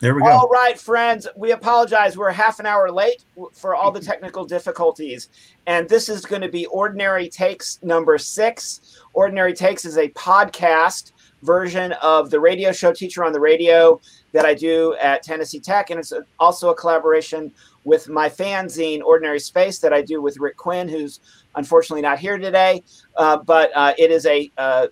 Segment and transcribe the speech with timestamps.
[0.00, 0.28] There we go.
[0.28, 1.28] All right, friends.
[1.36, 2.16] We apologize.
[2.16, 5.28] We're half an hour late for all the technical difficulties.
[5.66, 8.98] And this is going to be Ordinary Takes number six.
[9.12, 14.00] Ordinary Takes is a podcast version of the radio show Teacher on the Radio
[14.32, 15.90] that I do at Tennessee Tech.
[15.90, 17.52] And it's also a collaboration
[17.84, 21.20] with my fanzine, Ordinary Space, that I do with Rick Quinn, who's
[21.56, 22.82] unfortunately not here today.
[23.16, 24.86] Uh, but uh, it is a uh,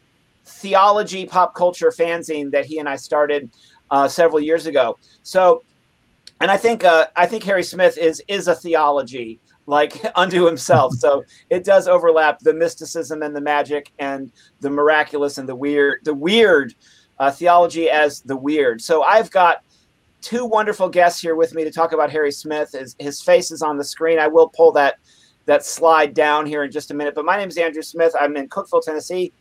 [0.45, 3.51] theology pop culture fanzine that he and I started
[3.91, 4.99] uh, several years ago.
[5.23, 5.63] So,
[6.41, 10.95] and I think uh, I think Harry Smith is is a theology like unto himself.
[10.95, 16.01] So it does overlap the mysticism and the magic and the miraculous and the weird,
[16.05, 16.75] the weird
[17.21, 18.81] uh, theology as the weird.
[18.81, 19.63] So I've got
[20.21, 22.73] two wonderful guests here with me to talk about Harry Smith.
[22.73, 24.19] His, his face is on the screen.
[24.19, 24.97] I will pull that
[25.45, 27.15] that slide down here in just a minute.
[27.15, 28.15] But my name is Andrew Smith.
[28.21, 29.33] I'm in Cookeville, Tennessee.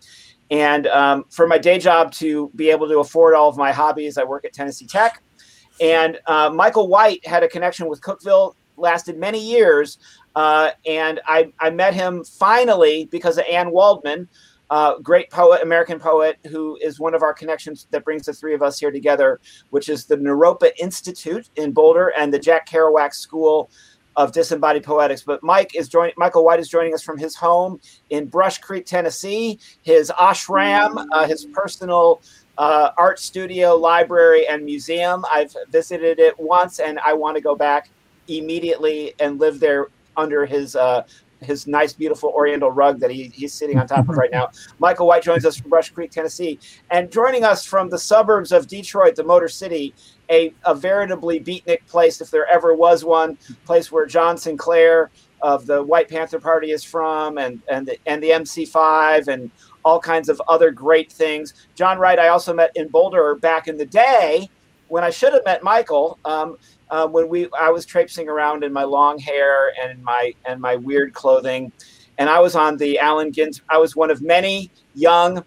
[0.49, 4.17] And um, for my day job to be able to afford all of my hobbies,
[4.17, 5.21] I work at Tennessee Tech.
[5.81, 9.97] And uh, Michael White had a connection with Cookeville, lasted many years.
[10.35, 14.27] Uh, and I, I met him finally because of Anne Waldman,
[14.69, 18.53] uh, great poet, American poet, who is one of our connections that brings the three
[18.53, 23.13] of us here together, which is the Naropa Institute in Boulder and the Jack Kerouac
[23.13, 23.69] School
[24.17, 25.21] of disembodied poetics.
[25.21, 26.15] But Mike is joining.
[26.17, 27.79] Michael White is joining us from his home
[28.09, 29.59] in Brush Creek, Tennessee.
[29.83, 32.21] His ashram, uh, his personal
[32.57, 35.23] uh, art studio, library, and museum.
[35.31, 37.89] I've visited it once, and I want to go back
[38.27, 41.03] immediately and live there under his uh,
[41.41, 44.49] his nice, beautiful Oriental rug that he, he's sitting on top of right now.
[44.79, 46.59] Michael White joins us from Brush Creek, Tennessee,
[46.91, 49.93] and joining us from the suburbs of Detroit, the Motor City,
[50.29, 55.09] a, a veritably beatnik place, if there ever was one, place where John Sinclair
[55.41, 59.51] of the White Panther Party is from, and and the, and the MC5 and
[59.85, 61.53] all kinds of other great things.
[61.75, 64.49] John Wright, I also met in Boulder back in the day
[64.87, 66.19] when I should have met Michael.
[66.25, 66.57] Um,
[66.89, 70.75] uh, when we I was traipsing around in my long hair and my and my
[70.75, 71.71] weird clothing,
[72.17, 73.67] and I was on the Allen Ginsberg.
[73.69, 75.43] I was one of many young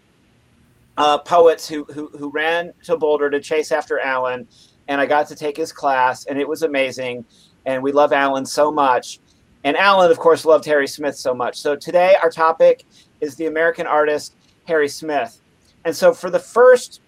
[0.96, 4.46] uh, poets who, who who ran to Boulder to chase after Allen,
[4.88, 7.24] and I got to take his class, and it was amazing.
[7.66, 9.20] And we love Allen so much.
[9.64, 11.60] And Allen, of course, loved Harry Smith so much.
[11.60, 12.86] So today, our topic
[13.20, 14.34] is the American artist
[14.66, 15.40] Harry Smith.
[15.84, 17.00] And so, for the first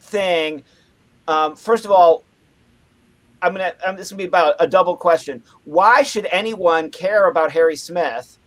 [0.00, 0.62] thing,
[1.28, 2.24] um, first of all,
[3.42, 3.74] I'm gonna.
[3.84, 5.42] Um, this is gonna be about a double question.
[5.64, 8.38] Why should anyone care about Harry Smith?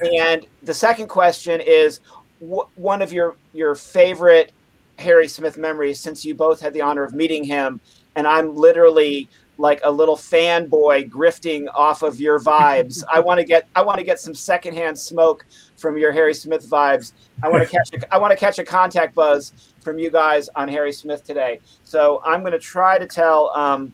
[0.00, 2.00] And the second question is,
[2.40, 4.52] wh- one of your your favorite
[4.98, 7.80] Harry Smith memories, since you both had the honor of meeting him,
[8.16, 13.04] and I'm literally like a little fanboy grifting off of your vibes.
[13.12, 15.44] I want to get I want to get some secondhand smoke
[15.76, 17.12] from your Harry Smith vibes.
[17.42, 20.48] I want to catch a, I want to catch a contact buzz from you guys
[20.56, 21.60] on Harry Smith today.
[21.84, 23.92] So I'm going to try to tell um,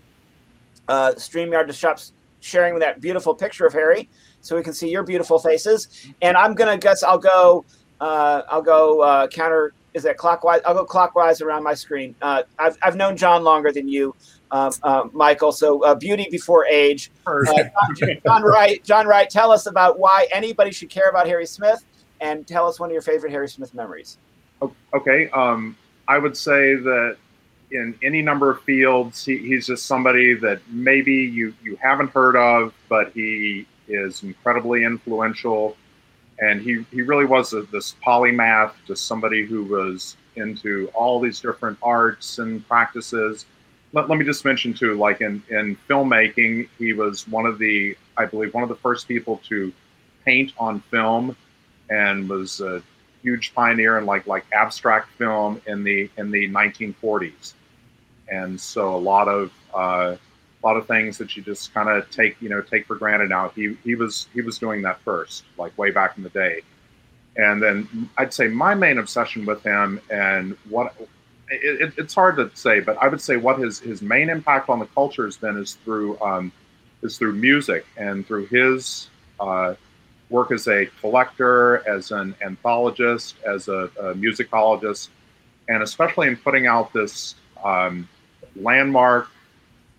[0.88, 2.00] uh, Streamyard to stop
[2.40, 4.08] sharing that beautiful picture of Harry,
[4.40, 5.88] so we can see your beautiful faces.
[6.22, 7.64] And I'm going to guess I'll go
[8.00, 10.60] uh, I'll go uh, counter is that clockwise?
[10.66, 12.14] I'll go clockwise around my screen.
[12.20, 14.14] Uh, I've, I've known John longer than you,
[14.50, 15.52] um, uh, Michael.
[15.52, 17.10] So uh, beauty before age.
[17.26, 17.64] Uh,
[17.96, 21.82] John, John Wright, John Wright, tell us about why anybody should care about Harry Smith,
[22.20, 24.18] and tell us one of your favorite Harry Smith memories.
[24.94, 25.76] Okay, um,
[26.08, 27.16] I would say that
[27.70, 32.36] in any number of fields, he, he's just somebody that maybe you you haven't heard
[32.36, 35.76] of, but he is incredibly influential
[36.38, 41.40] and he, he really was a, this polymath, just somebody who was into all these
[41.40, 43.46] different arts and practices.
[43.92, 47.96] Let, let me just mention too, like in, in filmmaking, he was one of the,
[48.16, 49.72] I believe, one of the first people to
[50.24, 51.36] paint on film,
[51.88, 52.82] and was a
[53.26, 57.54] huge pioneer in like like abstract film in the in the 1940s.
[58.28, 62.08] And so a lot of uh, a lot of things that you just kind of
[62.10, 63.48] take you know take for granted now.
[63.48, 66.60] He he was he was doing that first, like way back in the day.
[67.36, 70.94] And then I'd say my main obsession with him and what
[71.50, 74.78] it, it's hard to say, but I would say what his his main impact on
[74.78, 76.52] the culture has been is through um,
[77.02, 79.74] is through music and through his uh,
[80.30, 85.08] work as a collector, as an anthologist, as a, a musicologist,
[85.68, 88.08] and especially in putting out this um,
[88.56, 89.28] landmark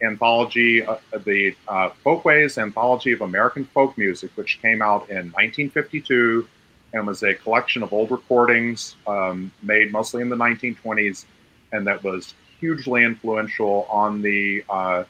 [0.02, 6.48] anthology, uh, the uh, Folkways Anthology of American Folk Music, which came out in 1952
[6.94, 11.26] and was a collection of old recordings um, made mostly in the 1920s,
[11.72, 15.04] and that was hugely influential on the uh,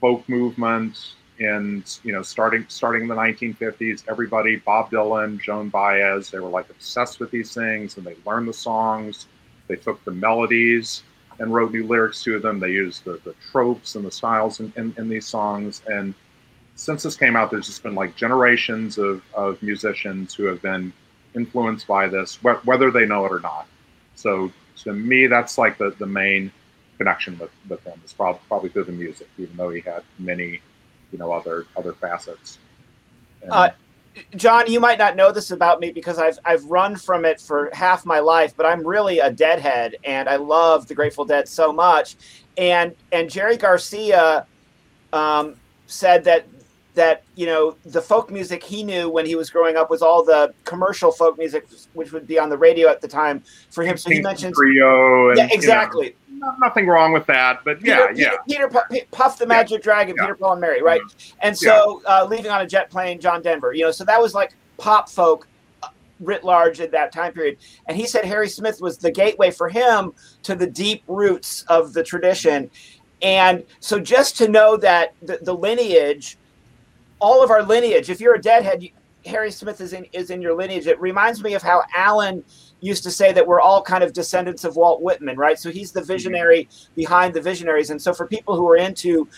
[0.00, 1.14] folk movement.
[1.38, 6.48] In you know, starting starting in the 1950s, everybody, Bob Dylan, Joan Baez, they were
[6.48, 9.26] like obsessed with these things, and they learned the songs.
[9.66, 11.02] They took the melodies
[11.38, 12.60] and wrote new lyrics to them.
[12.60, 15.82] They used the, the tropes and the styles in, in, in, these songs.
[15.86, 16.14] And
[16.74, 20.92] since this came out, there's just been like generations of, of musicians who have been
[21.34, 23.66] influenced by this, wh- whether they know it or not.
[24.14, 24.52] So
[24.84, 26.52] to me, that's like the, the main
[26.98, 30.60] connection with, with him is probably, probably through the music, even though he had many,
[31.12, 32.58] you know, other other facets.
[33.42, 33.70] And, uh,
[34.36, 37.70] John, you might not know this about me because I've I've run from it for
[37.72, 41.72] half my life, but I'm really a deadhead and I love the Grateful Dead so
[41.72, 42.16] much.
[42.56, 44.46] And and Jerry Garcia
[45.12, 45.56] um,
[45.86, 46.46] said that
[46.94, 50.22] that you know the folk music he knew when he was growing up was all
[50.22, 53.96] the commercial folk music, which would be on the radio at the time for him.
[53.96, 55.30] So he mentioned Rio.
[55.30, 56.06] And, yeah, exactly.
[56.06, 56.16] You know,
[56.58, 58.36] nothing wrong with that, but yeah, Peter, yeah.
[58.48, 59.82] Peter, Peter Puff the Magic yeah.
[59.82, 60.24] Dragon, yeah.
[60.24, 61.00] Peter Paul and Mary, right?
[61.00, 61.38] Mm-hmm.
[61.42, 63.72] And so uh, leaving on a jet plane, John Denver.
[63.72, 65.46] You know, so that was like pop folk
[65.82, 65.88] uh,
[66.20, 67.58] writ large at that time period.
[67.86, 70.12] And he said Harry Smith was the gateway for him
[70.42, 72.70] to the deep roots of the tradition.
[73.22, 76.36] And so just to know that the, the lineage,
[77.20, 78.90] all of our lineage, if you're a deadhead, you,
[79.24, 80.86] Harry Smith is in is in your lineage.
[80.86, 82.44] It reminds me of how Allen
[82.82, 85.58] used to say that we're all kind of descendants of Walt Whitman, right?
[85.58, 87.90] So he's the visionary behind the visionaries.
[87.90, 89.28] And so for people who are into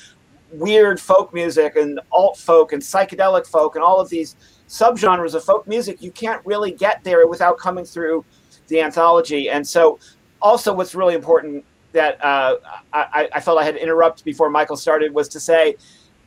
[0.51, 4.35] weird folk music and alt folk and psychedelic folk and all of these
[4.69, 8.25] subgenres of folk music, you can't really get there without coming through
[8.69, 9.51] the anthology.
[9.51, 9.99] And so
[10.41, 12.57] also what's really important that uh,
[12.93, 15.77] I, I felt I had to interrupt before Michael started was to say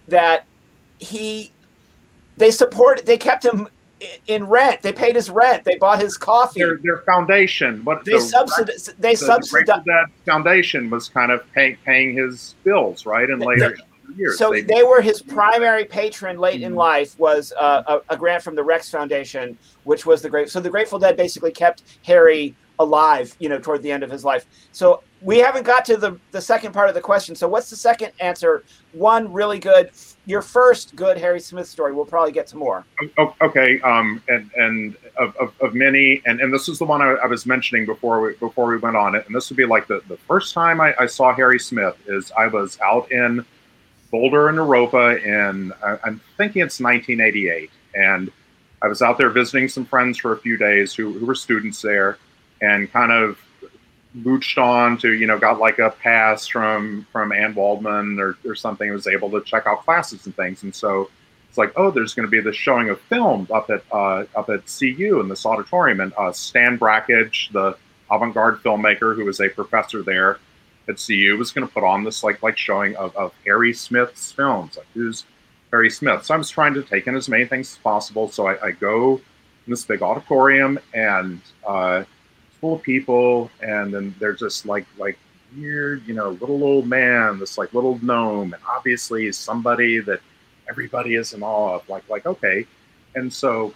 [0.08, 0.46] that
[1.00, 1.52] he
[2.38, 3.68] they support they kept him
[4.28, 4.82] in rent.
[4.82, 5.64] They paid his rent.
[5.64, 6.60] They bought his coffee.
[6.60, 7.84] Their, their foundation.
[7.84, 8.94] What they the, subsidize.
[9.00, 9.84] They the, subsidize.
[9.86, 13.30] That foundation was kind of pay, paying his bills, right?
[13.30, 13.78] And later
[14.16, 16.80] years, so they, they, were his primary patron late in mm-hmm.
[16.80, 17.18] life.
[17.20, 20.50] Was uh, a, a, grant from the Rex Foundation, which was the great.
[20.50, 24.24] So the Grateful Dead basically kept Harry alive, you know, toward the end of his
[24.24, 24.46] life.
[24.72, 27.36] So we haven't got to the the second part of the question.
[27.36, 28.64] So what's the second answer?
[28.94, 29.92] One really good
[30.28, 31.94] your first good Harry Smith story.
[31.94, 32.86] We'll probably get to more.
[33.42, 37.14] Okay, um, and and of, of, of, many, and, and this is the one I,
[37.24, 39.88] I, was mentioning before we before we went on it, and this would be like
[39.88, 43.46] the, the first time I, I saw Harry Smith is I was out in
[44.12, 48.30] Boulder and Naropa in I'm thinking it's 1988, and
[48.82, 51.82] I was out there visiting some friends for a few days who, who were students
[51.82, 52.18] there,
[52.62, 53.38] and kind of
[54.15, 58.56] mooched on to you know got like a pass from from Anne Waldman or, or
[58.56, 60.63] something was able to check out classes and things.
[60.63, 61.09] And so
[61.50, 64.50] it's like oh there's going to be this showing of film up at uh, up
[64.50, 66.00] at CU in this auditorium.
[66.00, 67.77] And uh, Stan Brakhage the
[68.09, 70.39] avant-garde filmmaker who was a professor there
[70.88, 74.31] at CU was going to put on this like like showing of, of Harry Smith's
[74.31, 74.77] films.
[74.77, 75.25] Like who's
[75.71, 76.25] Harry Smith?
[76.25, 78.30] So I was trying to take in as many things as possible.
[78.30, 82.04] So I, I go in this big auditorium and uh,
[82.59, 85.18] full of people, and then they're just like like
[85.56, 90.19] weird, you know, little old man, this like little gnome, and obviously somebody that
[90.69, 91.88] everybody is in awe of.
[91.89, 92.65] Like like okay,
[93.15, 93.74] and so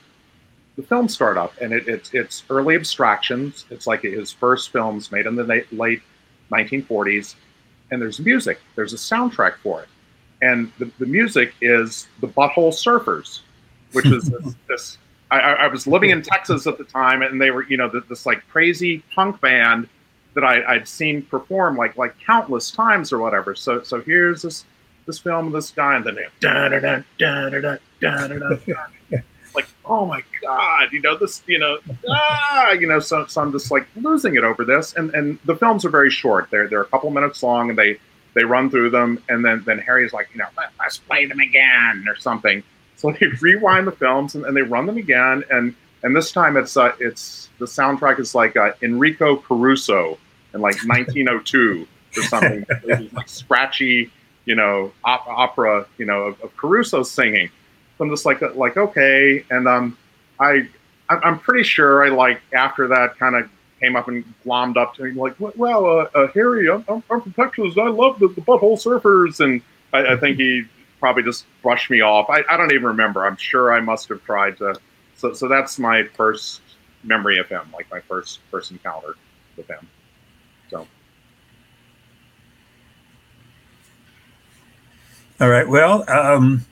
[0.75, 3.65] the films start up, and it, it it's early abstractions.
[3.69, 6.01] It's like his first films made in the late
[6.51, 7.35] 1940s,
[7.91, 8.59] and there's music.
[8.75, 9.89] There's a soundtrack for it,
[10.41, 13.41] and the, the music is the Butthole Surfers,
[13.93, 14.97] which is this, this
[15.31, 18.03] I, I, was living in Texas at the time, and they were, you know, this,
[18.09, 19.87] this like crazy punk band
[20.33, 23.55] that I, would seen perform like like countless times or whatever.
[23.55, 24.65] So so here's this
[25.05, 26.17] this film of this guy, and then
[29.55, 32.99] like oh my god, you know this, you know, ah, you know.
[32.99, 36.11] So, so I'm just like losing it over this, and and the films are very
[36.11, 36.49] short.
[36.51, 37.99] They're they're a couple minutes long, and they
[38.33, 40.47] they run through them, and then then Harry's like, you know,
[40.79, 42.63] let's play them again or something
[43.01, 46.55] so they rewind the films and, and they run them again, and and this time
[46.55, 50.17] it's uh, it's the soundtrack is like uh, Enrico Caruso
[50.53, 52.65] in like 1902 or something,
[53.13, 54.11] like scratchy,
[54.45, 57.49] you know, op- opera, you know, of, of, Caruso singing.
[57.97, 59.97] So I'm just like like okay, and um,
[60.39, 60.67] I
[61.09, 65.03] I'm pretty sure I like after that kind of came up and glommed up to
[65.03, 67.75] me like, well, uh, uh, Harry, I'm, I'm, from Texas.
[67.79, 69.59] I love the, the Butthole Surfers, and
[69.91, 70.65] I, I think he
[71.01, 72.29] probably just brushed me off.
[72.29, 73.25] I, I don't even remember.
[73.25, 74.75] I'm sure I must have tried to.
[75.17, 76.61] So, so that's my first
[77.03, 79.15] memory of him, like my first first encounter
[79.57, 79.89] with him.
[80.69, 80.87] So.
[85.41, 85.67] All right.
[85.67, 86.65] Well, um,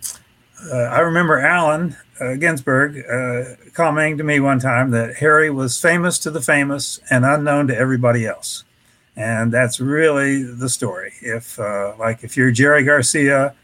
[0.72, 5.80] uh, I remember Allen uh, Ginsberg uh, commenting to me one time that Harry was
[5.82, 8.64] famous to the famous and unknown to everybody else,
[9.16, 11.14] and that's really the story.
[11.22, 13.56] If uh, like if you're Jerry Garcia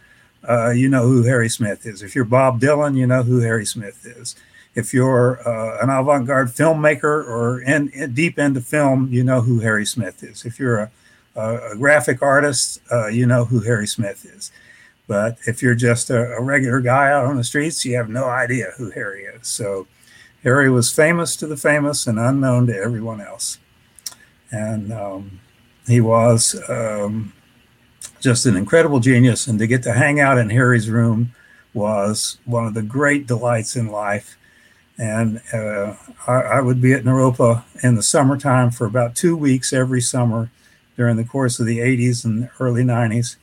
[0.49, 2.01] uh, you know who Harry Smith is.
[2.01, 4.35] If you're Bob Dylan, you know who Harry Smith is.
[4.75, 9.59] If you're uh, an avant-garde filmmaker or in, in, deep into film, you know who
[9.59, 10.45] Harry Smith is.
[10.45, 10.91] If you're a,
[11.35, 14.51] a, a graphic artist, uh, you know who Harry Smith is.
[15.07, 18.25] But if you're just a, a, regular guy out on the streets, you have no
[18.25, 19.47] idea who Harry is.
[19.47, 19.87] So
[20.43, 23.59] Harry was famous to the famous and unknown to everyone else.
[24.51, 25.39] And um,
[25.87, 27.33] he was um,
[28.25, 29.45] just an incredible genius.
[29.45, 31.35] And to get to hang out in Harry's room
[31.75, 34.35] was one of the great delights in life.
[34.97, 35.93] And uh,
[36.25, 40.49] I, I, would be at Naropa in the summertime for about two weeks every summer
[40.97, 43.35] during the course of the 80s and early 90s.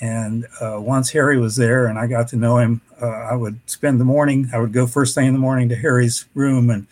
[0.00, 3.58] And uh, once Harry was there and I got to know him, uh, I would
[3.66, 6.86] spend the morning, I would go first thing in the morning to Harry's room and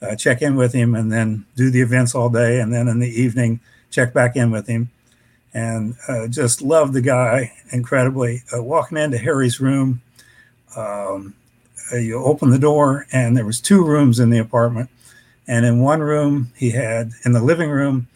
[0.00, 2.60] uh, check in with him and then do the events all day.
[2.60, 3.58] And then in the evening,
[3.90, 4.90] check back in with him.
[5.54, 8.42] And uh, just loved the guy incredibly.
[8.54, 10.02] Uh, walking into Harry's room,
[10.76, 11.34] um,
[11.92, 14.90] uh, you open the door and there was two rooms in the apartment.
[15.46, 18.08] And in one room he had in the living room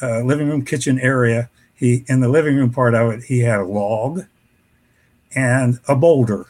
[0.00, 3.60] uh, living room kitchen area he in the living room part of it he had
[3.60, 4.24] a log
[5.34, 6.46] and a boulder.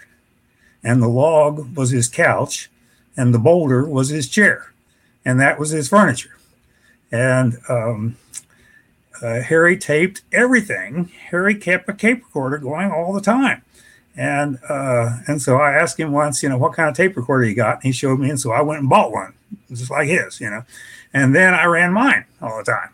[0.83, 2.71] And the log was his couch
[3.17, 4.73] and the boulder was his chair.
[5.25, 6.37] And that was his furniture.
[7.13, 8.17] And um,
[9.23, 13.63] uh, harry taped everything harry kept a tape recorder going all the time
[14.17, 17.45] and uh, and so I asked him once, you know, what kind of tape recorder
[17.45, 19.33] he got, and he showed me, and so I went and bought one,
[19.71, 20.65] just like his, you know.
[21.15, 22.91] And then I ran mine all the time.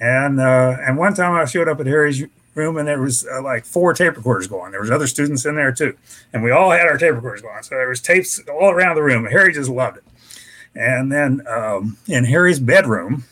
[0.00, 2.22] And uh, and one time I showed up at Harry's
[2.54, 4.72] room, and there was uh, like four tape recorders going.
[4.72, 5.96] There was other students in there too,
[6.32, 7.62] and we all had our tape recorders going.
[7.62, 9.26] So there was tapes all around the room.
[9.26, 10.04] Harry just loved it.
[10.74, 13.24] And then um, in Harry's bedroom,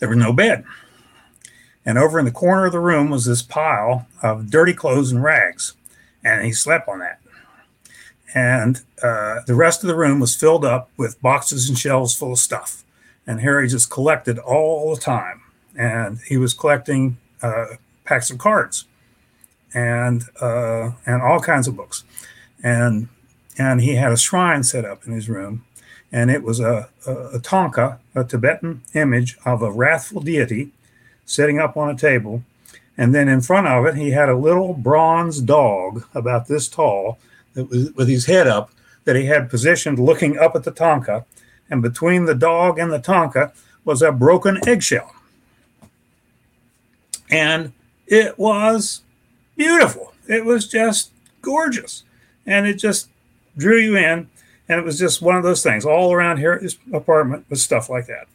[0.00, 0.64] there was no bed.
[1.84, 5.22] And over in the corner of the room was this pile of dirty clothes and
[5.22, 5.74] rags
[6.24, 7.20] and he slept on that.
[8.34, 12.32] And uh, the rest of the room was filled up with boxes and shelves full
[12.32, 12.82] of stuff.
[13.26, 15.42] And Harry just collected all the time.
[15.76, 18.86] And he was collecting uh, packs of cards
[19.74, 22.04] and uh, and all kinds of books.
[22.62, 23.08] And
[23.58, 25.64] and he had a shrine set up in his room,
[26.10, 30.70] and it was a, a, a thangka, a Tibetan image of a wrathful deity,
[31.32, 32.42] sitting up on a table
[32.96, 37.18] and then in front of it, he had a little bronze dog about this tall
[37.54, 38.70] that was with his head up
[39.04, 41.24] that he had positioned looking up at the thangka.
[41.70, 43.52] And between the dog and the thangka
[43.84, 45.12] was a broken eggshell.
[47.30, 47.72] And
[48.06, 49.00] it was
[49.56, 50.12] beautiful.
[50.28, 52.04] It was just gorgeous.
[52.46, 53.08] And it just
[53.56, 54.28] drew you in.
[54.68, 57.88] And it was just one of those things all around here his apartment with stuff
[57.88, 58.28] like that.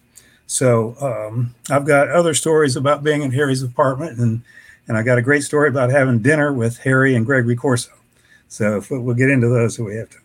[0.48, 4.42] So um, I've got other stories about being in Harry's apartment, and
[4.88, 7.92] and I got a great story about having dinner with Harry and Gregory Corso.
[8.48, 10.18] So if we'll get into those, if we have to.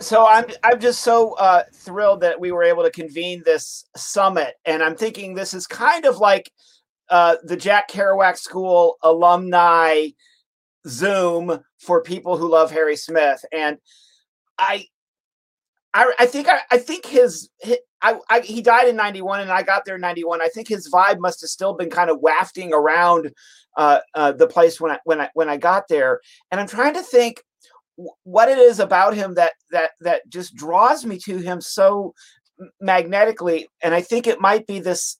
[0.00, 4.54] So I'm I'm just so uh, thrilled that we were able to convene this summit,
[4.64, 6.50] and I'm thinking this is kind of like
[7.10, 10.08] uh, the Jack Kerouac School alumni
[10.86, 13.76] Zoom for people who love Harry Smith, and
[14.58, 14.86] I
[15.94, 19.50] I, I think I, I think his, his I, I, he died in 91 and
[19.50, 20.40] I got there in 91.
[20.40, 23.32] I think his vibe must have still been kind of wafting around
[23.76, 26.20] uh, uh, the place when I when I when I got there.
[26.50, 27.42] And I'm trying to think
[28.22, 32.14] what it is about him that that that just draws me to him so
[32.80, 33.68] magnetically.
[33.82, 35.18] And I think it might be this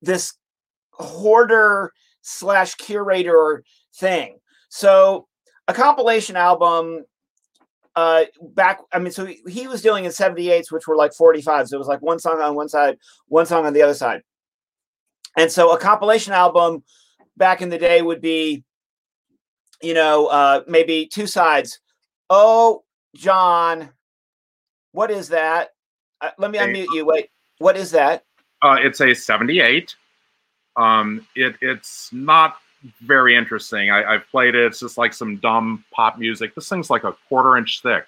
[0.00, 0.34] this
[0.92, 1.92] hoarder
[2.22, 3.62] slash curator
[3.98, 4.38] thing.
[4.68, 5.26] So
[5.68, 7.04] a compilation album
[7.96, 11.76] uh back i mean so he, was dealing in 78s which were like 45s so
[11.76, 12.98] it was like one song on one side
[13.28, 14.22] one song on the other side.
[15.38, 16.84] And so a compilation album
[17.36, 18.64] back in the day would be
[19.82, 21.80] you know uh maybe two sides.
[22.28, 22.84] Oh
[23.14, 23.90] john
[24.92, 25.70] what is that?
[26.20, 27.06] Uh, let me unmute you.
[27.06, 28.24] Wait what is that?
[28.62, 29.96] Uh it's a 78
[30.76, 32.58] um it it's not
[33.00, 33.90] very interesting.
[33.90, 34.64] I, have played it.
[34.66, 36.54] It's just like some dumb pop music.
[36.54, 38.06] This thing's like a quarter inch thick.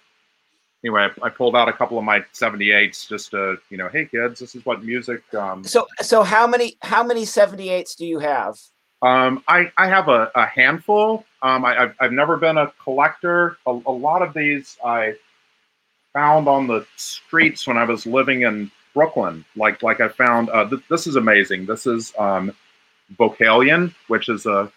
[0.84, 4.04] Anyway, I, I pulled out a couple of my 78s just to, you know, hey
[4.04, 5.22] kids, this is what music.
[5.34, 8.58] Um, so, so how many how many 78s do you have?
[9.02, 11.24] Um, I, I have a, a handful.
[11.42, 13.56] Um, I, have I've never been a collector.
[13.66, 15.14] A, a lot of these I
[16.12, 19.44] found on the streets when I was living in Brooklyn.
[19.56, 21.66] Like like I found uh, th- this is amazing.
[21.66, 22.52] This is um,
[23.16, 24.70] Vocalion, which is a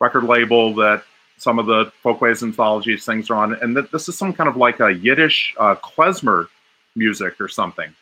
[0.00, 1.04] record label that
[1.36, 4.56] some of the folkways anthologies things are on, and that this is some kind of
[4.56, 6.48] like a Yiddish uh, klezmer
[6.96, 7.94] music or something.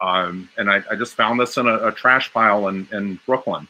[0.00, 3.66] Um, and I, I, just found this in a, a trash pile in, in Brooklyn.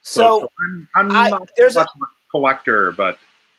[0.00, 3.18] So, so I'm, I'm I, not there's much a, a collector, but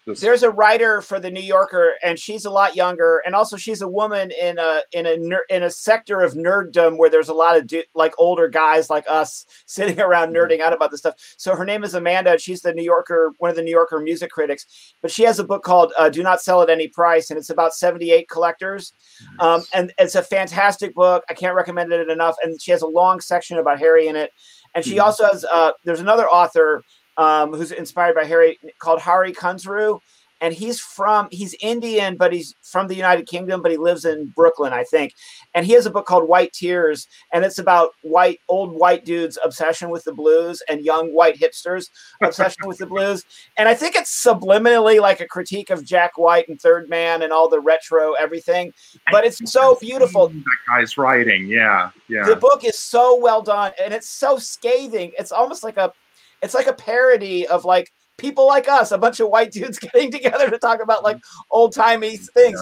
[0.10, 3.58] Just, there's a writer for the New Yorker, and she's a lot younger, and also
[3.58, 7.30] she's a woman in a in a ner- in a sector of nerddom where there's
[7.30, 11.00] a lot of du- like older guys like us sitting around nerding out about this
[11.02, 11.16] stuff.
[11.38, 12.32] So her name is Amanda.
[12.32, 14.66] and She's the New Yorker, one of the New Yorker music critics,
[15.02, 17.50] but she has a book called uh, "Do Not Sell at Any Price," and it's
[17.50, 18.94] about 78 collectors,
[19.40, 21.24] um, and it's a fantastic book.
[21.30, 22.36] I can't recommend it enough.
[22.44, 24.32] And she has a long section about Harry in it,
[24.76, 25.04] and she Mhm.
[25.04, 26.84] also has uh, there's another author
[27.20, 30.00] um, who's inspired by Harry called Hari Kunzru.
[30.42, 34.32] And he's from he's Indian, but he's from the United Kingdom, but he lives in
[34.38, 35.12] Brooklyn, I think.
[35.54, 39.38] And he has a book called White Tears, and it's about white old white dudes'
[39.44, 41.90] obsession with the blues and young white hipsters'
[42.24, 43.26] obsession with the blues.
[43.58, 47.34] And I think it's subliminally like a critique of Jack White and Third Man and
[47.34, 48.72] all the retro everything.
[49.12, 50.30] But it's so beautiful.
[50.30, 51.50] That guy's writing.
[51.50, 51.90] Yeah.
[52.08, 52.24] Yeah.
[52.24, 55.12] The book is so well done, and it's so scathing.
[55.20, 55.92] It's almost like a
[56.42, 60.12] it's like a parody of like people like us, a bunch of white dudes getting
[60.12, 61.42] together to talk about like mm-hmm.
[61.52, 62.62] old timey things.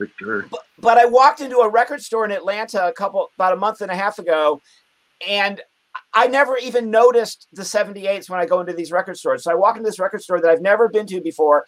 [0.00, 0.46] Victor.
[0.50, 3.80] But, but I walked into a record store in Atlanta a couple about a month
[3.80, 4.60] and a half ago,
[5.26, 5.60] and
[6.12, 9.44] I never even noticed the 78s when I go into these record stores.
[9.44, 11.64] So I walk into this record store that I've never been to before.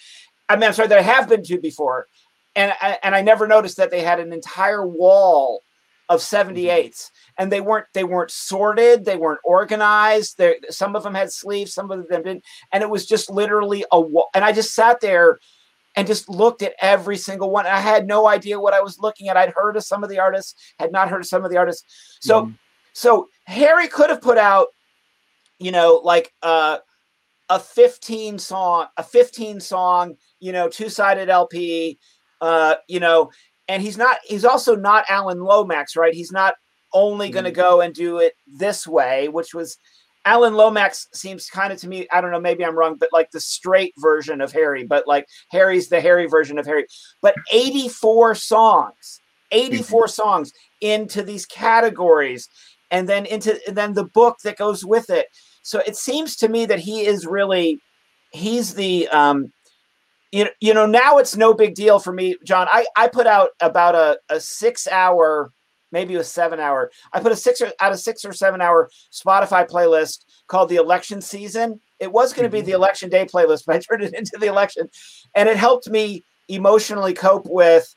[0.48, 2.08] I mean, I'm sorry, that I have been to before,
[2.54, 5.62] and I- and I never noticed that they had an entire wall
[6.08, 11.14] of 78s and they weren't they weren't sorted they weren't organized they some of them
[11.14, 12.44] had sleeves some of them didn't.
[12.72, 15.38] And it was just literally a wall and i just sat there
[15.96, 17.66] and just looked at every single one.
[17.66, 19.36] I had no idea what i was looking at.
[19.36, 21.84] I'd heard of some of the artists had not heard of some of the artists.
[22.20, 22.54] So Mhm.
[22.92, 24.68] so harry could have put out
[25.58, 26.78] you know like uh
[27.48, 31.98] a 15 song a 15 song you know two-sided lp
[32.40, 33.30] uh you know
[33.68, 36.14] and he's not he's also not alan lomax right?
[36.14, 36.54] He's not
[36.92, 37.54] only going to Mhm.
[37.54, 39.76] go and do it this way which was
[40.24, 43.30] alan lomax seems kind of to me i don't know maybe i'm wrong but like
[43.32, 46.86] the straight version of harry but like harry's the harry version of harry.
[47.22, 49.20] But 84 songs
[49.52, 52.48] 84 songs into these categories
[52.90, 55.26] and then into and then the book that goes with it.
[55.62, 57.80] So it seems to me that he is really
[58.30, 59.52] he's the um
[60.32, 62.66] you know, you know now it's no big deal for me john.
[62.70, 65.52] I i put out about a, a six hour
[65.92, 68.90] maybe a seven hour i put a six or out of six or seven hour
[69.12, 71.80] spotify playlist called the election season.
[71.98, 72.66] It was going to be Mhm.
[72.66, 74.88] the election day playlist but i turned it into the election.
[75.34, 77.92] And it helped me emotionally cope with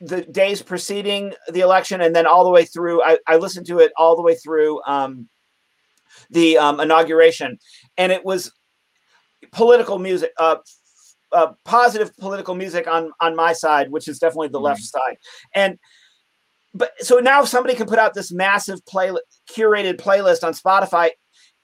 [0.00, 3.78] the days preceding the election and then all the way through i, I listened to
[3.80, 5.28] it all the way through um,
[6.30, 7.58] the um, inauguration.
[7.96, 8.52] And it was
[9.52, 10.56] political music uh,
[11.32, 15.16] uh, positive political music on on my side which is definitely the left side.
[15.54, 15.78] And
[16.74, 19.10] but so now somebody can put out this massive play
[19.50, 21.10] curated playlist on spotify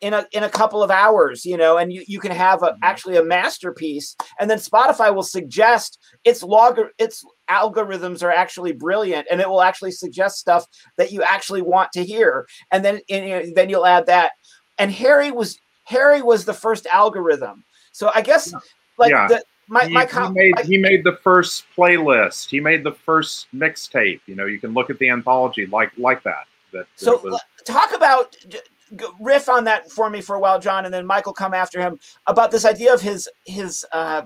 [0.01, 2.69] in a in a couple of hours you know and you, you can have a,
[2.73, 2.79] Mhm.
[2.83, 9.27] actually a masterpiece and then spotify will suggest its log its algorithms are actually brilliant
[9.31, 10.65] and it will actually suggest stuff
[10.97, 12.47] that you actually want to hear.
[12.71, 14.33] And then and, then you'll add that.
[14.79, 17.65] And harry was harry was the first algorithm.
[17.93, 18.53] So i guess
[18.99, 19.29] like Yeah.
[19.29, 22.49] the my, he, my he made my- he made the first playlist.
[22.51, 24.21] He made the first mixtape.
[24.27, 26.47] You know, you can look at the anthology like like that.
[26.73, 28.37] That So was, talk about
[29.21, 31.99] riff on that for me for a while, John, and then Michael come after him
[32.27, 34.23] about this idea of his his uh,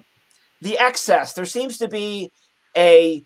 [0.63, 1.33] the excess.
[1.35, 2.31] There seems to be
[2.77, 3.23] a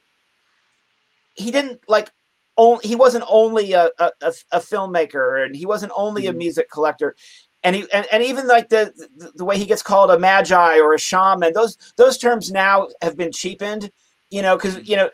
[1.34, 2.10] he didn't like
[2.58, 6.36] only he wasn't only a, a, a a filmmaker and he wasn't only a Mhm.
[6.38, 7.16] music collector.
[7.64, 10.78] And he and, and even like the, the the way he gets called a magi
[10.78, 13.90] or a shaman, those those terms now have been cheapened,
[14.30, 15.10] you know, because you know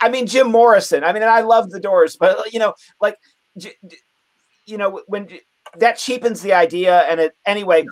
[0.00, 1.02] I mean Jim Morrison.
[1.02, 3.18] I mean, and I love the Doors, but you know, like,
[4.66, 5.28] you know, when
[5.78, 7.86] that cheapens the idea, and it anyway.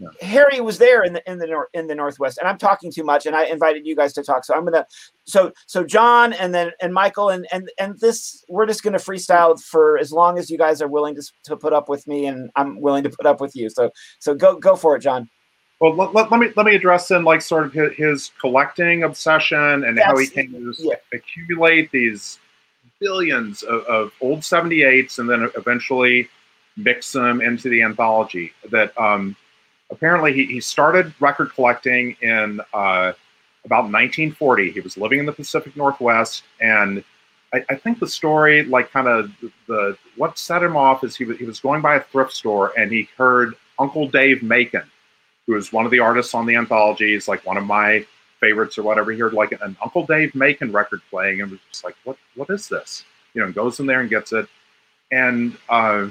[0.00, 0.08] Yeah.
[0.22, 3.04] Harry was there in the in the nor- in the Northwest, and I'm talking too
[3.04, 4.86] much, and I invited you guys to talk, so I'm gonna
[5.26, 9.60] so so John and then and Michael and and and this we're just gonna freestyle
[9.60, 12.50] for as long as you guys are willing to to put up with me, and
[12.56, 13.68] I'm willing to put up with you.
[13.68, 15.28] So so go go for it, John.
[15.80, 19.02] well, let, let, let me let me address in like sort of his, his collecting
[19.02, 20.94] obsession and how he can came to yeah.
[21.12, 22.38] accumulate these
[23.00, 26.28] billions of, of old 78s and then eventually
[26.76, 28.52] mix them into the anthology.
[28.70, 29.36] That um,
[29.90, 33.12] apparently he, he started record collecting in uh,
[33.64, 34.70] about 1940.
[34.70, 37.04] He was living in the Pacific Northwest, and
[37.52, 41.16] I, I think the story, like kind of the, the what set him off, is
[41.16, 44.84] he was, he was going by a thrift store and he heard Uncle Dave Macon,
[45.46, 48.06] who is one of the artists on the anthology, is like one of my
[48.38, 49.12] favorites or whatever.
[49.12, 52.50] He heard like an Uncle Dave Macon record playing and was just like, what what
[52.50, 53.04] is this?
[53.34, 54.46] You know, goes in there and gets it.
[55.12, 56.10] And uh,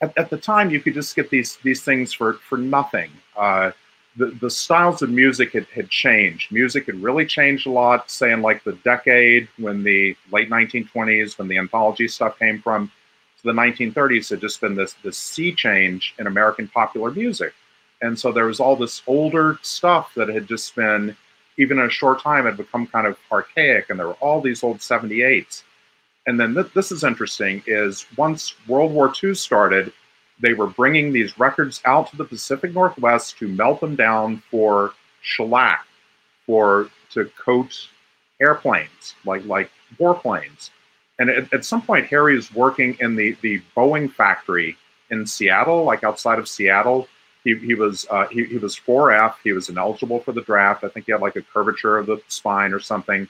[0.00, 3.10] at, at the time, you could just get these these things for for nothing.
[3.36, 3.72] Uh,
[4.16, 6.50] the, the styles of music had, had changed.
[6.50, 11.38] Music had really changed a lot, say in like the decade when the late 1920s,
[11.38, 12.90] when the anthology stuff came from,
[13.36, 17.54] to the 1930s had just been this this sea change in American popular music.
[18.00, 21.16] And so there was all this older stuff that had just been,
[21.56, 24.62] even in a short time, had become kind of archaic, and there were all these
[24.62, 25.62] old 78s.
[26.28, 29.92] And then th- this is interesting: is once World War II started,
[30.38, 34.92] they were bringing these records out to the Pacific Northwest to melt them down for
[35.22, 35.86] shellac,
[36.46, 37.88] for to coat
[38.40, 40.68] airplanes like like warplanes.
[41.18, 44.76] And at, at some point, Harry is working in the the Boeing factory
[45.10, 47.08] in Seattle, like outside of Seattle.
[47.42, 49.36] He, he was uh, he, he was 4F.
[49.42, 50.84] He was ineligible for the draft.
[50.84, 53.26] I think he had like a curvature of the spine or something.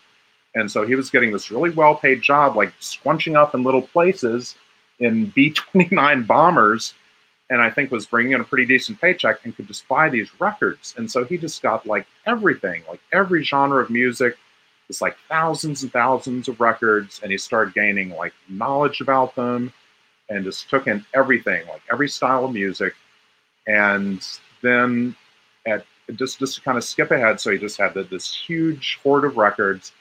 [0.58, 3.82] And so he was getting this really well paid job, like squunching up in little
[3.82, 4.56] places
[4.98, 6.94] in B 29 bombers
[7.50, 10.28] and I think was bringing in a pretty decent paycheck and could just buy these
[10.40, 10.94] records.
[10.98, 14.36] And so he just got like everything, like every genre of music,
[14.88, 17.20] just like thousands and thousands of records.
[17.22, 19.72] And he started gaining like knowledge about them
[20.28, 22.94] and just took in everything, like every style of music.
[23.66, 24.26] And
[24.60, 25.14] then
[25.66, 25.84] at
[26.16, 29.24] just just to kind of skip ahead, so he just had the, this huge hoard
[29.24, 29.92] of records.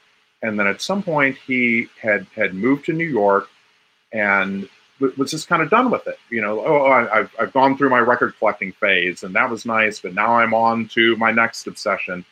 [0.41, 3.49] And then at some point he had had moved to New York
[4.13, 4.69] and
[4.99, 6.17] was just kind of done with it.
[6.29, 9.65] You know, oh, I, have I've gone through my record collecting phase, and that was
[9.65, 12.25] nice, but now I'm on to my next obsession.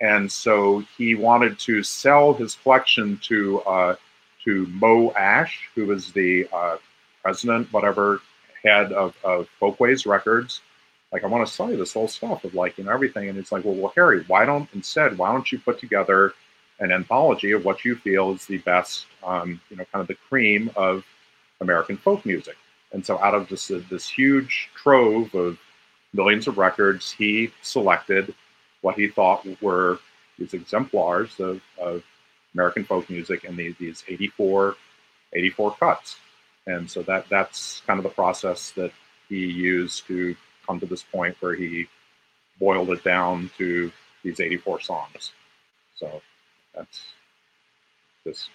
[0.00, 3.96] And so he wanted to sell his collection to uh,
[4.44, 6.76] to Moe Asch, who was the uh,
[7.22, 8.20] president, whatever
[8.64, 10.60] head of, of Folkways Records.
[11.12, 13.28] Like, I want to sell you this whole stuff of like, you know, everything.
[13.28, 16.32] And it's like, well, well, Harry, why don't instead, why don't you put together
[16.80, 20.14] an anthology of what you feel is the best, um, you know, kind of the
[20.28, 21.04] cream of
[21.60, 22.56] American folk music.
[22.92, 25.58] And so, out of just this huge trove of
[26.12, 28.34] millions of records, he selected
[28.80, 29.98] what he thought were
[30.38, 32.02] these exemplars of, of
[32.54, 34.74] American folk music and these, these 84,
[35.34, 36.16] 84 cuts.
[36.66, 38.92] And so that that's kind of the process that
[39.28, 40.34] he used to
[40.66, 41.86] come to this point where he
[42.58, 45.32] boiled it down to these 84 songs.
[45.96, 46.20] So
[46.74, 47.00] that's
[48.24, 48.48] just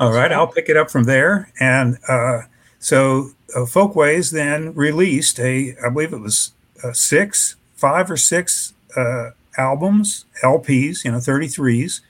[0.00, 1.52] All right, I'll pick it up from there.
[1.58, 2.42] And uh,
[2.78, 6.52] so uh, Folkways then released a, I believe it was
[6.84, 12.00] uh, six, five or six uh, albums, LPs, you know, 33s,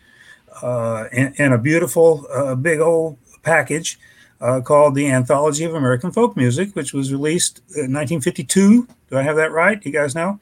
[0.63, 2.27] uh, in, in, a beautiful,
[2.61, 3.99] big old package
[4.39, 8.87] called the Anthology of American Folk Music, which was released in 1952.
[9.11, 9.85] Do I have that right?
[9.85, 10.39] You guys know?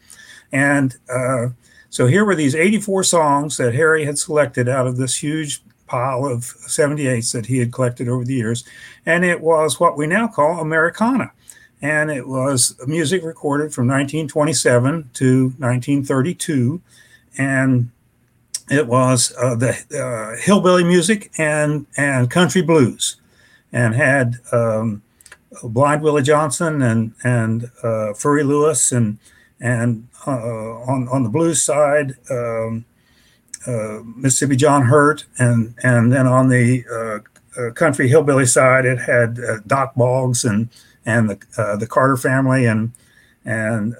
[0.52, 0.94] And
[1.90, 6.26] so here were these 84 songs that Harry had selected out of this huge pile
[6.26, 8.64] of 78s that he had collected over the years.
[9.04, 11.32] And it was what we now call Americana.
[11.82, 16.80] And it was music recorded from 1927 to 1932.
[17.38, 17.90] And
[18.70, 23.16] it was uh, the uh, hillbilly music and, and country blues,
[23.72, 25.02] and had um,
[25.62, 29.18] Blind Willie Johnson and and uh, Furry Lewis and
[29.60, 32.84] and uh, on on the blues side, um,
[33.66, 38.98] uh, Mississippi John Hurt, and and then on the uh, uh, country hillbilly side, it
[38.98, 40.68] had Dock Boggs and
[41.04, 42.92] and the the Carter family and
[43.44, 43.94] and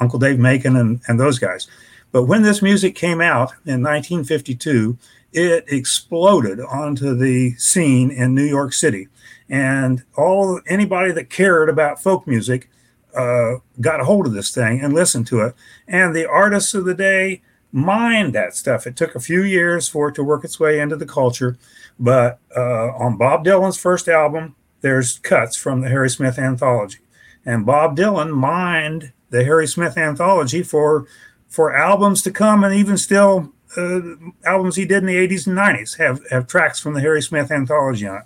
[0.00, 1.68] Uncle Dave Macon and and those guys.
[2.12, 4.98] But when this music came out in 1952,
[5.32, 9.08] it exploded onto the scene in New York City,
[9.48, 12.68] and all anybody that cared about folk music
[13.16, 15.54] uh, got a hold of this thing and listened to it.
[15.86, 18.86] And the artists of the day mined that stuff.
[18.86, 21.58] It took a few years for it to work its way into the culture,
[21.98, 26.98] but uh, on Bob Dylan's first album, there's cuts from the Harry Smith anthology,
[27.46, 31.06] and Bob Dylan mined the Harry Smith anthology for
[31.48, 34.00] for albums to come, and even still uh,
[34.44, 37.50] albums he did in the 80s and 90s have have tracks from the Harry Smith
[37.50, 38.24] anthology on it,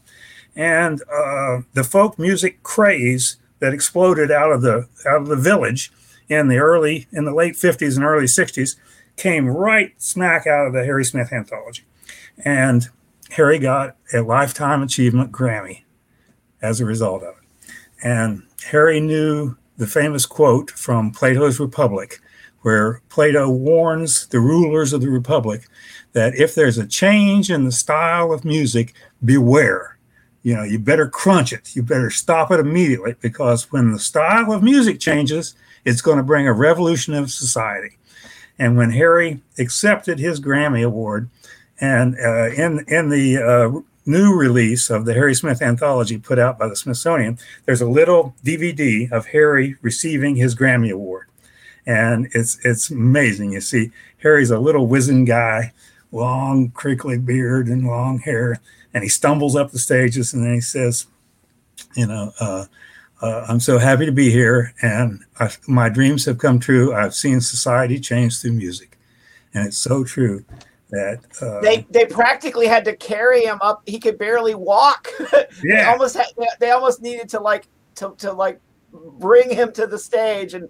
[0.55, 5.93] and uh, the folk music craze that exploded out of the out of the village
[6.29, 8.77] in the early in the late 50s and early 60s
[9.17, 11.85] came right smack out of the Harry Smith anthology.
[12.45, 12.89] And
[13.31, 15.83] Harry got a Lifetime Achievement Grammy
[16.61, 17.73] as a result of it.
[18.03, 22.21] And Harry knew the famous quote from Plato's Republic,
[22.67, 25.69] where Plato warns the rulers of the Republic
[26.15, 28.93] that if there's a change in the style of music,
[29.25, 29.97] beware.
[30.43, 31.77] You know, you better crunch it.
[31.77, 36.25] You better stop it immediately because when the style of music changes, it's going to
[36.25, 37.99] bring a revolution of society.
[38.59, 41.31] And when Harry accepted his Grammy Award,
[41.81, 46.59] and uh, in in the uh, new release of the Harry Smith anthology put out
[46.59, 51.26] by the Smithsonian, there's a little DVD of Harry receiving his Grammy Award.
[51.87, 53.53] And it's it's amazing.
[53.53, 55.73] You see, Harry's a little wizened guy,
[56.11, 58.61] long crinkly beard and long hair,
[58.93, 61.07] and he stumbles up the stages and then he says,
[61.95, 62.65] you know, uh,
[63.23, 66.95] uh, I'm so happy to be here, and I, my dreams have come true.
[66.95, 68.99] I've seen society change through music,
[69.55, 70.45] and it's so true
[70.91, 73.83] that uh, they they practically had to carry him up.
[73.87, 75.09] He could barely walk.
[75.65, 76.27] Yeah, they almost had,
[76.61, 78.61] they almost needed to like to, to like
[78.93, 80.69] bring him to the stage, and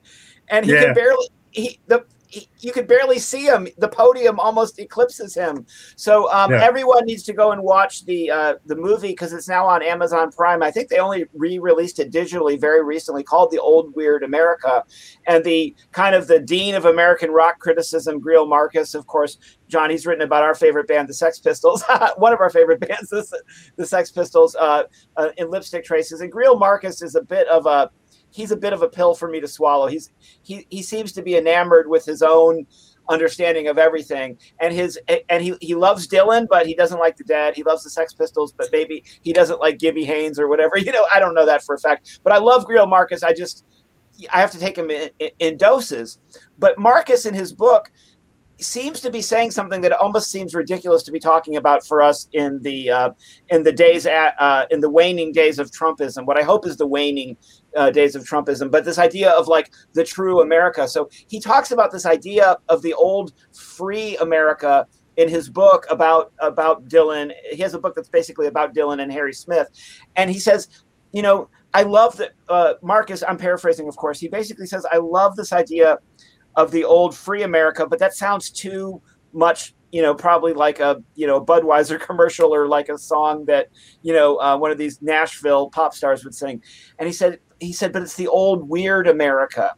[0.48, 0.84] and he Yeah.
[0.86, 2.04] could barely he the.
[2.28, 3.68] he- You could barely see him.
[3.78, 5.64] The podium almost eclipses him.
[5.94, 6.64] So um, Yeah.
[6.64, 10.32] everyone needs to go and watch the uh, the movie because it's now on Amazon
[10.32, 10.60] Prime.
[10.62, 14.84] I think they only re-released it digitally very recently, called "The Old Weird America."
[15.28, 19.88] And the kind of the dean of American rock criticism, Greil Marcus, of course, John.
[19.90, 21.84] He's written about our favorite band, the Sex Pistols,
[22.16, 23.24] one of our favorite bands, the,
[23.76, 24.82] the Sex Pistols, uh,
[25.16, 26.20] uh, in Lipstick Traces.
[26.20, 27.88] And Greil Marcus is a bit of a
[28.36, 29.86] he's a bit of a pill for me to swallow.
[29.86, 30.10] He's
[30.42, 32.66] he he seems to be enamored with his own
[33.08, 34.36] understanding of everything.
[34.60, 34.98] And his
[35.30, 37.56] and he he loves Dylan but he doesn't like the dad.
[37.56, 40.76] He loves the Sex Pistols but maybe he doesn't like Gibby Haynes or whatever.
[40.86, 42.20] You know I don't know that for a fact.
[42.22, 43.22] But I love Greil Marcus.
[43.22, 43.64] I just
[44.32, 46.18] I have to take him in, in, in doses.
[46.58, 47.90] But Marcus in his book
[48.58, 52.28] seems to be saying something that almost seems ridiculous to be talking about for us
[52.32, 53.10] in the uh,
[53.48, 56.26] in the days at uh, in the waning days of Trumpism.
[56.26, 57.36] What I hope is the waning
[57.76, 60.88] uh, days of Trumpism, but this idea of like the true America.
[60.88, 64.86] So he talks about this idea of the old free America
[65.16, 67.32] in his book about about Dylan.
[67.50, 69.68] He has a book that's basically about Dylan and Harry Smith,
[70.16, 70.68] and he says,
[71.12, 73.22] you know, I love that uh, Marcus.
[73.26, 74.20] I'm paraphrasing, of course.
[74.20, 75.98] He basically says, I love this idea
[76.56, 79.00] of the old free America, but that sounds too
[79.32, 83.68] much, you know, probably like a you know Budweiser commercial or like a song that
[84.02, 86.62] you know uh, one of these Nashville pop stars would sing.
[86.98, 89.74] And he said, he said, but it's the old weird America.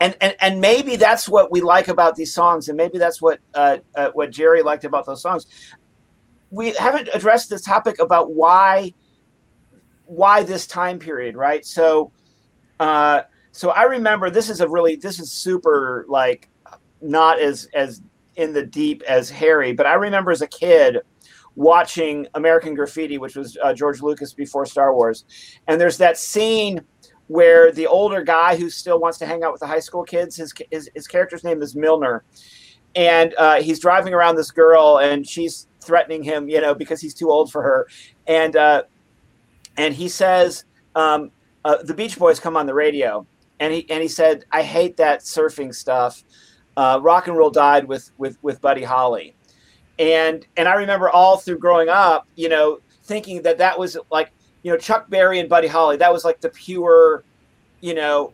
[0.00, 3.38] And, and, and maybe that's what we like about these songs, and maybe that's what
[3.54, 5.46] uh, uh, what Jerry liked about those songs.
[6.50, 8.92] We haven't addressed this topic about why
[10.06, 11.64] why this time period, right?
[11.64, 12.12] So,
[12.80, 16.50] uh, so I remember this is a really this is super like
[17.00, 18.02] not as as
[18.36, 20.98] in the deep as Harry, but I remember as a kid
[21.56, 25.24] watching American Graffiti, which was uh, George Lucas before Star Wars,
[25.66, 26.80] and there's that scene
[27.28, 30.36] where the older guy who still wants to hang out with the high school kids,
[30.36, 32.24] his his, his character's name is Milner,
[32.94, 37.14] and uh, he's driving around this girl, and she's threatening him, you know, because he's
[37.14, 37.86] too old for her,
[38.26, 38.82] and uh,
[39.76, 40.64] and he says,
[40.94, 41.30] um,
[41.64, 43.26] uh, "The Beach Boys come on the radio."
[43.60, 46.24] and he and he said, "I hate that surfing stuff.
[46.76, 49.33] Uh, rock and roll died with with with Buddy Holly."
[49.98, 54.30] And and I remember all through growing up, you know, thinking that that was like,
[54.62, 55.96] you know, Chuck Berry and Buddy Holly.
[55.96, 57.24] That was like the pure,
[57.80, 58.32] you know,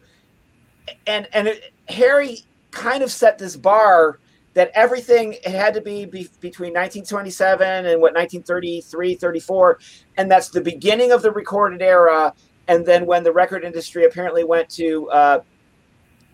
[1.07, 4.19] and and it, Harry kind of set this bar
[4.53, 9.79] that everything had to be, be between 1927 and what 1933 34
[10.17, 12.33] and that's the beginning of the recorded era
[12.69, 15.41] and then when the record industry apparently went to uh,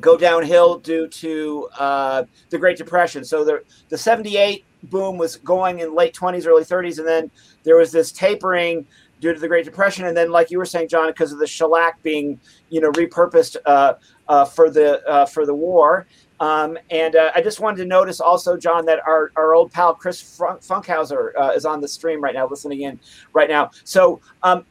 [0.01, 3.25] go downhill due to uh, the Great Depression.
[3.25, 7.31] So the the '78 boom was going in late 20s, early 30s, and then
[7.65, 8.87] there was this tapering
[9.21, 11.47] due to the Great Depression, and then, like you were saying, John, because of the
[11.47, 12.39] shellac being
[12.71, 13.95] you know repurposed uh,
[14.29, 16.07] uh, for the uh, for the war.
[16.39, 19.95] Um, and uh, I just wanted to notice also, John, that our, our old pal
[19.95, 23.01] Chris Funk- Funkhauser uh, is on the stream right now, listening in
[23.33, 23.71] right now.
[23.85, 24.67] So um,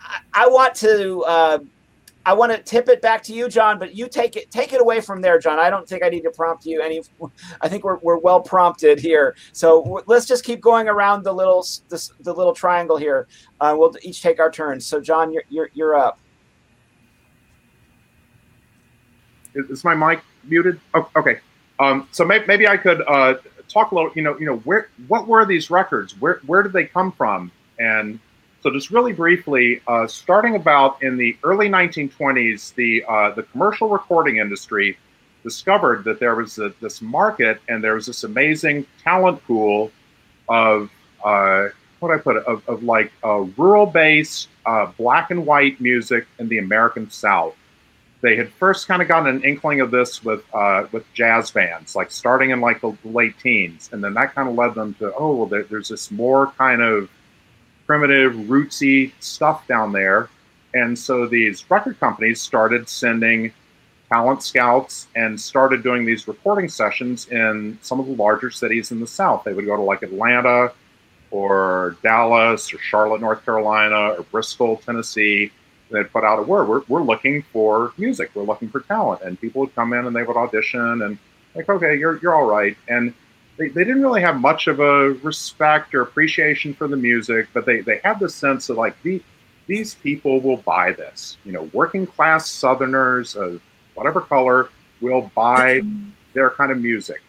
[0.00, 1.58] I, I want to uh,
[2.26, 4.80] I want to tip it back to you, John, but you take it take it
[4.80, 5.60] away from there, John.
[5.60, 7.00] I don't think I need to prompt you any.
[7.60, 9.36] I think we're, we're well prompted here.
[9.52, 13.28] So let's just keep going around the little this, the little triangle here.
[13.60, 14.84] Uh, we'll each take our turns.
[14.84, 16.18] So John, you're you're, you're up.
[19.54, 20.80] Is, my mic muted?
[20.94, 21.38] Oh, okay.
[21.78, 23.34] Um, so may, maybe I could uh,
[23.68, 24.10] talk a little.
[24.16, 26.20] You know, you know, where what were these records?
[26.20, 27.52] Where where did they come from?
[27.78, 28.18] And
[28.66, 33.88] so, just really briefly, uh, starting about in the early 1920s, the uh, the commercial
[33.88, 34.98] recording industry
[35.44, 39.92] discovered that there was a, this market and there was this amazing talent pool
[40.48, 40.90] of
[41.24, 41.68] uh,
[42.00, 46.48] what I put it, of, of like uh, rural-based uh, black and white music in
[46.48, 47.54] the American South.
[48.20, 51.94] They had first kind of gotten an inkling of this with uh, with jazz bands,
[51.94, 55.14] like starting in like the late teens, and then that kind of led them to
[55.14, 57.08] oh, well, there, there's this more kind of
[57.86, 60.28] primitive, rootsy stuff down there,
[60.74, 63.52] and so these record companies started sending
[64.10, 69.00] talent scouts and started doing these recording sessions in some of the larger cities in
[69.00, 69.44] the South.
[69.44, 70.72] They would go to like Atlanta
[71.30, 75.50] or Dallas or Charlotte, North Carolina or Bristol, Tennessee,
[75.90, 76.68] they'd put out a word.
[76.68, 78.30] We're, we're looking for music.
[78.34, 79.22] We're looking for talent.
[79.22, 81.18] And people would come in and they would audition and
[81.54, 82.76] like, okay, you're, you're all right.
[82.88, 83.14] And
[83.56, 87.66] they, they didn't really have much of a respect or appreciation for the music, but
[87.66, 89.22] they, they had the sense of like, the,
[89.66, 91.36] these people will buy this.
[91.44, 93.60] You know, working class Southerners of
[93.94, 94.68] whatever color
[95.00, 95.82] will buy
[96.34, 97.22] their kind of music.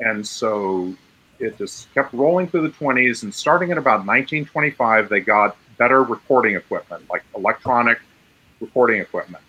[0.00, 0.94] And so
[1.38, 3.22] it just kept rolling through the 20s.
[3.22, 7.98] And starting in about 1925, they got better recording equipment, like electronic
[8.60, 9.44] recording equipment,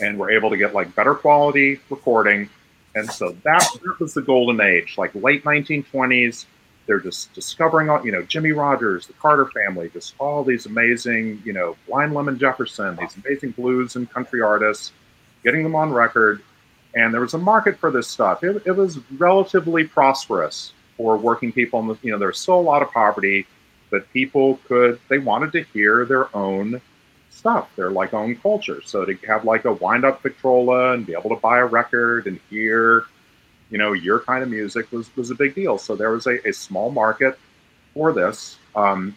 [0.00, 2.48] and were able to get like better quality recording.
[2.94, 6.46] And so that, that was the golden age, like late 1920s.
[6.86, 11.40] They're just discovering all, you know, Jimmie Rodgers, the Carter family, just all these amazing,
[11.44, 14.92] you know, Blind Lemon Jefferson, these amazing blues and country artists,
[15.44, 16.42] getting them on record.
[16.94, 18.42] And there was a market for this stuff.
[18.42, 21.80] It, it was relatively prosperous for working people.
[21.82, 23.46] The, you know, there's still a lot of poverty,
[23.90, 26.80] but people could they wanted to hear their own
[27.40, 28.82] stuff, their like own culture.
[28.84, 32.26] So to have like a wind up Victrola and be able to buy a record
[32.26, 33.04] and hear,
[33.70, 35.78] you know, your kind of music was was a big deal.
[35.78, 37.38] So there was a, a small market
[37.94, 38.58] for this.
[38.76, 39.16] Um,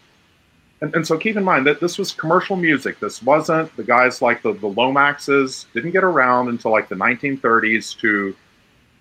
[0.82, 3.00] and, and so keep in mind that this was commercial music.
[3.00, 7.98] This wasn't the guys like the, the Lomaxes didn't get around until like the 1930s
[8.00, 8.36] to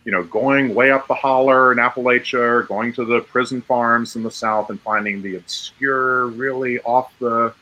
[0.05, 4.17] you know, going way up the holler in Appalachia, or going to the prison farms
[4.17, 7.55] in the South and finding the obscure, really off the,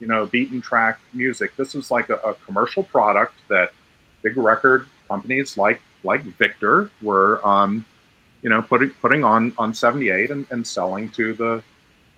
[0.00, 1.56] you know, beaten track music.
[1.56, 3.72] This is like a, a commercial product that
[4.22, 7.84] big record companies like like Victor were, um,
[8.42, 11.62] you know, putting putting on on 78 and, and selling to the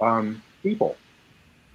[0.01, 0.97] um, people.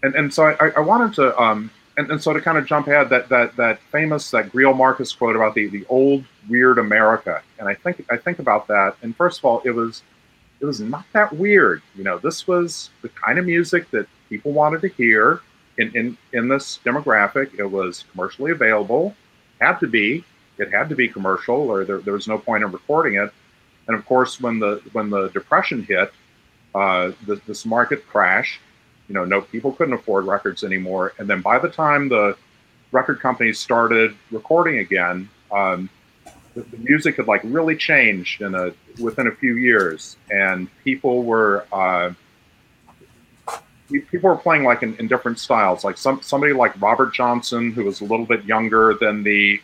[0.03, 2.87] And and so I, I wanted to um, and, and so to kind of jump
[2.87, 7.41] ahead, that that that famous that Greil Marcus quote about the the old weird America,
[7.59, 8.97] and I think I think about that.
[9.01, 10.03] And first of all, it was
[10.59, 11.81] it was not that weird.
[11.95, 15.41] You know, this was the kind of music that people wanted to hear
[15.77, 17.57] in in in this demographic.
[17.57, 19.15] It was commercially available,
[19.59, 20.23] had to be.
[20.57, 23.31] It had to be commercial, or there, there was no point in recording it.
[23.87, 26.13] And of course, when the when the depression hit,
[26.73, 27.11] uh,
[27.45, 28.59] this market crashed
[29.07, 31.13] you know, no people couldn't afford records anymore.
[31.17, 32.37] And then by the time the
[32.91, 35.89] record companies started recording again, um,
[36.53, 41.23] the, the, music had like really changed in a within a few years, and people
[41.23, 42.11] were uh,
[43.89, 45.83] people were playing like in, in, different styles.
[45.83, 49.61] Like some somebody like Robert Johnson, who was a little bit younger than the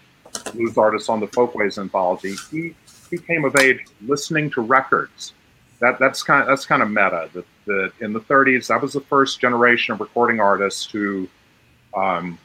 [0.53, 2.75] blues artists on the Folkways anthology, he
[3.09, 5.33] he came of age listening to records.
[5.79, 7.29] That that's kind of that's kind of meta.
[7.33, 11.27] That that in the 30s, that was the first generation of recording artists who
[11.95, 12.37] um,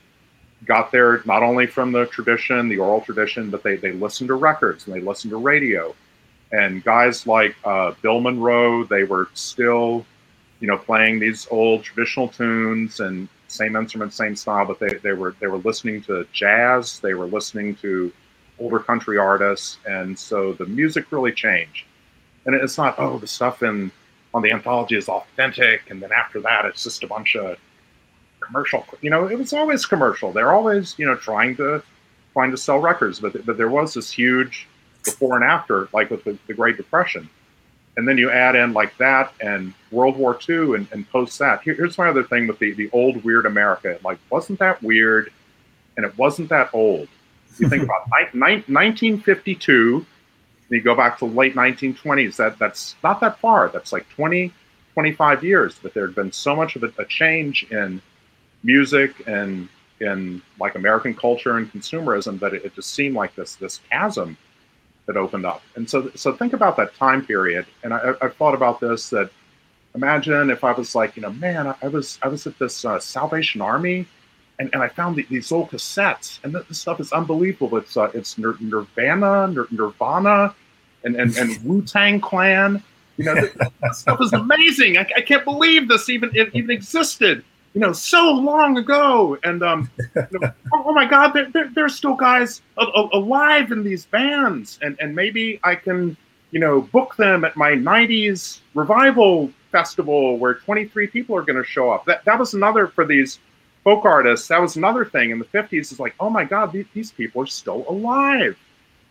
[0.65, 4.35] got there not only from the tradition, the oral tradition, but they, they listened to
[4.35, 5.95] records and they listened to radio.
[6.53, 10.07] And guys like uh, Bill Monroe, they were still,
[10.61, 15.13] you know, playing these old traditional tunes and same instrument, same style, but they, they
[15.13, 18.13] were they were listening to jazz, they were listening to
[18.59, 21.85] older country artists, and so the music really changed.
[22.47, 23.91] And it's not oh the stuff in
[24.35, 27.59] on the anthology is authentic, and then after that, it's just a bunch of
[28.41, 28.87] commercial.
[29.01, 30.33] You know, it was always commercial.
[30.33, 31.83] They're always you know trying to
[32.33, 34.67] trying to sell records, but but there was this huge
[35.05, 37.31] before and after, like with the, the Great Depression,
[37.97, 41.63] and then you add in like that and World War II and, and post that.
[41.63, 43.99] Here, here's my other thing with the the old weird America.
[44.05, 45.33] Like, wasn't that weird?
[45.97, 47.09] And it wasn't that old.
[47.59, 50.05] You think about ni- ni- 1952
[50.69, 53.69] you go back to the late 1920s, that that's not that far.
[53.69, 54.53] That's like 20,
[54.95, 55.79] 25 years.
[55.81, 58.01] But there had been so much of a, a change in
[58.63, 59.69] music and
[60.01, 64.37] in like American culture and consumerism that it, it, just seemed like this this chasm
[65.07, 65.63] that opened up.
[65.77, 67.67] And so so think about that time period.
[67.83, 69.31] And I, I've thought about this that
[69.95, 73.01] imagine if I was like, you know, man, I, was I was at this uh,
[73.01, 74.07] Salvation Army,
[74.59, 77.77] and, and I found the, these old cassettes, and this stuff is unbelievable.
[77.79, 80.55] It's uh, it's Nir- Nirvana, Nir- Nirvana,
[81.05, 82.83] and and, and Wu Tang Clan.
[83.17, 84.99] You know, that, stuff is amazing.
[84.99, 87.43] I, I, can't believe this even it even existed.
[87.77, 89.39] You know, so long ago.
[89.45, 93.85] And um, you know, oh, oh, my God, there, there, there's still guys alive in
[93.85, 96.17] these bands, and and maybe I can
[96.51, 101.69] you know book them at my '90s revival festival where 23 people are going to
[101.69, 102.07] show up.
[102.07, 103.39] That that was another for these
[103.85, 104.49] folk artists.
[104.49, 105.93] That was another thing in the 50s.
[105.93, 108.57] Is like, oh my God, these, these people are still alive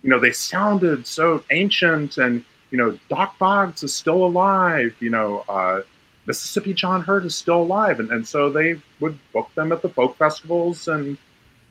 [0.06, 5.10] you know, they sounded so ancient and, you know, Dock Boggs is still alive, you
[5.10, 5.82] know, uh,
[6.26, 8.00] Mississippi John Hurt is still alive.
[8.00, 11.18] And, and so they would book them at the folk festivals and,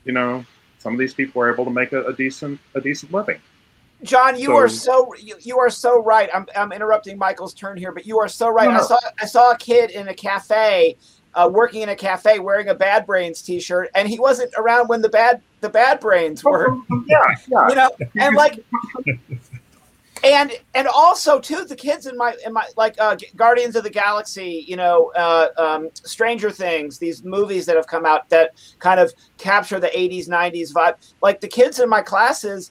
[0.05, 0.45] you know,
[0.79, 3.41] some of these people were able to make a, a decent, a decent living.
[4.03, 6.29] John, you so, are so you, you are so right.
[6.33, 8.69] I'm, I'm interrupting Michael's turn here, but you are so right.
[8.69, 8.77] No.
[8.77, 10.97] I saw I saw a kid in a cafe,
[11.33, 15.01] uh, working in a cafe, wearing a Bad Brains T-shirt, and he wasn't around when
[15.01, 16.77] the bad the Bad Brains were.
[17.07, 17.69] yeah, yeah.
[17.71, 18.63] You know, and like,
[20.25, 23.91] and and also too, the kids in my in my like uh, Guardians of the
[23.91, 29.01] Galaxy, you know, uh, um, Stranger Things, these movies that have come out that kind
[29.01, 30.97] of capture the '80s '90s vibe.
[31.23, 32.71] Like the kids in my classes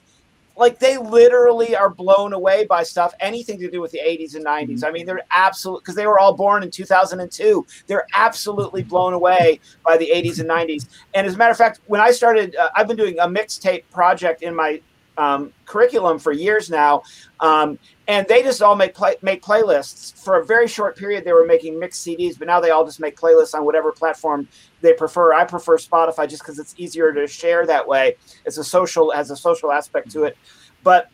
[0.56, 4.44] like they literally are blown away by stuff anything to do with the 80s and
[4.44, 4.84] 90s mm-hmm.
[4.84, 9.60] i mean they're absolute because they were all born in 2002 they're absolutely blown away
[9.84, 12.70] by the 80s and 90s and as a matter of fact when i started uh,
[12.76, 14.80] i've been doing a mixtape project in my
[15.16, 17.02] um, curriculum for years now,
[17.40, 20.14] um, and they just all make play, make playlists.
[20.22, 23.00] For a very short period, they were making mixed CDs, but now they all just
[23.00, 24.48] make playlists on whatever platform
[24.80, 25.32] they prefer.
[25.32, 28.16] I prefer Spotify just because it's easier to share that way.
[28.44, 30.36] It's a social has a social aspect to it,
[30.82, 31.10] but.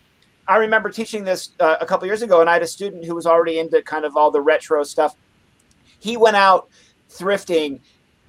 [0.48, 3.14] I remember teaching this uh, a couple years ago, and I had a student who
[3.14, 5.14] was already into kind of all the retro stuff.
[6.00, 6.68] He went out
[7.08, 7.78] thrifting,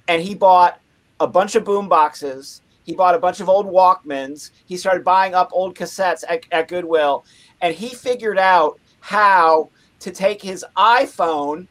[0.06, 0.78] and he bought
[1.18, 4.50] a bunch of boom boxes he bought a bunch of old Walkmans.
[4.66, 7.24] He started buying up old cassettes at, at Goodwill,
[7.60, 9.70] and he figured out how
[10.00, 11.66] to take his iPhone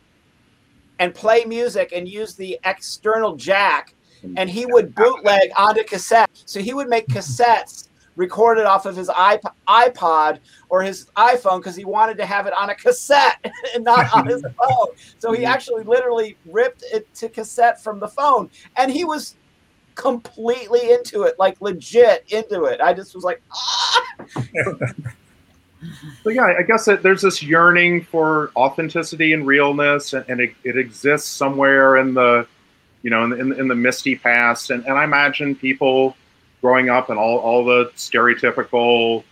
[0.99, 3.93] and play music and use the external jack,
[4.37, 6.29] and he would bootleg onto cassette.
[6.45, 10.39] So he would make cassettes recorded off of his iPod
[10.69, 13.43] or his iPhone because he wanted to have it on a cassette
[13.75, 14.87] and not on his phone.
[15.17, 15.47] So he mm-hmm.
[15.47, 19.35] actually literally ripped it to cassette from the phone, and he was
[19.95, 22.81] completely into it, like legit into it.
[22.81, 24.03] I just was like, ah!
[26.25, 30.77] yeah, I guess that there's this yearning for authenticity and realness, and, and it, it,
[30.77, 32.47] exists somewhere in the,
[33.01, 34.69] you know, in, in, in, the misty past.
[34.69, 36.15] And, and I imagine people
[36.61, 39.23] growing up and all, all the stereotypical,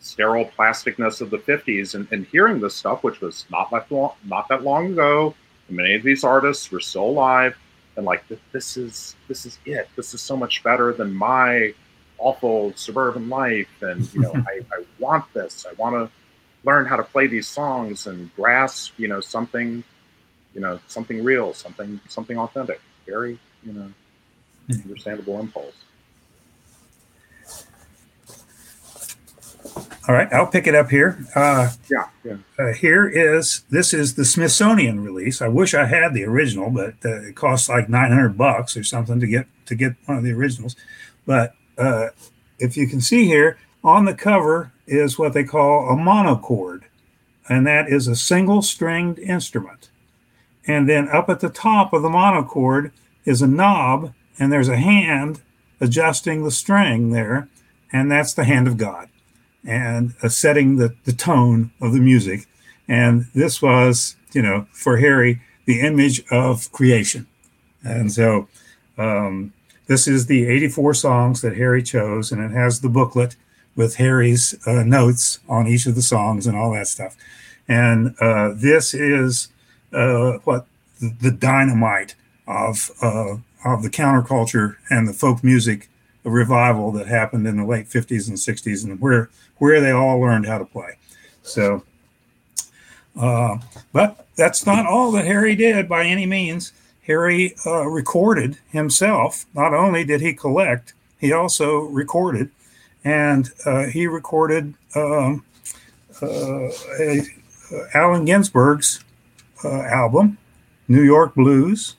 [0.00, 4.12] sterile plasticness of the 50s and, and hearing this stuff, which was not that long,
[4.24, 5.34] not that long ago.
[5.68, 7.56] Many of these artists were still alive
[8.00, 9.86] and like this is this is it.
[9.94, 11.74] This is so much better than my
[12.16, 15.66] awful suburban life, and you know I, I want this.
[15.68, 16.10] I want to
[16.64, 19.84] learn how to play these songs and grasp you know something,
[20.54, 22.80] you know something real, something something authentic.
[23.06, 23.92] Very you know
[24.70, 24.80] hmm.
[24.88, 25.74] understandable impulse.
[30.08, 31.24] All right, I'll pick it up here.
[31.34, 32.36] Uh, yeah, yeah.
[32.58, 35.42] Uh, here is this is the Smithsonian release.
[35.42, 38.84] I wish I had the original, but uh, it costs like nine hundred bucks or
[38.84, 40.76] something to get to get one of the originals.
[41.26, 42.08] But uh,
[42.58, 46.86] if you can see here on the cover is what they call a monochord,
[47.48, 49.90] and that is a single stringed instrument.
[50.66, 52.92] And then up at the top of the monochord
[53.24, 55.42] is a knob, and there's a hand
[55.80, 57.48] adjusting the string there,
[57.92, 59.09] and that's the hand of God
[59.64, 62.46] and setting the, the tone of the music.
[62.88, 67.26] And this was, you know, for Harry, the image of creation.
[67.84, 68.48] And so
[68.98, 69.52] um,
[69.86, 73.36] this is the 84 songs that Harry chose, and it has the booklet
[73.76, 77.16] with Harry's uh, notes on each of the songs and all that stuff.
[77.68, 79.48] And uh, this is
[79.92, 80.66] uh, what
[81.00, 82.14] the dynamite
[82.46, 85.88] of uh, of the counterculture and the folk music
[86.24, 89.30] revival that happened in the late 50s and 60s, and where
[89.60, 90.96] where they all learned how to play.
[91.42, 91.84] So,
[93.18, 93.58] uh,
[93.92, 96.72] but that's not all that Harry did by any means.
[97.06, 99.44] Harry uh, recorded himself.
[99.54, 102.50] Not only did he collect, he also recorded,
[103.04, 105.44] and uh, he recorded um,
[106.22, 107.20] uh, a,
[107.72, 109.04] uh, Allen Ginsberg's
[109.64, 110.38] uh, album,
[110.88, 111.96] New York Blues,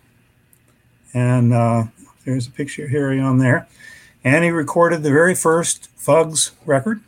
[1.14, 1.51] and
[2.26, 3.68] there's a picture of Harry on there.
[4.24, 7.01] And he recorded the very first Fugs record,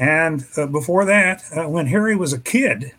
[0.00, 2.92] and uh, before that, uh, when Harry was a kid,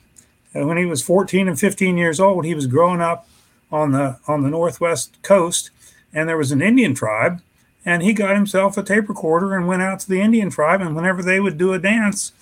[0.55, 3.27] uh, when he was 14 and 15 years old, he was growing up
[3.71, 5.71] on the on the northwest coast,
[6.13, 7.41] and there was an Indian tribe,
[7.83, 10.95] and he got himself a tape recorder and went out to the Indian tribe, and
[10.95, 12.33] whenever they would do a dance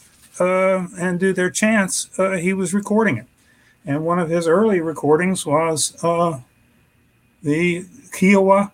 [0.41, 3.27] uh, and do their chants, uh, he was recording it.
[3.85, 6.41] And one of his early recordings was uh,
[7.41, 8.73] the Kiowa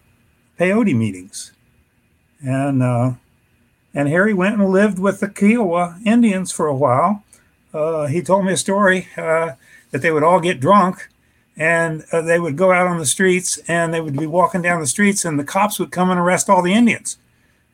[0.60, 1.52] peyote meetings,
[2.44, 2.82] and
[3.96, 7.24] and Harry went and lived with the Kiowa Indians for a while.
[7.74, 9.54] Uh, he told me a story uh,
[9.92, 11.10] that they would all get drunk
[11.58, 14.82] and uh, they would go out on the streets and they would be walking down
[14.82, 17.18] the streets and the cops would come and arrest all the Indians.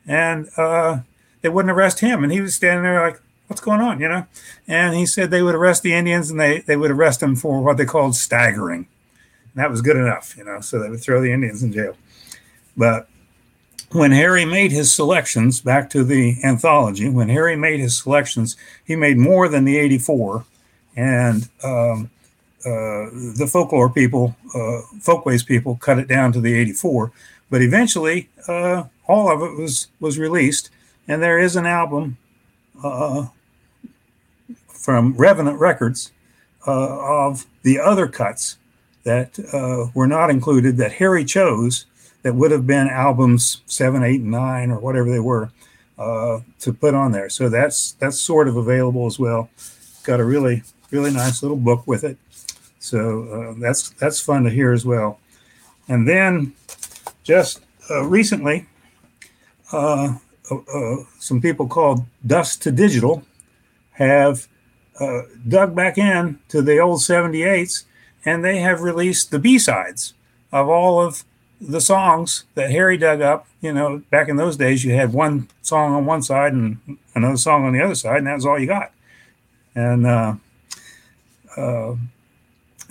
[0.06, 1.00] And uh,
[1.40, 2.22] they wouldn't arrest him.
[2.22, 4.26] And he was standing there like, what's going on, you know?
[4.68, 7.60] And he said they would arrest the Indians and they, they would arrest them for
[7.60, 8.86] what they called staggering.
[9.54, 11.96] And that was good enough, you know, so they would throw the Indians in jail.
[12.76, 13.08] But
[13.92, 18.96] when Harry made his selections back to the anthology, when Harry made his selections, he
[18.96, 20.44] made more than the 84.
[20.96, 22.10] And um,
[22.64, 27.12] uh, the folklore people, uh, folkways people, cut it down to the 84.
[27.50, 30.70] But eventually, uh, all of it was was released,
[31.06, 32.16] and there is an album
[32.82, 33.26] uh,
[34.68, 36.12] from Revenant Records
[36.66, 38.56] uh, of the other cuts
[39.04, 41.86] that uh, were not included that Harry chose
[42.22, 45.50] that would have been albums seven, eight, and nine, or whatever they were,
[45.98, 47.28] uh, to put on there.
[47.28, 49.50] So that's that's sort of available as well.
[50.04, 52.18] Got a really really nice little book with it.
[52.78, 55.18] So uh, that's that's fun to hear as well.
[55.88, 56.54] And then
[57.24, 57.60] just
[57.90, 58.66] uh, recently,
[59.72, 60.16] uh,
[60.50, 63.24] uh, uh, some people called Dust to Digital
[63.92, 64.48] have
[65.48, 67.84] dug back in to the old 78s
[68.24, 70.14] and they have released the B sides
[70.52, 71.24] of all of
[71.68, 75.48] the songs that Harry dug up, you know, back in those days, you had one
[75.62, 78.58] song on one side and another song on the other side, and that was all
[78.58, 78.92] you got.
[79.74, 80.34] And uh,
[81.56, 81.94] uh,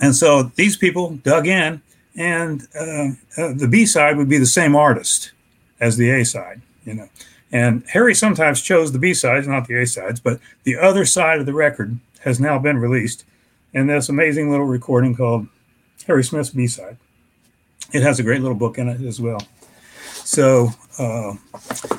[0.00, 1.82] and so these people dug in,
[2.16, 5.32] and uh, uh the B side would be the same artist
[5.80, 7.08] as the A side, you know.
[7.52, 11.38] And Harry sometimes chose the B sides, not the A sides, but the other side
[11.38, 13.24] of the record has now been released
[13.74, 15.46] in this amazing little recording called
[16.06, 16.96] Harry Smith's B side
[17.92, 19.40] it has a great little book in it as well.
[20.24, 21.34] So, uh,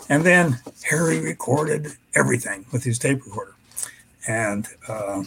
[0.10, 3.54] and then Harry recorded everything with his tape recorder.
[4.28, 5.24] And uh,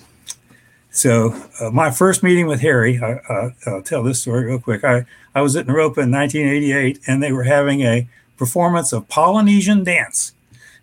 [0.91, 4.83] so, uh, my first meeting with Harry, I, will tell this story real quick.
[4.83, 5.05] I,
[5.35, 8.09] I was at Naropa in 1988, and they were having a
[8.39, 10.33] performance of Polynesian dance.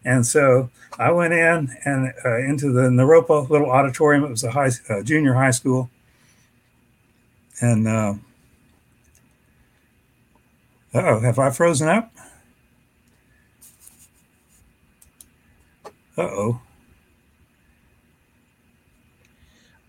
[0.05, 0.69] And so
[0.99, 4.23] I went in and uh, into the Naropa little auditorium.
[4.23, 5.89] It was a high, uh, junior high school.
[7.61, 8.13] And uh,
[10.93, 12.11] oh, have I frozen up?
[16.17, 16.61] Uh oh.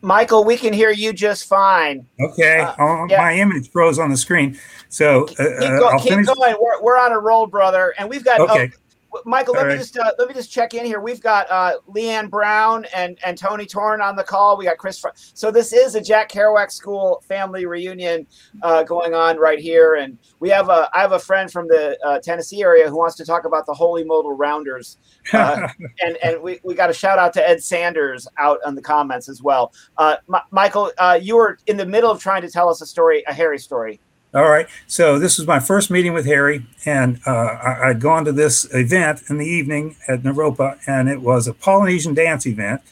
[0.01, 2.07] Michael, we can hear you just fine.
[2.21, 3.19] Okay, uh, oh, yeah.
[3.19, 4.59] my image froze on the screen.
[4.91, 6.57] So uh, keep, go, keep going.
[6.61, 8.41] We're, we're on a roll, brother, and we've got.
[8.41, 8.71] Oh, okay.
[8.75, 8.79] Oh,
[9.25, 11.01] Michael, let me just uh, let me just check in here.
[11.01, 14.57] We've got uh, Lee Ann Brown and and Tony Torn on the call.
[14.57, 14.99] We got Chris.
[14.99, 18.27] Fr- so this is a Jack Kerouac School family reunion
[18.63, 21.99] uh, going on right here, and we have a I have a friend from the
[22.05, 24.99] uh, Tennessee area who wants to talk about the Holy Modal Rounders,
[25.33, 25.69] uh,
[26.01, 29.29] and and we, we got a shout out to Ed Sanders out on the comments
[29.29, 29.73] as well.
[29.99, 33.23] Uh, M- Michael, you were in the middle of trying to tell us a story,
[33.27, 34.01] a Harry story.
[34.35, 34.67] All right.
[34.89, 38.67] So this was my first meeting with Harry, and uh, I, had gone to this
[38.75, 42.83] event in the evening at Naropa, and it was a Polynesian dance event.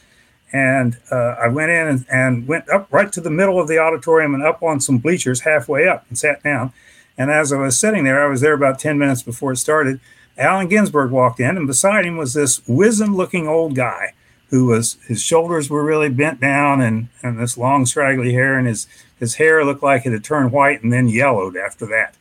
[0.53, 3.79] And uh, I went in and, and, went up right to the middle of the
[3.79, 6.71] auditorium and up on some bleachers halfway up and sat down.
[7.17, 9.99] And as I was sitting there, I was there about 10 minutes before it started.
[10.37, 14.13] Allen Ginsberg walked in, and beside him was this wizened looking old guy
[14.49, 18.67] who was his shoulders were really bent down and, and this long straggly hair and
[18.67, 18.87] his
[19.19, 22.15] his hair looked like it had turned white and then yellowed after that.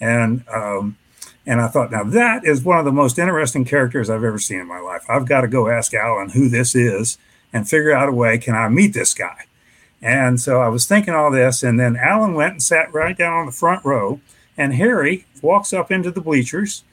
[0.00, 0.96] And um,
[1.46, 4.60] and I thought, now that is one of the most interesting characters I've ever seen
[4.60, 5.04] in my life.
[5.08, 7.18] I've got to go ask Allen who this is
[7.52, 8.38] and figure out a way.
[8.38, 9.46] Can I meet this guy?
[10.02, 13.34] And so I was thinking all this, and then Allen went and sat right down
[13.34, 14.20] on the front row,
[14.56, 16.84] and Harry walks up into the bleachers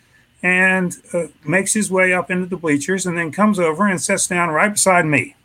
[0.44, 4.28] and uh, makes his way up into the bleachers, and then comes over and sits
[4.28, 5.36] down right beside me.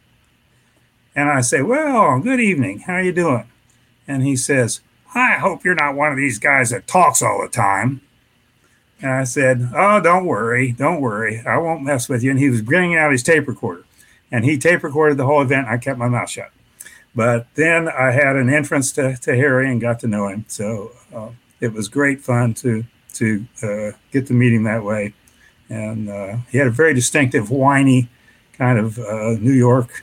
[1.14, 2.80] And I say, "Well, good evening.
[2.80, 3.51] How are you doing?"
[4.07, 4.80] And he says,
[5.14, 8.00] I hope you're not one of these guys that talks all the time.
[9.00, 11.42] And I said, Oh, don't worry, don't worry.
[11.44, 12.30] I won't mess with you.
[12.30, 13.84] And he was bringing out his tape recorder.
[14.30, 15.68] And he tape recorded the whole event.
[15.68, 16.50] I kept my mouth shut.
[17.14, 20.46] But then I had an entrance to, to Harry and got to know him.
[20.48, 21.30] So uh,
[21.61, 22.84] it was great fun to
[23.14, 25.12] to uh, get to meet him that way.
[25.68, 28.09] And uh, he had a very distinctive, whiny
[28.55, 30.03] kind of uh, New York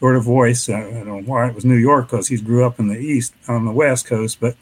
[0.00, 0.68] sort of voice.
[0.68, 3.34] I don't know why it was New York because he grew up in the East
[3.46, 4.56] on the West Coast, but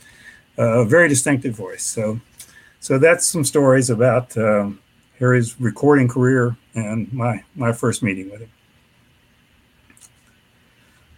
[0.59, 1.85] uh, a very distinctive voice.
[1.85, 2.21] So,
[2.81, 4.81] so that's some stories about um,
[5.19, 8.51] Harry's recording career and my my first meeting with him.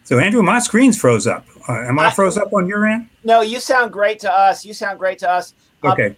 [0.04, 1.46] So, Andrew, my screen's froze up.
[1.68, 3.08] Uh, am I froze up on your end?
[3.24, 4.64] No, you sound great to us.
[4.64, 5.54] You sound great to us.
[5.82, 6.16] Um, okay.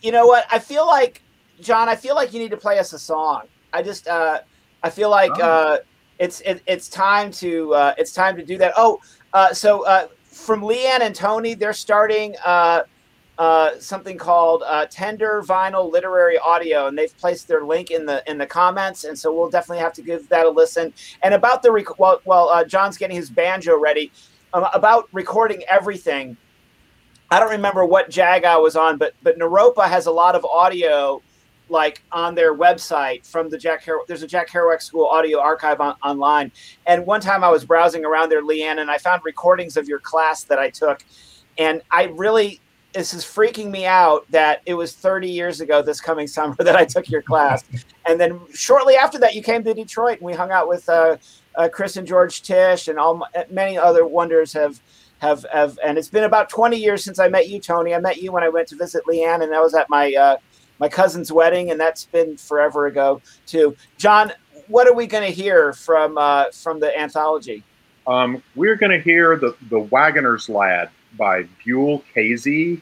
[0.00, 0.46] You know what?
[0.52, 1.20] I feel like,
[1.60, 1.88] John.
[1.88, 3.42] I feel like you need to play us a song.
[3.72, 4.40] I just, uh,
[4.82, 5.32] I feel like.
[5.34, 5.42] Oh.
[5.42, 5.78] Uh,
[6.18, 8.72] it's it, it's time to uh, it's time to do that.
[8.76, 9.00] Oh,
[9.32, 12.82] uh, so uh, from Lee Ann and Tony, they're starting uh,
[13.38, 18.28] uh, something called uh, Tender Vinyl Literary Audio, and they've placed their link in the
[18.30, 20.92] in the comments, and so we'll definitely have to give that a listen.
[21.22, 24.12] And about the rec- well, well, John's getting his banjo ready.
[24.54, 26.36] Um, about recording everything.
[27.30, 30.44] I don't remember what jag I was on, but but Naropa has a lot of
[30.46, 31.22] audio
[31.68, 34.06] like on their website from the Jack Kerouac.
[34.06, 36.50] There's a Jack Kerouac School audio archive on, online.
[36.86, 39.88] And one time I was browsing around there, Lee Ann, and I found recordings of
[39.88, 41.04] your class that I took.
[41.58, 42.60] And I really,
[42.92, 46.76] this is freaking me out that it was 30 years ago this coming summer that
[46.76, 47.64] I took your class.
[48.06, 51.16] and then shortly after that, you came to Detroit and we hung out with uh,
[51.56, 54.80] uh, Chris and George Tysh and all many other wonders have
[55.18, 57.94] have have and it's been about 20 years since I met you, Tony.
[57.94, 60.14] I met you when I went to visit Lee Ann, and that was at my
[60.14, 60.36] uh,
[60.78, 63.76] my cousin's wedding, and that's been forever ago too.
[63.96, 64.32] John,
[64.68, 67.64] what are we going to hear from uh, from the anthology?
[68.06, 72.80] Um, we're going to hear the the Wagoner's Lad by Buell Kazee,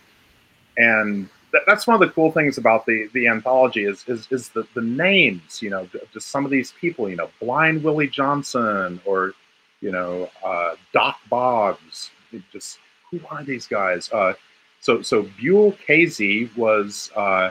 [0.76, 4.48] and th- that's one of the cool things about the the anthology is is, is
[4.50, 5.62] the, the names.
[5.62, 7.08] You know, just some of these people.
[7.08, 9.34] You know, Blind Willie Johnson or
[9.80, 12.10] you know uh, Dock Boggs.
[12.32, 12.78] It just
[13.10, 14.10] who are these guys?
[14.12, 14.34] Uh,
[14.80, 17.10] so so Buell Kazee was.
[17.16, 17.50] Uh,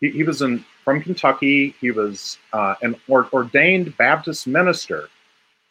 [0.00, 1.74] he, he was in, from Kentucky.
[1.80, 5.08] He was uh, an or, ordained Baptist minister.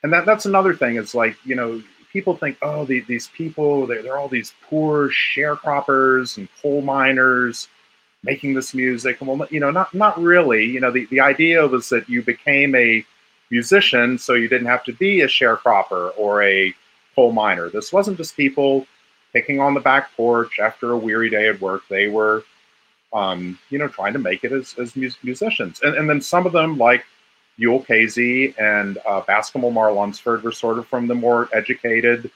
[0.04, 0.98] And that, that's another thing.
[0.98, 5.10] It's like, you know, people think, oh, the, these people, they're, they're all these poor
[5.10, 7.68] sharecroppers and coal miners
[8.24, 9.18] making this music.
[9.22, 10.66] Well, you know, not, not really.
[10.66, 13.06] You know, the, the idea was that you became a
[13.52, 16.74] musician so you didn't have to be a sharecropper or a
[17.16, 17.70] coal miner.
[17.70, 18.88] This wasn't just people
[19.34, 21.84] picking on the back porch after a weary day at work.
[21.90, 22.44] They were
[23.16, 25.80] um, you know, trying to make it as, as musicians.
[25.82, 27.06] And, and then some of them, like
[27.58, 32.30] Buell Kazee and uh, Bascom Lamar Lunsford, were sort of from the more educated,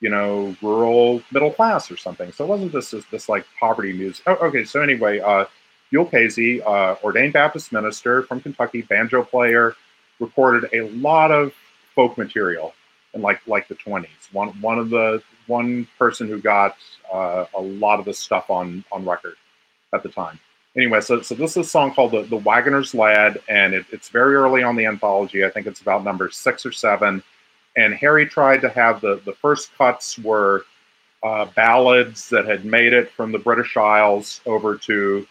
[0.00, 2.30] you know, rural middle class or something.
[2.32, 4.22] So it wasn't just this, this like poverty music.
[4.26, 5.46] Oh, okay, so anyway, uh,
[5.90, 9.74] Buell Kazee, uh, ordained Baptist minister from Kentucky, banjo player,
[10.20, 11.54] recorded a lot of
[11.94, 12.74] folk material
[13.14, 14.06] in like like the 20s.
[14.32, 16.76] One one of the one person who got
[17.12, 19.36] uh, a lot of the stuff on on record
[19.92, 20.38] at the time.
[20.76, 24.08] Anyway, so, so this is a song called The, the Wagoner's Lad, and it, it's
[24.08, 25.44] very early on the anthology.
[25.44, 27.22] I think it's about number six or seven.
[27.76, 30.64] And Harry tried to have the, the first cuts were
[31.22, 35.26] uh, ballads that had made it from the British Isles over to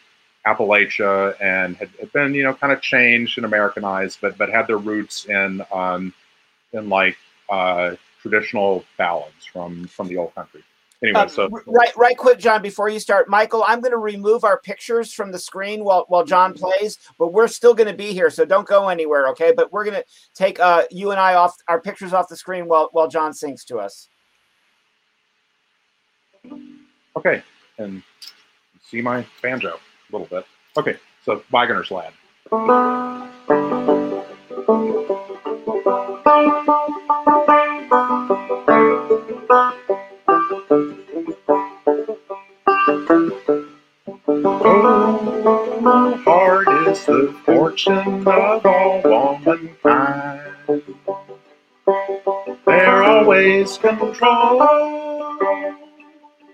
[0.46, 4.68] Appalachia and had, had, been, you know, kind of changed and Americanized, but but had
[4.68, 6.14] their roots in um,
[6.74, 7.18] in like
[7.50, 10.64] uh, traditional ballads from from the old country
[11.04, 12.62] anyway, um, so right, right, quick, John.
[12.62, 16.24] Before you start, Michael, I'm going to remove our pictures from the screen while while
[16.24, 19.54] John plays, but we're still going to be here, so don't go anywhere, okay?
[19.56, 22.68] But we're going to take uh, you and I off our pictures off the screen
[22.68, 24.10] while while John sings to us.
[27.16, 27.44] Okay,
[27.78, 28.04] and
[28.90, 29.80] see my banjo
[30.12, 30.46] a little bit.
[30.78, 32.14] Okay, so Wagoner's Lad.
[44.72, 50.84] Oh, heart is the fortune of all womankind.
[52.68, 54.62] They're always controlled.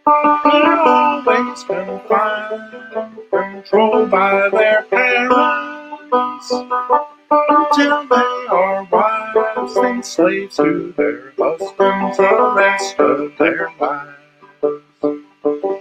[0.06, 6.52] They're always confined, controlled by their parents.
[6.52, 14.16] Until they are wives and slaves to their husbands the rest of their lives.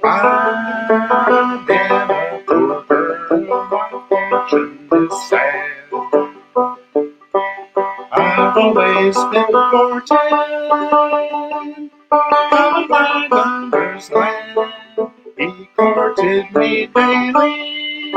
[0.04, 2.13] I've been a poor girl,
[4.50, 5.70] fortune is sad.
[8.12, 10.08] I've always been courted
[12.10, 14.58] by my lover's land.
[15.38, 18.12] He courted me daily,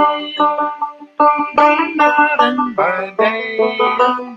[1.55, 3.57] by night and by day,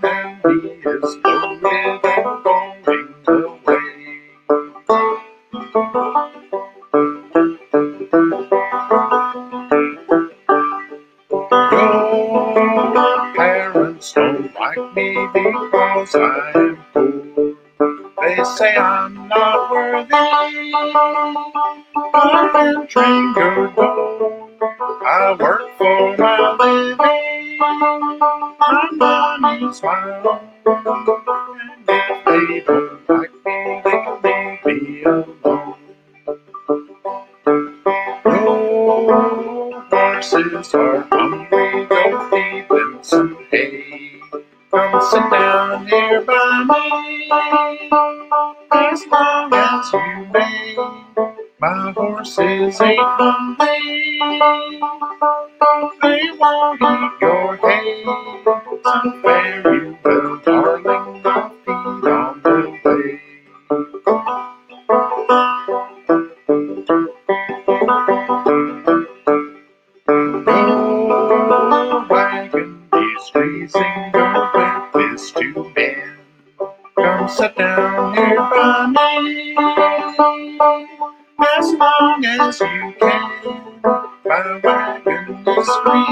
[0.03, 2.69] and he is loaded and going
[15.33, 17.55] because I am poor.
[18.22, 20.14] They say I'm not worthy.
[22.14, 24.51] I've been trained good door.
[24.91, 27.59] I work for my living.
[27.59, 30.49] My money's my own.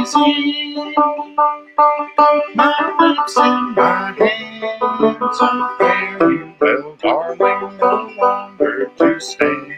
[0.07, 1.65] Squeezing my
[3.37, 5.41] in my hands.
[6.61, 9.75] Well, darling, no longer to stand.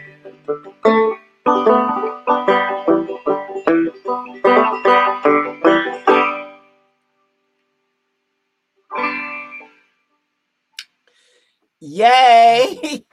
[11.79, 13.05] Yay!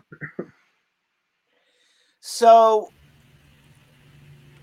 [2.20, 2.90] so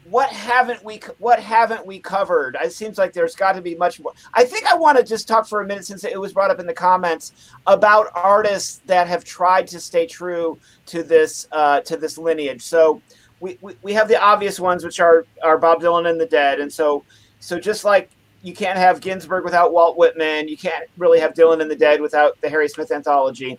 [0.09, 2.55] what haven't we what haven't we covered?
[2.61, 4.13] It seems like there's got to be much more.
[4.33, 6.59] I think I want to just talk for a minute since it was brought up
[6.59, 7.33] in the comments
[7.65, 12.61] about artists that have tried to stay true to this uh, to this lineage.
[12.61, 13.01] So
[13.39, 16.59] we, we, we have the obvious ones, which are are Bob Dylan and the Dead,
[16.59, 17.03] and so
[17.39, 18.11] so just like
[18.43, 21.99] you can't have Ginsberg without Walt Whitman, you can't really have Dylan and the Dead
[21.99, 23.57] without the Harry Smith anthology.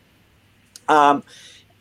[0.89, 1.25] Um,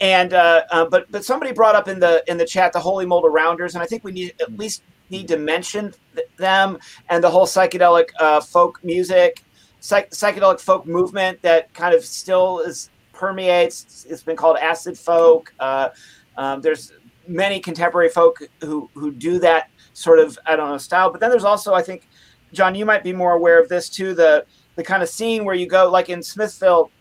[0.01, 3.05] and uh, uh, but but somebody brought up in the in the chat the Holy
[3.05, 6.79] Modal Rounders, and I think we need at least need to mention th- them
[7.09, 9.43] and the whole psychedelic uh, folk music,
[9.79, 14.05] psych- psychedelic folk movement that kind of still is permeates.
[14.09, 15.53] It's been called acid folk.
[15.59, 15.89] Uh,
[16.37, 16.91] um, there's
[17.27, 21.29] many contemporary folk who who do that sort of I don't know style, but then
[21.29, 22.07] there's also I think
[22.51, 24.13] John, you might be more aware of this too.
[24.13, 26.91] The the kind of scene where you go like in Smithville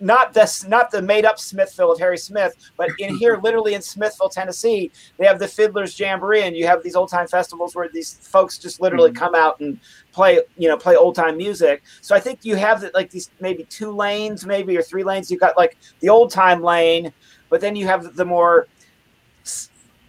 [0.00, 3.82] not this not the made up Smithville of Harry Smith, but in here, literally in
[3.82, 7.88] Smithville, Tennessee, they have the Fiddlers Jamboree, and you have these old time festivals where
[7.88, 9.78] these folks just literally come out and
[10.12, 11.82] play, you know, play old time music.
[12.00, 15.30] So I think you have like these maybe two lanes, maybe or three lanes.
[15.30, 17.12] You've got like the old time lane,
[17.48, 18.68] but then you have the more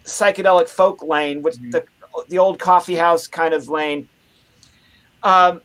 [0.04, 1.70] psychedelic folk lane, which mm-hmm.
[1.70, 1.84] the
[2.28, 4.08] the old coffee house kind of lane.
[5.22, 5.60] Um,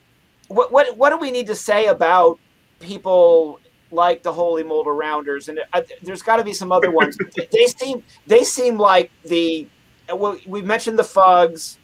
[0.47, 2.39] what what what do we need to say about
[2.79, 3.59] people
[3.95, 7.17] like the Holy Modal Rounders, and uh, there's got to be some other ones.
[7.51, 9.67] they seem they seem like the
[10.13, 11.77] well, we mentioned the Fugs.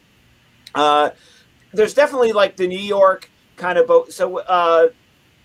[0.74, 1.10] Uh,
[1.72, 4.12] there's definitely like the New York kind of boat.
[4.12, 4.88] So uh,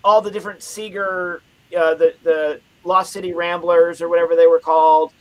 [0.04, 1.42] all the different Seeger,
[1.76, 5.12] uh, the the Lost City Ramblers or whatever they were called.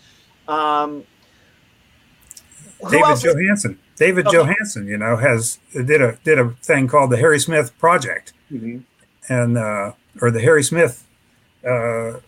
[0.47, 1.03] Um,
[2.89, 3.77] David Johansen.
[3.95, 4.37] David okay.
[4.37, 8.79] Johansen, you know, has did a did a thing called the Harry Smith Project, mm-hmm.
[9.27, 11.07] and uh, or the Harry Smith
[11.68, 12.20] uh,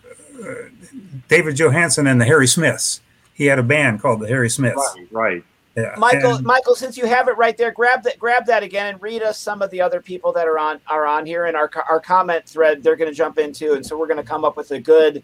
[1.28, 3.00] David Johansen and the Harry Smiths.
[3.34, 4.96] He had a band called the Harry Smiths.
[5.10, 5.12] Right.
[5.12, 5.44] right.
[5.76, 5.94] Yeah.
[5.96, 9.00] Michael, and, Michael, since you have it right there, grab that, grab that again, and
[9.00, 11.70] read us some of the other people that are on are on here in our
[11.88, 12.82] our comment thread.
[12.82, 15.22] They're going to jump into, and so we're going to come up with a good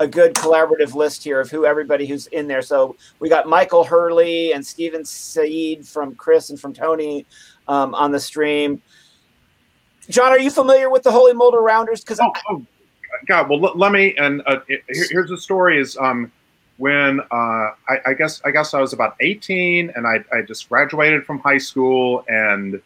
[0.00, 2.62] a good collaborative list here of who everybody who's in there.
[2.62, 7.26] So we got Michael Hurley and Stephen Said from Chris and from Tony
[7.66, 8.80] um, on the stream.
[10.08, 12.00] John, are you familiar with the Holy Modal Rounders?
[12.00, 12.64] Because oh, oh,
[13.26, 14.14] God, well, let, me.
[14.16, 16.32] And uh, here, here's the story: is um,
[16.76, 17.24] when uh,
[17.88, 21.40] I, I, guess I guess I was about 18, and I, I just graduated from
[21.40, 22.80] high school, and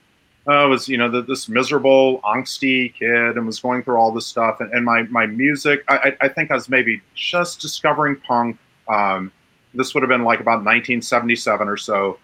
[0.49, 4.13] uh, I was you know the, this miserable, angsty kid, and was going through all
[4.13, 5.85] this stuff, and, and my my music.
[5.89, 8.59] I, I think I was maybe just discovering punk.
[8.89, 9.33] Um,
[9.75, 12.19] this would have been like about 1977 or so,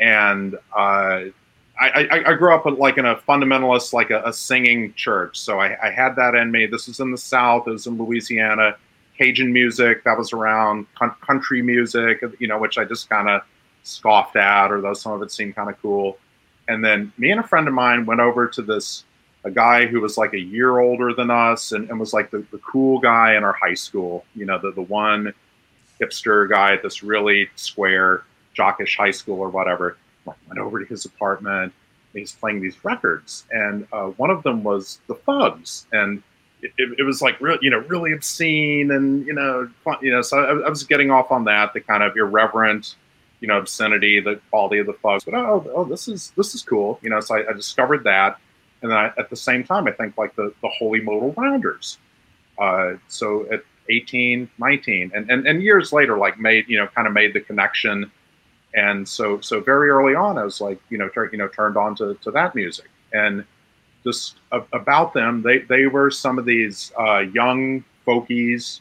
[0.00, 1.24] and uh,
[1.80, 5.38] I, I, grew up like in a fundamentalist, like a, a singing church.
[5.38, 6.66] So I, I, had that in me.
[6.66, 7.66] This is in the South.
[7.66, 8.76] It was in Louisiana.
[9.16, 10.86] Cajun music that was around,
[11.20, 13.42] country music, you know, which I just kind of
[13.82, 16.18] scoffed at, or though some of it seemed kind of cool.
[16.68, 19.04] And then me and a friend of mine went over to this
[19.44, 22.44] a guy who was like a year older than us and, and was like the,
[22.50, 25.32] the cool guy in our high school, you know, the, the one
[26.00, 28.22] hipster guy at this really square
[28.56, 31.72] jockish high school or whatever went over to his apartment.
[32.12, 36.22] And he's playing these records, and uh, one of them was the Fugs, and
[36.60, 40.10] it, it, it, was like real, you know, really obscene, and you know, fun, you
[40.10, 40.20] know.
[40.22, 42.96] So I, I, was getting off on that, the kind of irreverent,
[43.40, 45.24] you know, obscenity, the quality of the Fugs.
[45.24, 47.20] But oh, oh, this is this is cool, you know.
[47.20, 48.38] So I, I discovered that,
[48.82, 51.98] and then I, at the same time, I think like the the Holy Modal Rounders.
[52.58, 57.06] Uh, so at 18, 19, and, and and years later, like made you know, kind
[57.06, 58.10] of made the connection
[58.74, 61.76] and so so very early on i was like you know tur- you know turned
[61.76, 62.86] on to, to that music.
[63.12, 63.44] And
[64.04, 68.80] just a- about them they they were some of these uh, young folkies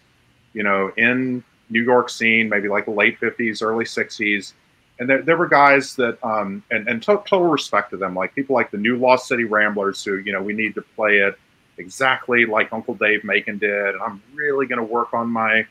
[0.54, 4.54] you know in new york scene maybe like the late 50s early 60s
[5.00, 8.34] and there, there were guys that um, and, and to- total respect to them like
[8.36, 11.38] people like the new lost city ramblers who you know we need to play it
[11.78, 13.96] exactly like uncle dave macon did.
[13.96, 15.66] And i'm really going to work on my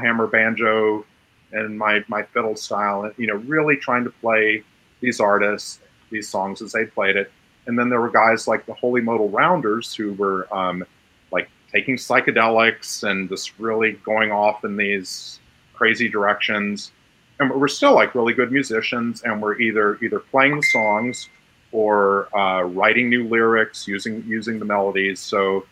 [0.00, 1.04] hammer banjo
[1.52, 4.62] and my my fiddle style, you know, really trying to play
[5.00, 5.80] these artists,
[6.10, 7.30] these songs as they played it.
[7.66, 10.84] and then there were guys like the Holy Modal Rounders who were um,
[11.30, 15.40] like taking psychedelics and just really going off in these
[15.74, 16.92] crazy directions.
[17.38, 21.28] And we're still like really good musicians, and we're either either playing the songs
[21.72, 25.20] or uh, writing new lyrics using using the melodies.
[25.20, 25.64] So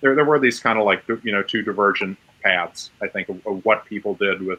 [0.00, 2.90] there there were these kind of like you know two divergent paths.
[3.00, 4.58] I think of, of what people did with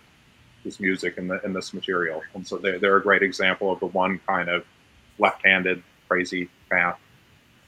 [0.65, 3.79] this music and, the, and this material, and so they they're a great example of
[3.79, 4.65] the one kind of
[5.19, 6.99] left-handed crazy path.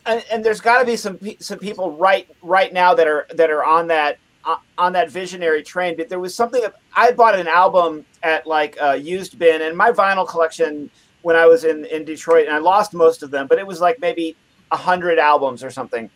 [0.05, 3.49] And, and there's got to be some some people right right now that are that
[3.49, 5.95] are on that uh, on that visionary train.
[5.95, 9.77] But there was something that I bought an album at like a used bin, and
[9.77, 10.89] my vinyl collection
[11.21, 13.79] when I was in in Detroit, and I lost most of them, but it was
[13.79, 14.35] like maybe
[14.71, 16.09] a hundred albums or something.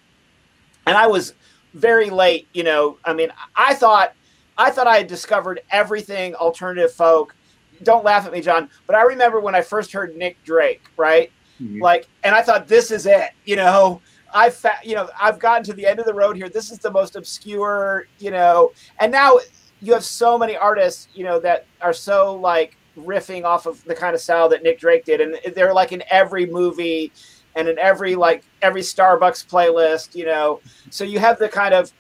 [0.88, 1.34] And I was
[1.74, 2.48] very late.
[2.54, 4.14] You know, I mean, I thought
[4.62, 7.36] I thought I had discovered everything alternative folk.
[7.82, 11.32] Don't laugh at me, John, but I remember when I first heard Nick Drake, right?
[11.60, 11.82] Mm-hmm.
[11.82, 13.32] Like, and I thought this is it.
[13.44, 14.02] You know,
[14.32, 16.48] I fa- you know I've gotten to the end of the road here.
[16.48, 19.40] This is the most obscure, you know, and now
[19.82, 23.96] you have so many artists, you know, that are so like riffing off of the
[23.96, 27.12] kind of style that Nick Drake did, and they're like in every movie
[27.56, 30.62] and in every like every Starbucks playlist, you know.
[30.92, 31.92] So you have the kind of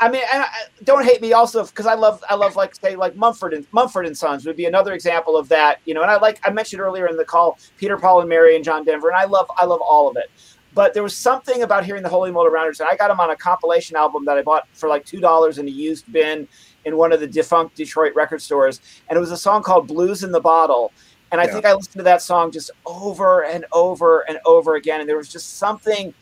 [0.00, 0.48] I mean, and I,
[0.84, 4.06] don't hate me also because I love I love like say like Mumford and Mumford
[4.06, 6.02] and Sons would be another example of that, you know.
[6.02, 8.84] And I like I mentioned earlier in the call Peter Paul and Mary and John
[8.84, 10.30] Denver, and I love I love all of it.
[10.74, 13.30] But there was something about hearing the Holy Modal Rounders, and I got them on
[13.30, 16.48] a compilation album that I bought for like two dollars in a used bin
[16.84, 20.24] in one of the defunct Detroit record stores, and it was a song called "Blues
[20.24, 20.92] in the Bottle."
[21.30, 21.52] And I yeah.
[21.52, 25.16] think I listened to that song just over and over and over again, and there
[25.16, 26.12] was just something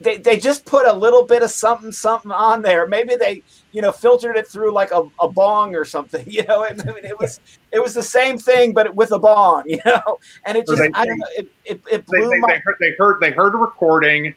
[0.00, 2.86] they, they just put a little bit of something something on there.
[2.86, 6.24] Maybe they you know filtered it through like a, a bong or something.
[6.36, 7.40] You know, I mean, it was
[7.72, 9.64] it was the same thing but with a bong.
[9.66, 12.48] You know, and it just they, I don't know it it, it blew they, my.
[12.48, 14.34] They heard, they heard they heard a recording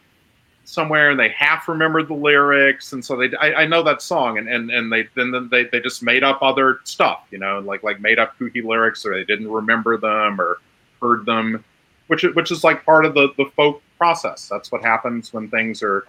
[0.65, 4.37] somewhere and they half remembered the lyrics and so they I, I, know that song
[4.37, 7.81] and and, and they then they, they just made up other stuff you know like
[7.81, 10.57] like made up kooky lyrics or they didn't remember them or
[11.01, 11.65] heard them
[12.05, 14.47] which which is like part of the the folk process.
[14.47, 16.07] That's what happens when things are,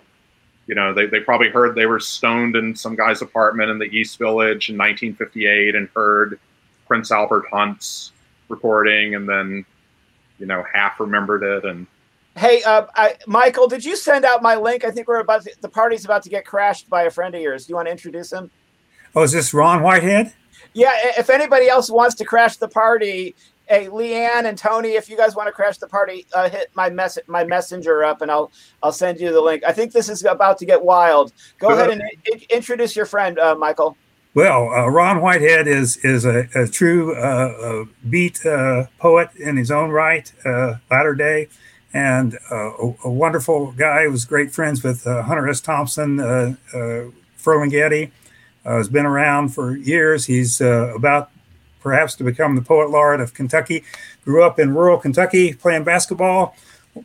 [0.66, 3.84] you know, they, they probably heard they were stoned in some guy's apartment in the
[3.84, 6.40] East Village in 1958 and heard
[6.86, 8.12] Prince Albert Hunt's
[8.48, 9.66] recording and then,
[10.38, 11.86] you know, half remembered it and.
[12.36, 14.84] Hey, uh, I, Michael, did you send out my link?
[14.84, 17.40] I think we're about to, the party's about to get crashed by a friend of
[17.40, 17.66] yours.
[17.66, 18.52] Do you want to introduce him?
[19.16, 20.32] Oh, is this Ron Whitehead?
[20.72, 23.34] Yeah, if anybody else wants to crash the party,
[23.70, 26.70] hey lee ann and tony if you guys want to crash the party uh, hit
[26.74, 28.50] my mess my messenger up and i'll
[28.82, 29.62] i'll send you the link.
[29.64, 31.32] I think this is about to get wild.
[31.58, 33.96] Go ahead and I- introduce your friend uh, michael.
[34.34, 39.70] Well uh, ron whitehead is is a, a true uh, beat uh, poet in his
[39.70, 41.48] own right uh, latter day.
[41.92, 44.06] And a, a, wonderful guy.
[44.06, 45.60] Was great friends with hunter s.
[45.60, 46.54] Thompson uh,
[47.36, 48.12] Ferlinghetti,
[48.64, 50.26] has been around for years.
[50.26, 51.32] He's about
[51.80, 53.84] perhaps to become the poet laureate of Kentucky.
[54.24, 56.54] Grew up in rural Kentucky playing basketball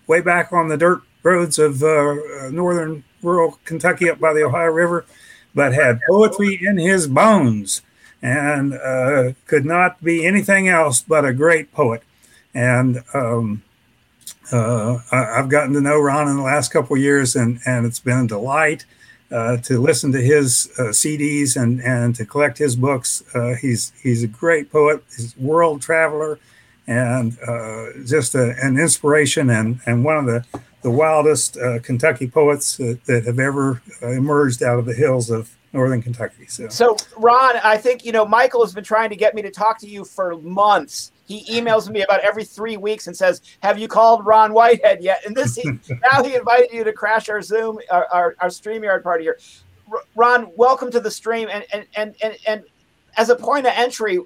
[0.07, 4.69] way back on the dirt roads of uh, northern rural Kentucky up by the Ohio
[4.69, 5.05] River,
[5.53, 7.81] but had poetry in his bones
[8.21, 12.03] and uh, could not be anything else but a great poet.
[12.53, 13.63] And um,
[14.51, 18.25] uh, I've gotten to know Ron in the last couple years, and, and it's been
[18.25, 18.85] a delight
[19.31, 23.23] uh, to listen to his uh, CDs and and to collect his books.
[23.33, 25.03] Uh, he's he's a great poet.
[25.15, 26.39] He's a world traveler,
[26.87, 30.45] and uh, just a, an inspiration and and one of the
[30.81, 35.55] the wildest uh, Kentucky poets that, that have ever emerged out of the hills of
[35.73, 36.45] northern Kentucky.
[36.45, 39.51] So, so Ron, I think you know Michael has been trying to get me to
[39.51, 43.79] talk to you for months he emails me about every three weeks and says, "Have
[43.79, 45.63] you called Ron Whitehead yet?" And this he,
[46.11, 49.37] now he invited you to crash our Zoom our our, our Streamyard party here.
[50.15, 52.63] Ron, welcome to the stream, and and and and, and
[53.17, 54.19] as a point of entry,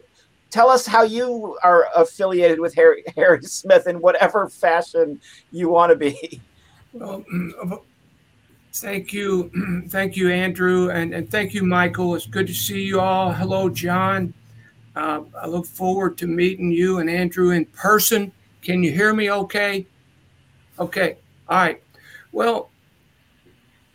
[0.49, 5.19] tell us how you are affiliated with Harry, Harry Smith in whatever fashion
[5.51, 6.41] you want to be.
[6.93, 7.23] Well,
[8.73, 9.51] thank you,
[9.89, 12.15] thank you, Andrew, and, and thank you, Michael.
[12.15, 13.31] It's good to see you all.
[13.31, 14.33] Hello, John.
[14.99, 18.33] Uh, I look forward to meeting you and Andrew in person.
[18.61, 19.87] Can you hear me okay?
[20.77, 21.17] Okay.
[21.47, 21.81] All right.
[22.33, 22.69] Well,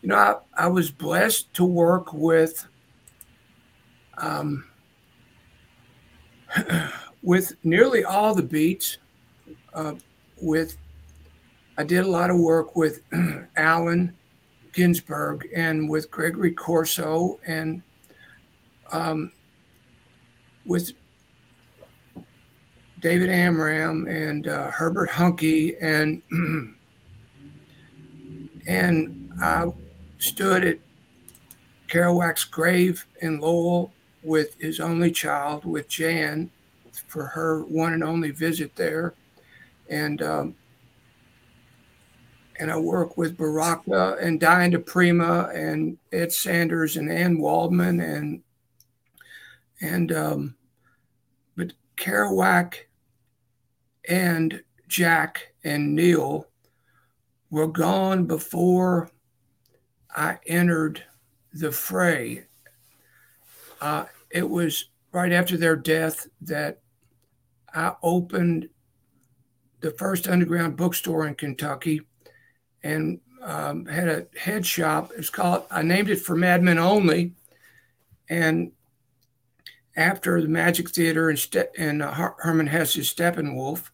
[0.01, 2.67] you know, I, I was blessed to work with
[4.17, 4.65] um,
[7.23, 8.97] with nearly all the beats.
[9.75, 9.97] Uh,
[10.41, 10.79] with
[11.77, 13.03] I did a lot of work with
[13.57, 14.17] Allen
[14.73, 17.83] Ginsberg and with Gregory Corso and
[18.91, 19.33] um,
[20.65, 20.93] with
[23.01, 26.23] David Amram and uh, Herbert Huncke and
[28.67, 29.67] and I
[30.19, 30.79] stood at
[31.89, 33.93] Kerouac's grave in Lowell
[34.23, 36.51] with his only child, with Jan,
[37.09, 39.15] for her one and only visit there,
[39.91, 40.55] and um,
[42.59, 48.43] and I work with Baraka and Diane Prima and Ed Sanders and Anne Waldman and
[49.81, 50.55] and um,
[51.57, 52.75] but Kerouac
[54.09, 56.47] and Jack and Neal
[57.51, 59.11] were gone before
[60.15, 61.03] I entered
[61.53, 62.47] the fray.
[63.81, 66.81] Uh, it was right after their death that
[67.73, 68.69] I opened
[69.81, 72.03] the first underground bookstore in Kentucky
[72.83, 75.13] and um, had a head shop.
[75.17, 77.35] It's called, I named it for Madmen Only.
[78.29, 78.73] And
[79.97, 83.91] after the Magic Theater and, Ste- and uh, Hermann Hesse's Steppenwolf,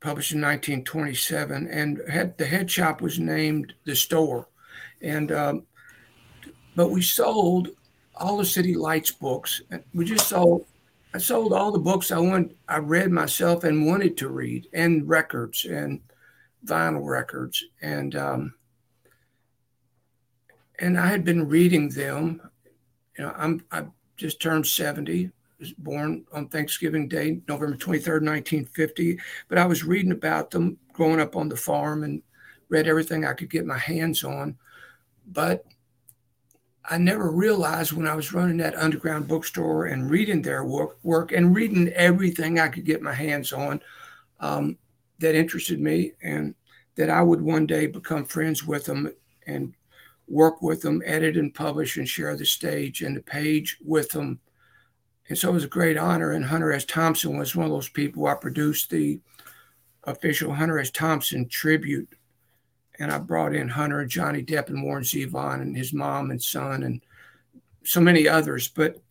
[0.00, 4.48] published in 1927, and had, the head shop was named the store.
[5.02, 5.66] And um,
[6.76, 7.68] but we sold
[8.16, 9.62] all the City Lights books.
[9.94, 10.66] We just sold.
[11.12, 12.56] I sold all the books I want.
[12.68, 16.00] I read myself and wanted to read, and records and
[16.64, 18.54] vinyl records, and um,
[20.78, 22.40] and I had been reading them.
[23.18, 23.84] You know, I'm I
[24.20, 25.30] just turned 70.
[25.58, 29.18] Was born on Thanksgiving Day, November 23rd, 1950.
[29.48, 32.22] But I was reading about them growing up on the farm and
[32.68, 34.56] read everything I could get my hands on.
[35.26, 35.66] But
[36.84, 41.32] I never realized when I was running that underground bookstore and reading their work, work
[41.32, 43.82] and reading everything I could get my hands on
[44.40, 44.78] um,
[45.18, 46.54] that interested me, and
[46.96, 49.12] that I would one day become friends with them
[49.46, 49.74] and
[50.30, 54.40] work with them, edit and publish and share the stage and the page with them.
[55.28, 56.32] And so it was a great honor.
[56.32, 56.84] And Hunter S.
[56.84, 59.20] Thompson was one of those people I produced the
[60.04, 60.90] official Hunter S.
[60.90, 62.08] Thompson tribute
[63.00, 66.82] and I brought in Hunter Johnny Depp and Warren Zevon and his mom and son
[66.82, 67.00] and
[67.82, 68.68] so many others.
[68.68, 69.02] But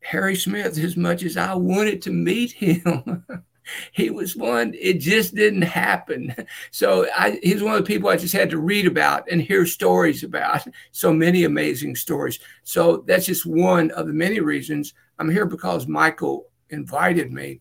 [0.00, 3.24] Harry Smith, as much as I wanted to meet him,
[3.92, 4.74] he was one.
[4.78, 6.34] It just didn't happen.
[6.70, 9.66] So I, he's one of the people I just had to read about and hear
[9.66, 10.66] stories about.
[10.92, 12.38] So many amazing stories.
[12.62, 17.60] So that's just one of the many reasons I'm here because Michael invited me,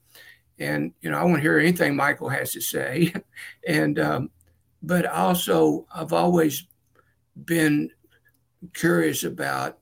[0.59, 3.13] and you know I want to hear anything Michael has to say,
[3.67, 4.31] and um,
[4.81, 6.65] but also I've always
[7.45, 7.91] been
[8.73, 9.77] curious about.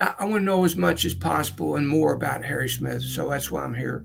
[0.00, 3.28] I, I want to know as much as possible and more about Harry Smith, so
[3.28, 4.04] that's why I'm here.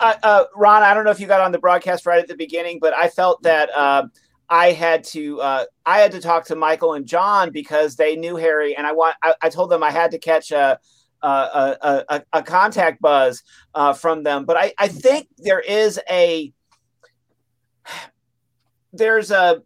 [0.00, 2.36] Uh, uh, Ron, I don't know if you got on the broadcast right at the
[2.36, 4.06] beginning, but I felt that uh,
[4.48, 8.36] I had to uh, I had to talk to Michael and John because they knew
[8.36, 10.78] Harry, and I want I, I told them I had to catch a
[11.22, 13.42] a, a, a contact buzz
[13.74, 14.44] uh, from them.
[14.44, 16.52] But I, I think there is a
[18.92, 19.62] there's a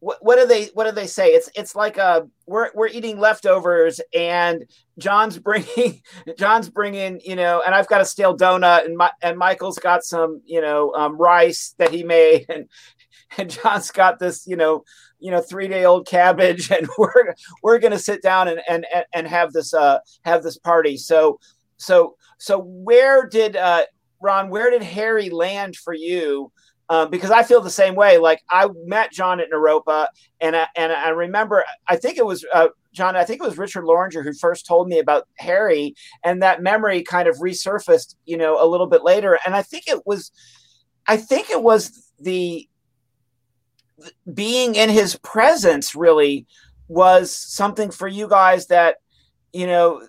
[0.00, 1.30] what, what do they what do they say?
[1.30, 4.64] It's it's like a we're we're eating leftovers and
[4.98, 6.02] john's bringing
[6.38, 10.02] john's bringing you know and i've got a stale donut and my and michael's got
[10.02, 12.68] some you know um, rice that he made and
[13.38, 14.82] and john's got this you know
[15.18, 19.26] you know three day old cabbage and we're we're gonna sit down and and and
[19.26, 20.96] have this uh have this party.
[20.96, 21.38] So
[21.76, 23.84] so so where did uh
[24.20, 26.50] ron where did harry land for you
[26.90, 28.18] um, because I feel the same way.
[28.18, 30.08] Like I met John at Naropa,
[30.40, 33.16] and I, and I remember I think it was uh, John.
[33.16, 37.02] I think it was Richard Loringer who first told me about Harry, and that memory
[37.02, 39.38] kind of resurfaced, you know, a little bit later.
[39.44, 40.32] And I think it was,
[41.06, 42.68] I think it was the
[44.32, 46.46] being in his presence really
[46.88, 48.96] was something for you guys that
[49.52, 50.02] you know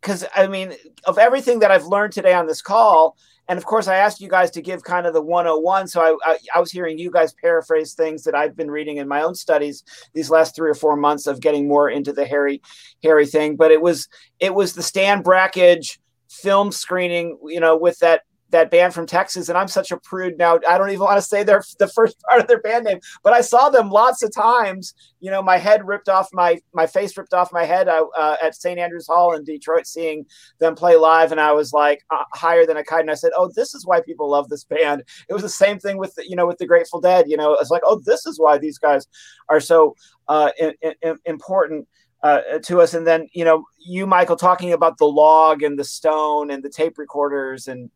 [0.00, 0.74] because i mean
[1.04, 3.16] of everything that i've learned today on this call
[3.48, 5.88] and of course, I asked you guys to give kind of the 101.
[5.88, 9.08] So I, I, I, was hearing you guys paraphrase things that I've been reading in
[9.08, 12.60] my own studies these last three or four months of getting more into the Harry
[13.02, 13.56] Harry thing.
[13.56, 14.06] But it was
[14.38, 19.48] it was the Stan Brakhage film screening, you know, with that that band from Texas,
[19.48, 20.58] and I'm such a prude now.
[20.68, 23.32] I don't even want to say their the first part of their band name, but
[23.32, 24.94] I saw them lots of times.
[25.20, 28.36] You know, my head ripped off my my face ripped off my head uh, uh,
[28.42, 28.78] at St.
[28.78, 30.24] Andrews Hall in Detroit, seeing
[30.58, 33.00] them play live, and I was like uh, higher than a kite.
[33.00, 35.78] And I said, "Oh, this is why people love this band." It was the same
[35.78, 37.28] thing with the, you know with the Grateful Dead.
[37.28, 39.06] You know, it's like, "Oh, this is why these guys
[39.48, 39.94] are so
[40.28, 41.86] uh, in, in, important."
[42.22, 42.94] uh, to us.
[42.94, 46.68] And then, you know, you, Michael, talking about the log and the stone and the
[46.68, 47.90] tape recorders and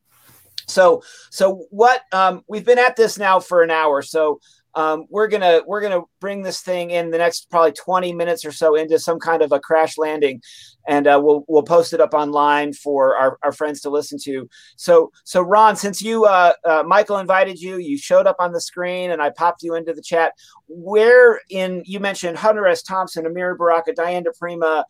[0.67, 4.41] so so what um, we've been at this now for an hour so
[4.75, 8.53] um, we're gonna we're gonna bring this thing in the next probably 20 minutes or
[8.53, 10.41] so into some kind of a crash landing,
[10.89, 14.49] and uh, we'll we'll post it up online for our, our friends to listen to.
[14.77, 18.61] So so Ron, since you uh, uh, Michael invited you, you showed up on the
[18.61, 20.33] screen, and I popped you into the chat.
[20.69, 22.83] Where in you mentioned Hunter S.
[22.83, 24.87] Thompson, Amiri Baraka, Diane Prima,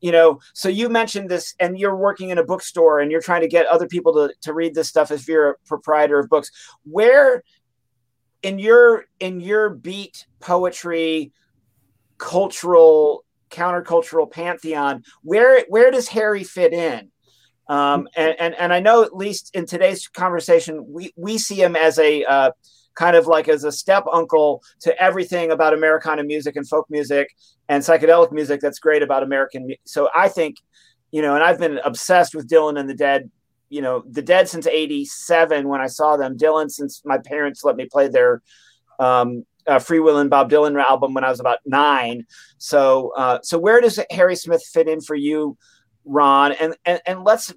[0.00, 3.40] you know so you mentioned this and you're working in a bookstore and you're trying
[3.40, 6.28] to get other people to, to read this stuff as if you're a proprietor of
[6.28, 6.50] books.
[6.84, 7.42] Where
[8.42, 11.32] in your in your beat poetry
[12.18, 17.10] cultural countercultural pantheon where where does harry fit in?
[17.68, 21.74] Um, and, and and i know at least in today's conversation we we see him
[21.74, 22.50] as a uh,
[22.96, 27.28] kind of like as a step uncle to everything about Americana music and folk music
[27.68, 29.70] and psychedelic music that's great about American.
[29.84, 30.56] So I think,
[31.12, 33.30] you know, and I've been obsessed with Dylan and the Dead.
[33.68, 36.38] You know, the Dead since '87 when I saw them.
[36.38, 38.40] Dylan since my parents let me play their
[39.00, 42.26] um, uh, Freewheelin' Bob Dylan album when I was about nine.
[42.58, 45.56] So, uh, so where does Harry Smith fit in for you,
[46.04, 46.52] Ron?
[46.52, 47.52] And and, and let's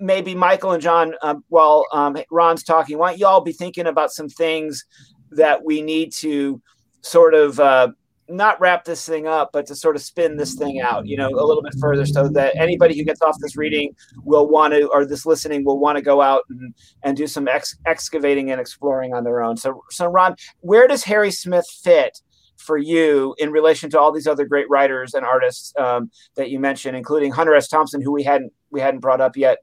[0.00, 4.12] maybe Michael and John, um, while um, Ron's talking, why don't y'all be thinking about
[4.12, 4.84] some things
[5.30, 6.60] that we need to
[7.00, 7.88] sort of uh,
[8.28, 11.28] not wrap this thing up, but to sort of spin this thing out, you know,
[11.28, 13.94] a little bit further so that anybody who gets off this reading
[14.24, 17.48] will want to, or this listening will want to go out and, and do some
[17.48, 19.56] ex- excavating and exploring on their own.
[19.56, 22.20] So, so Ron, where does Harry Smith fit
[22.58, 26.58] for you in relation to all these other great writers and artists um, that you
[26.60, 27.68] mentioned, including Hunter S.
[27.68, 29.58] Thompson, who we hadn't we hadn't brought up yet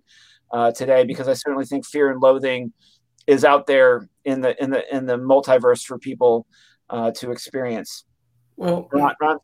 [0.52, 2.74] uh, today, because I certainly think Fear and Loathing
[3.28, 6.48] is out there in the in the in the multiverse for people
[6.89, 8.06] uh, to experience.
[8.56, 9.39] Well, Ron, Ron?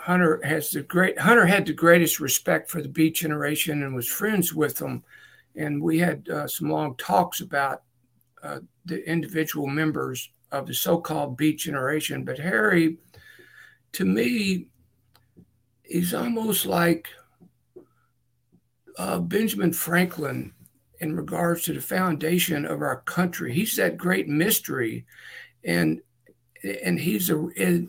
[0.00, 4.08] Hunter has the great Hunter had the greatest respect for the Beat Generation and was
[4.08, 5.02] friends with them,
[5.56, 7.82] and we had uh, some long talks about
[8.42, 12.24] uh, the individual members of the so-called Beat Generation.
[12.24, 12.98] But Harry,
[13.92, 14.68] to me,
[15.84, 17.08] is almost like
[18.98, 20.52] uh, Benjamin Franklin
[21.00, 23.52] in regards to the foundation of our country.
[23.52, 25.04] He's that great mystery,
[25.64, 26.00] and
[26.84, 27.86] and he's a,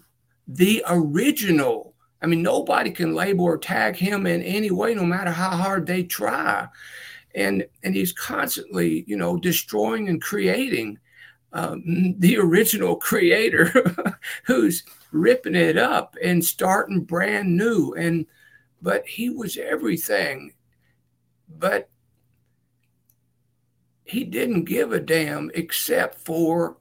[0.47, 1.93] the original.
[2.21, 5.85] I mean, nobody can label or tag him in any way, no matter how hard
[5.85, 6.67] they try.
[7.35, 10.97] And and he's constantly, you know, destroying and creating
[11.55, 13.71] um, the original creator
[14.43, 14.83] who's
[15.13, 17.93] ripping it up and starting brand new.
[17.93, 18.25] And
[18.81, 20.53] but he was everything.
[21.47, 21.89] But
[24.03, 26.77] he didn't give a damn except for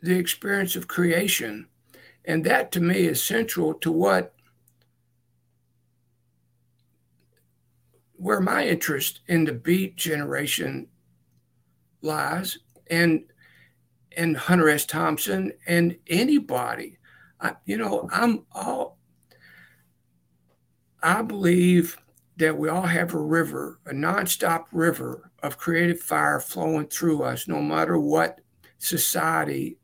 [0.00, 1.68] the experience of creation.
[2.24, 4.32] And that to me is central to what
[8.14, 10.88] where my interest in the beat generation
[12.02, 13.24] lies and
[14.16, 14.86] and Hunter S.
[14.86, 16.98] Thompson and anybody.
[17.40, 18.96] I, you know, I'm all
[21.02, 21.98] I believe
[22.36, 27.48] that we all have a river, a nonstop river of creative fire flowing through us,
[27.48, 28.40] no matter what
[28.78, 29.78] society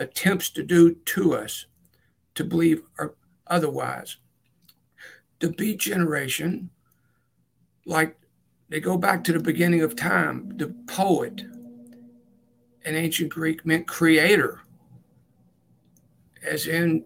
[0.00, 1.66] attempts to do to us
[2.34, 3.14] to believe or
[3.46, 4.16] otherwise.
[5.38, 6.70] The beat generation,
[7.86, 8.16] like
[8.68, 11.44] they go back to the beginning of time, the poet
[12.84, 14.60] in ancient Greek meant creator,
[16.46, 17.04] as in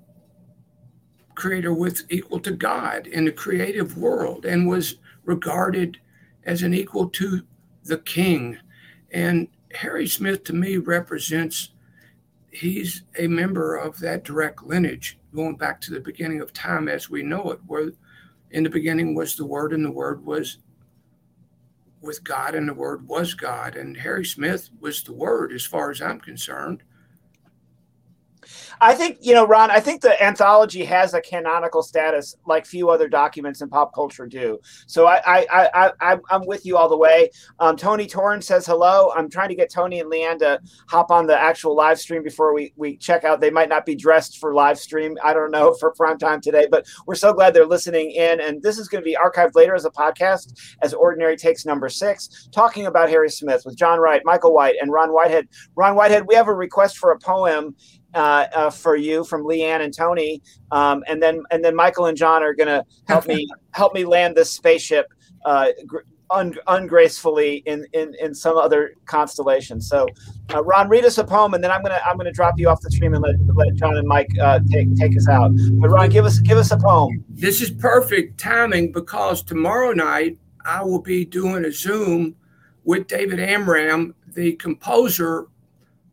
[1.35, 5.99] creator with equal to God in the creative world, and was regarded
[6.45, 7.43] as an equal to
[7.85, 8.59] the king.
[9.13, 11.71] And Harry Smith to me represents
[12.51, 17.09] he's a member of that direct lineage going back to the beginning of time as
[17.09, 17.93] we know it, where
[18.51, 20.59] in the beginning was the word and the word was
[22.01, 23.77] with God, and the Word was God.
[23.77, 26.83] And Harry Smith was the Word, as far as I'm concerned.
[28.81, 29.71] I think you know, Ron.
[29.71, 34.27] I think the anthology has a canonical status like few other documents in pop culture
[34.27, 34.59] do.
[34.87, 37.31] So I, I, I, I am with you all the way.
[37.59, 39.13] Um, Tony Torrance says hello.
[39.17, 42.23] I'm trying to get Tony and Lee Ann to hop on the actual live stream
[42.23, 43.41] before we we check out.
[43.41, 45.17] They might not be dressed for live stream.
[45.23, 48.41] I don't know for prime time today, but we're so glad they're listening in.
[48.41, 51.89] And this is going to be archived later as a podcast as Ordinary Takes number
[51.89, 55.49] six, talking about Harry Smith with John Wright, Michael White, and Ron Whitehead.
[55.77, 57.75] Ron Whitehead, we have a request for a poem
[58.15, 62.07] uh, uh, for you from Lee Ann and Tony, um, and then and then Michael
[62.07, 65.07] and John are going to help me help me land this spaceship
[65.45, 65.69] uh,
[66.31, 69.81] un- ungracefully in, in in some other constellation.
[69.81, 70.07] So,
[70.55, 72.81] uh, Ron, read us a poem, and then I'm gonna I'm gonna drop you off
[72.81, 75.53] the stream and let, let John and Mike uh, take take us out.
[75.81, 77.25] But Ron, give us give us a poem.
[77.29, 82.37] This is perfect timing because tomorrow night I will be doing a Zoom
[82.85, 85.49] with David Amram, the composer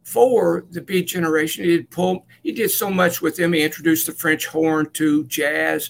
[0.06, 1.65] for the Beat Generation.
[1.65, 3.53] He did pull, he did so much with them.
[3.53, 5.90] He introduced the French horn to jazz,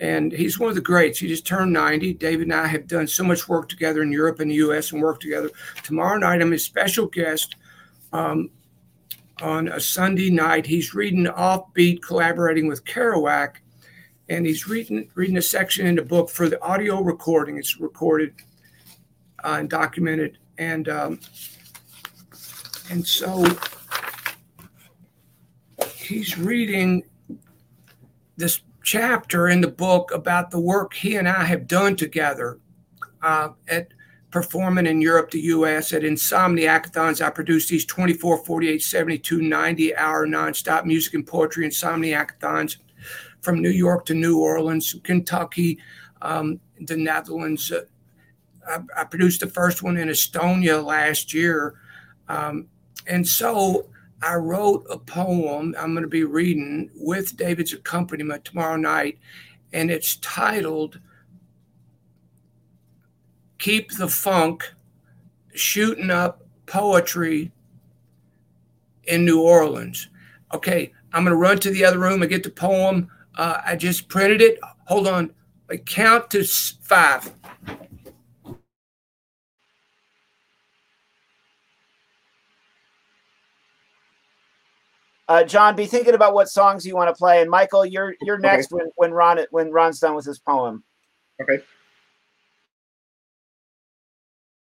[0.00, 1.18] and he's one of the greats.
[1.18, 2.14] He just turned 90.
[2.14, 4.92] David and I have done so much work together in Europe and the U.S.
[4.92, 5.50] and worked together.
[5.82, 7.56] Tomorrow night, I'm his special guest.
[8.12, 8.50] Um,
[9.40, 13.56] on a Sunday night, he's reading Offbeat, collaborating with Kerouac,
[14.28, 17.56] and he's reading reading a section in the book for the audio recording.
[17.56, 18.34] It's recorded
[19.42, 21.20] uh, and documented, and um,
[22.90, 23.44] and so
[25.94, 27.02] he's reading
[28.36, 32.58] this chapter in the book about the work he and I have done together
[33.22, 33.88] uh, at
[34.30, 37.24] performing in Europe, the US at Insomniacathons.
[37.24, 42.78] I produced these 24, 48, 72, 90 hour nonstop music and poetry Insomniacathons
[43.40, 45.78] from New York to New Orleans, Kentucky,
[46.20, 47.70] um, the Netherlands.
[47.70, 47.82] Uh,
[48.66, 51.74] I, I, produced the first one in Estonia last year.
[52.28, 52.68] Um,
[53.06, 53.86] and so
[54.22, 59.18] I wrote a poem I'm going to be reading with David's accompaniment tomorrow night,
[59.72, 60.98] and it's titled
[63.58, 64.72] Keep the Funk
[65.54, 67.52] Shooting Up Poetry
[69.04, 70.08] in New Orleans.
[70.52, 73.10] Okay, I'm going to run to the other room and get the poem.
[73.36, 74.58] Uh, I just printed it.
[74.86, 75.32] Hold on.
[75.70, 77.32] I count to five.
[85.26, 88.38] Uh, John, be thinking about what songs you want to play, and Michael, you're you're
[88.38, 88.84] next okay.
[88.84, 90.84] when when Ron when Ron's done with his poem.
[91.40, 91.62] Okay.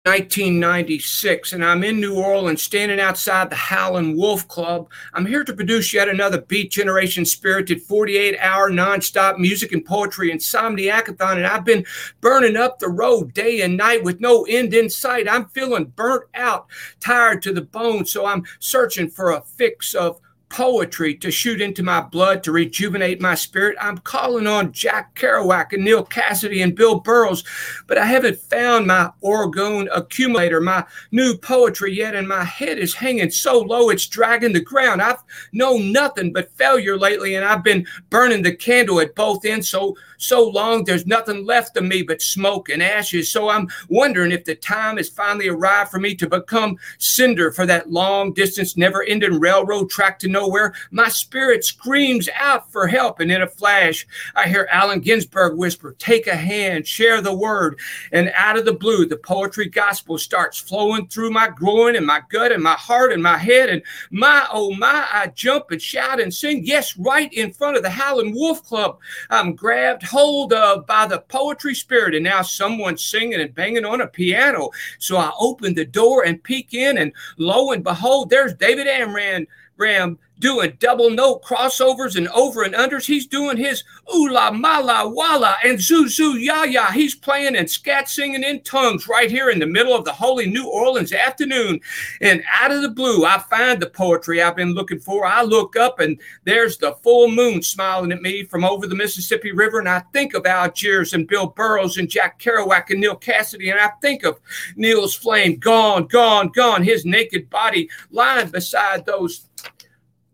[0.10, 4.90] 1996, and I'm in New Orleans standing outside the Howlin' Wolf Club.
[5.14, 10.32] I'm here to produce yet another Beat Generation spirited 48 hour nonstop music and poetry
[10.32, 11.86] insomniacathon, and I've been
[12.22, 15.30] burning up the road day and night with no end in sight.
[15.30, 16.68] I'm feeling burnt out,
[17.00, 20.20] tired to the bone, so I'm searching for a fix of
[20.50, 23.78] poetry to shoot into my blood to rejuvenate my spirit.
[23.80, 27.44] I'm calling on Jack Kerouac and Neal Cassady and Bill Burroughs,
[27.88, 32.94] but I haven't found my orgone accumulator, my new poetry yet, and my head is
[32.94, 35.02] hanging so low it's dragging the ground.
[35.02, 35.24] I've
[35.54, 39.96] known nothing but failure lately, and I've been burning the candle at both ends so
[40.20, 43.32] so long there's nothing left of me but smoke and ashes.
[43.32, 47.66] So I'm wondering if the time has finally arrived for me to become cinder for
[47.66, 50.74] that long distance, never ending railroad track to know nowhere.
[50.92, 53.20] My spirit screams out for help.
[53.20, 57.80] And in a flash, I hear Allen Ginsberg whisper, Take a hand, share the word.
[58.12, 62.22] And out of the blue, the poetry gospel starts flowing through my groin and my
[62.30, 63.70] gut and my heart and my head.
[63.70, 66.66] And my, oh my, I jump and shout and sing.
[66.66, 69.00] Yes, right in front of the Howlin' Wolf Club.
[69.30, 72.16] I'm grabbed hold of by the poetry spirit.
[72.16, 74.70] And now someone's singing and banging on a piano.
[75.00, 79.48] So I open the door and peek in, and lo and behold, there's David Amram
[79.80, 83.06] Ram doing double note crossovers and over and unders.
[83.06, 83.84] He's doing his
[84.16, 86.88] ooh la mala wala and zuzu ya ya.
[86.92, 90.50] He's playing and scat singing in tongues right here in the middle of the holy
[90.50, 91.80] New Orleans afternoon.
[92.22, 95.26] And out of the blue, I find the poetry I've been looking for.
[95.26, 99.52] I look up and there's the full moon smiling at me from over the Mississippi
[99.52, 99.80] River.
[99.80, 103.72] And I think of Algiers and Bill Burroughs and Jack Kerouac and Neal Cassady.
[103.72, 104.40] And I think of
[104.76, 109.49] Neal's flame gone, gone, gone, his naked body lying beside those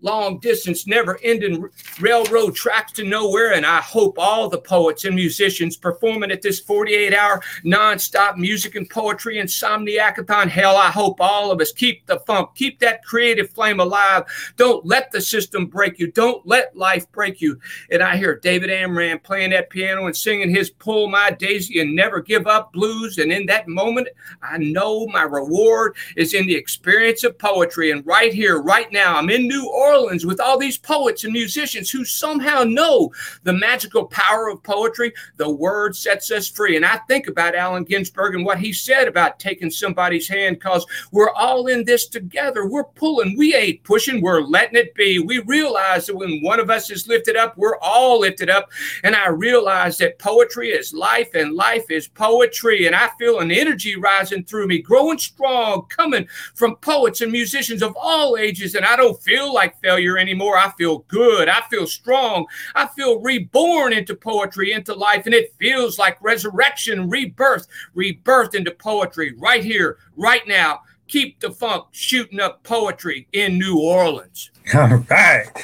[0.06, 1.68] long distance, never ending
[2.00, 3.54] railroad tracks to nowhere.
[3.54, 8.76] And I hope all the poets and musicians performing at this 48 hour nonstop music
[8.76, 10.48] and poetry insomniacathon.
[10.48, 14.24] Hell, I hope all of us keep the funk, keep that creative flame alive.
[14.56, 16.12] Don't let the system break you.
[16.12, 17.60] Don't let life break you.
[17.92, 21.96] And I hear David Amram playing that piano and singing his Pull My Daisy and
[21.96, 23.18] Never Give Up blues.
[23.18, 24.08] And in that moment,
[24.44, 27.90] I know my reward is in the experience of poetry.
[27.90, 29.95] And right here, right now, I'm in New Orleans.
[29.96, 33.12] Orleans with all these poets and musicians who somehow know
[33.44, 35.14] the magical power of poetry.
[35.38, 36.76] The word sets us free.
[36.76, 40.86] And I think about Allen Ginsberg and what he said about taking somebody's hand because
[41.12, 42.68] we're all in this together.
[42.68, 45.20] We're pulling, we ain't pushing, we're letting it be.
[45.20, 48.72] We realize that when one of us is lifted up, we're all lifted up.
[49.04, 52.88] And I realize that poetry is life and life is poetry.
[52.88, 57.82] And I feel an energy rising through me, growing strong, coming from poets and musicians
[57.82, 58.76] of all ages.
[58.76, 60.58] And I don't feel like failure anymore.
[60.58, 61.48] I feel good.
[61.48, 62.48] I feel strong.
[62.74, 65.28] I feel reborn into poetry, into life.
[65.28, 70.82] And it feels like resurrection, rebirth, rebirth into poetry right here, right now.
[71.08, 74.50] Keep the funk shooting up poetry in New Orleans.
[74.74, 75.46] All right.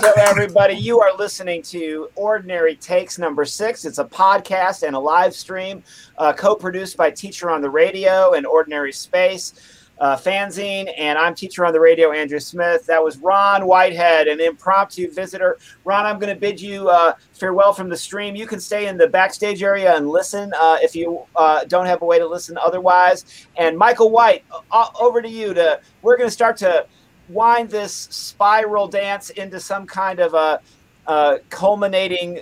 [0.00, 3.84] so, everybody, you are listening to Ordinary Takes number six.
[3.84, 5.82] It's a podcast and a live stream
[6.16, 9.77] uh, co produced by Teacher on the Radio and Ordinary Space.
[10.00, 12.86] Uh, fanzine, and I'm teacher on the radio, Andrew Smith.
[12.86, 15.58] That was Ron Whitehead, an impromptu visitor.
[15.84, 18.36] Ron, I'm going to bid you uh, farewell from the stream.
[18.36, 22.02] You can stay in the backstage area and listen uh, if you uh, don't have
[22.02, 23.46] a way to listen otherwise.
[23.56, 25.54] And Michael White, uh, over to you.
[25.54, 26.86] To we're going to start to
[27.28, 30.60] wind this spiral dance into some kind of a
[31.06, 32.38] uh, culminating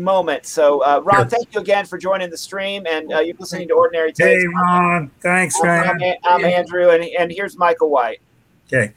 [0.00, 0.46] moment.
[0.46, 1.30] So, uh, Ron, sure.
[1.30, 4.42] thank you again for joining the stream, and uh, you're listening to Ordinary Takes.
[4.42, 5.88] Hey, Ron, thanks, man.
[5.88, 8.20] I'm, I'm Andrew, and, and here's Michael White.
[8.72, 8.92] Okay.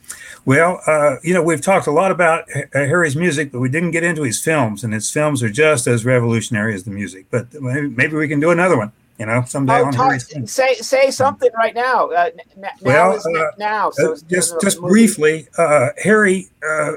[0.46, 4.04] Well, uh, you know, we've talked a lot about Harry's music, but we didn't get
[4.04, 7.26] into his films, and his films are just as revolutionary as the music.
[7.32, 10.76] But maybe, maybe we can do another one, you know, someday oh, on talk, Say
[10.76, 12.12] say something right now.
[12.12, 13.90] Uh, now well, uh, now.
[13.92, 16.94] So uh, just just briefly, uh, Harry uh,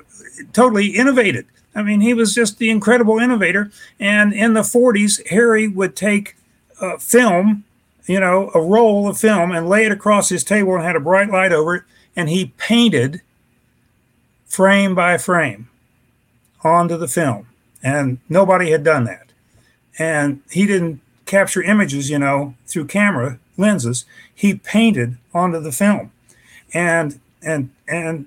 [0.53, 1.47] totally innovated
[1.77, 3.71] I mean, he was just the incredible innovator.
[4.01, 6.35] And in the 40s, Harry would take
[6.81, 7.65] a film,
[8.07, 11.01] you know, a roll of film and lay it across his table and had a
[11.01, 11.83] bright light over it.
[12.17, 13.21] And he painted
[14.47, 15.69] frame by frame
[16.65, 17.47] onto the film.
[17.83, 19.33] And nobody had done that.
[19.99, 24.07] And he didn't capture images, you know, through camera lenses.
[24.35, 26.11] He painted onto the film.
[26.73, 28.27] And, and, and,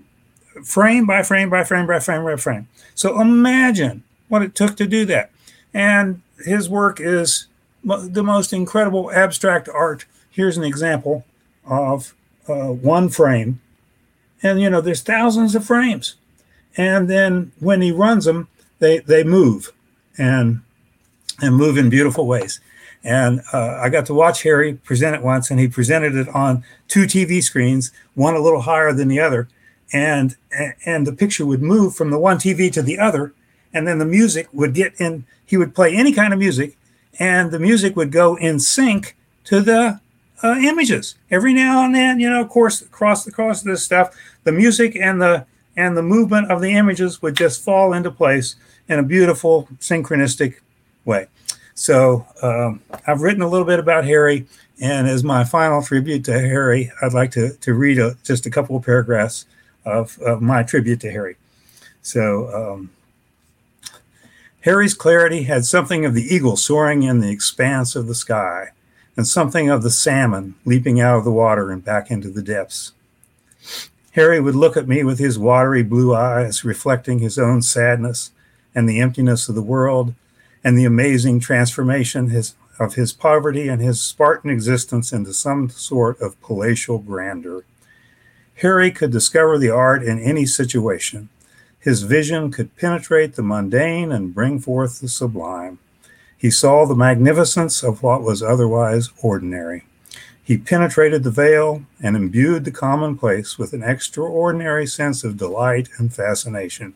[0.63, 2.67] frame by frame by frame by frame by frame.
[2.95, 5.31] So imagine what it took to do that.
[5.73, 7.47] And his work is
[7.83, 10.05] the most incredible abstract art.
[10.29, 11.25] Here's an example
[11.65, 12.13] of
[12.47, 13.61] uh, one frame.
[14.41, 16.15] And, you know, there's thousands of frames.
[16.77, 18.47] And then when he runs them,
[18.79, 19.73] they, they move
[20.17, 20.61] and,
[21.41, 22.61] and move in beautiful ways.
[23.03, 26.63] And uh, I got to watch Harry present it once, and he presented it on
[26.87, 29.47] two TV screens, one a little higher than the other
[29.91, 30.35] and
[30.85, 33.33] and the picture would move from the one TV to the other,
[33.73, 35.25] and then the music would get in.
[35.45, 36.77] He would play any kind of music,
[37.19, 39.99] and the music would go in sync to the
[40.43, 41.15] uh, images.
[41.31, 44.51] Every now and then, you know, of course, across the course of this stuff, the
[44.51, 45.45] music and the
[45.75, 48.55] and the movement of the images would just fall into place
[48.87, 50.55] in a beautiful synchronistic
[51.05, 51.27] way.
[51.73, 54.45] So um, I've written a little bit about Harry,
[54.81, 58.49] and as my final tribute to Harry, I'd like to to read a, just a
[58.49, 59.45] couple of paragraphs
[59.85, 61.35] of, of my tribute to Harry.
[62.01, 62.91] So, um,
[64.61, 68.69] Harry's clarity had something of the eagle soaring in the expanse of the sky,
[69.15, 72.91] and something of the salmon leaping out of the water and back into the depths.
[74.11, 78.31] Harry would look at me with his watery blue eyes, reflecting his own sadness
[78.75, 80.13] and the emptiness of the world
[80.63, 86.19] and the amazing transformation his, of his poverty and his Spartan existence into some sort
[86.19, 87.63] of palatial grandeur.
[88.61, 91.29] Harry could discover the art in any situation.
[91.79, 95.79] His vision could penetrate the mundane and bring forth the sublime.
[96.37, 99.85] He saw the magnificence of what was otherwise ordinary.
[100.43, 106.13] He penetrated the veil and imbued the commonplace with an extraordinary sense of delight and
[106.13, 106.95] fascination.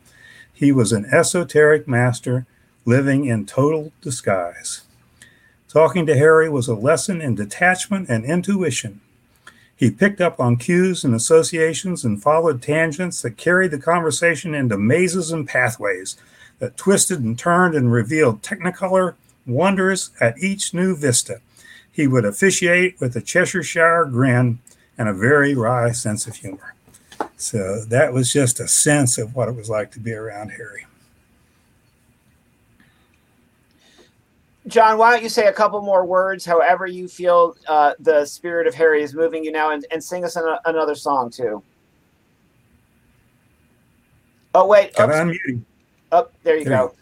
[0.52, 2.46] He was an esoteric master
[2.84, 4.82] living in total disguise.
[5.70, 9.00] Talking to Harry was a lesson in detachment and intuition.
[9.76, 14.78] He picked up on cues and associations and followed tangents that carried the conversation into
[14.78, 16.16] mazes and pathways
[16.60, 21.42] that twisted and turned and revealed technicolor wonders at each new vista.
[21.92, 24.60] He would officiate with a Cheshire grin
[24.98, 26.76] and a very wry sense of humor.
[27.36, 30.86] So that was just a sense of what it was like to be around Harry.
[34.68, 38.66] John, why don't you say a couple more words, however you feel uh, the spirit
[38.66, 41.62] of Harry is moving you now, and, and sing us an, another song too.
[44.56, 45.64] Oh wait, Got unmuting.
[46.12, 46.94] Oh, there you go.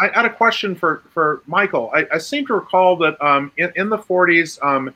[0.00, 1.90] I had a question for for Michael.
[1.94, 4.92] I, I seem to recall that um, in, in the 40s, um,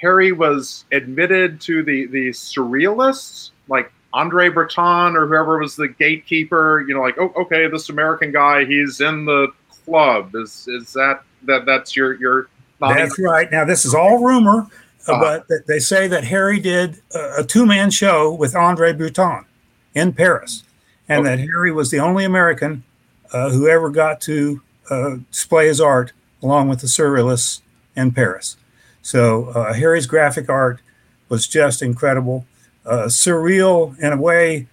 [0.00, 6.84] Harry was admitted to the the surrealists, like Andre Breton or whoever was the gatekeeper.
[6.86, 9.48] You know, like oh, okay, this American guy, he's in the
[9.84, 10.34] club.
[10.34, 12.48] Is is that that that's your your?
[12.80, 13.50] That's right.
[13.50, 14.66] Now this is all rumor,
[15.08, 15.42] uh, uh-huh.
[15.48, 19.44] but they say that Harry did a, a two man show with Andre Breton
[19.94, 20.64] in Paris,
[21.08, 21.36] and okay.
[21.36, 22.82] that Harry was the only American
[23.32, 24.60] uh, who ever got to
[24.90, 27.60] uh, display his art along with the surrealists
[27.94, 28.56] in Paris.
[29.00, 30.80] So uh, Harry's graphic art
[31.28, 32.46] was just incredible,
[32.84, 34.66] uh, surreal in a way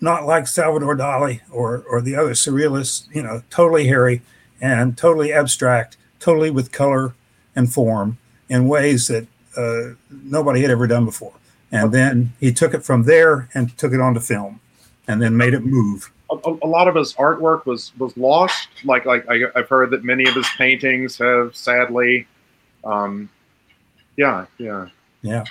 [0.00, 3.06] not like Salvador Dali or or the other surrealists.
[3.14, 4.22] You know, totally Harry
[4.60, 7.14] and totally abstract, totally with color
[7.54, 8.18] and form
[8.48, 9.26] in ways that
[9.56, 11.32] uh, nobody had ever done before.
[11.72, 14.60] And then he took it from there and took it onto film,
[15.08, 16.12] and then made it move.
[16.30, 18.68] A, a lot of his artwork was was lost.
[18.84, 22.26] Like like I, have heard that many of his paintings have sadly,
[22.84, 23.28] um,
[24.16, 24.88] yeah, yeah,
[25.22, 25.44] yeah.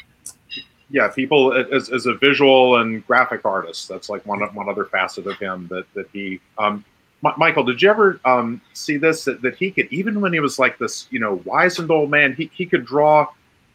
[0.89, 3.89] yeah, people as, as a visual and graphic artist.
[3.89, 6.39] That's like one one other facet of him that that he.
[6.57, 6.83] Um,
[7.21, 9.25] Michael, did you ever um, see this?
[9.25, 12.33] That, that he could even when he was like this, you know, wizened old man,
[12.33, 13.27] he he could draw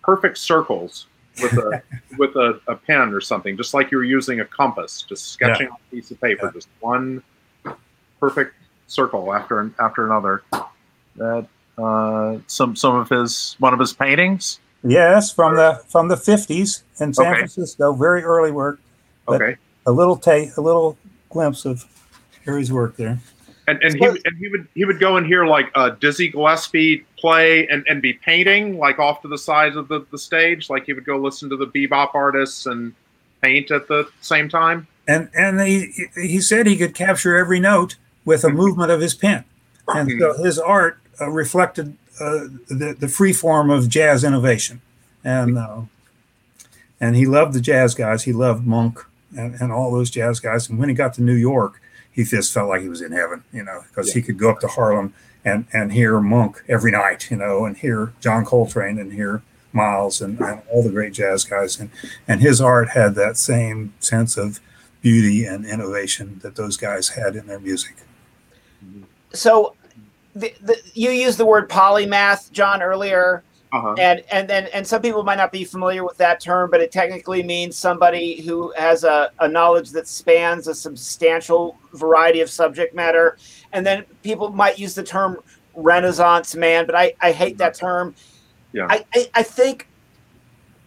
[0.02, 1.06] perfect circles
[1.42, 1.82] with a
[2.18, 5.66] with a, a, pen or something, just like you were using a compass, just sketching
[5.66, 5.72] yeah.
[5.72, 6.52] on a piece of paper, yeah.
[6.52, 7.22] just one
[8.18, 8.54] perfect
[8.86, 10.42] circle after after another.
[11.16, 11.46] That
[11.78, 14.60] uh, some some of his one of his paintings.
[14.82, 17.38] Yes, from the from the fifties in San okay.
[17.38, 18.80] Francisco, very early work.
[19.28, 19.56] Okay,
[19.86, 20.96] a little taste, a little
[21.28, 21.84] glimpse of
[22.44, 23.18] Harry's work there.
[23.68, 27.04] And, and he and he would he would go and hear like uh, Dizzy Gillespie
[27.16, 30.68] play and, and be painting like off to the sides of the, the stage.
[30.68, 32.92] Like he would go listen to the bebop artists and
[33.42, 34.88] paint at the same time.
[35.06, 38.56] And and he he said he could capture every note with a mm-hmm.
[38.56, 39.44] movement of his pen,
[39.88, 44.80] and so his art uh, reflected uh, the the free form of jazz innovation,
[45.22, 45.82] and uh,
[47.00, 48.24] and he loved the jazz guys.
[48.24, 49.04] He loved Monk
[49.36, 50.68] and, and all those jazz guys.
[50.68, 51.79] And when he got to New York
[52.12, 54.14] he just felt like he was in heaven, you know, because yeah.
[54.14, 55.14] he could go up to Harlem
[55.44, 59.42] and and hear Monk every night, you know, and hear John Coltrane and hear
[59.72, 61.90] Miles and, and, all the great jazz guys, and
[62.26, 64.60] and his art had that same sense of
[65.00, 67.96] beauty and innovation that those guys had in their music.
[69.32, 69.74] So,
[70.34, 73.42] the, the, you used the word polymath, John, earlier.
[73.72, 73.94] Uh-huh.
[73.98, 76.90] And and then and some people might not be familiar with that term, but it
[76.90, 82.94] technically means somebody who has a, a knowledge that spans a substantial variety of subject
[82.94, 83.38] matter.
[83.72, 85.38] And then people might use the term
[85.74, 88.14] Renaissance man, but I, I hate that term.
[88.72, 88.86] Yeah.
[88.88, 89.86] I, I, I think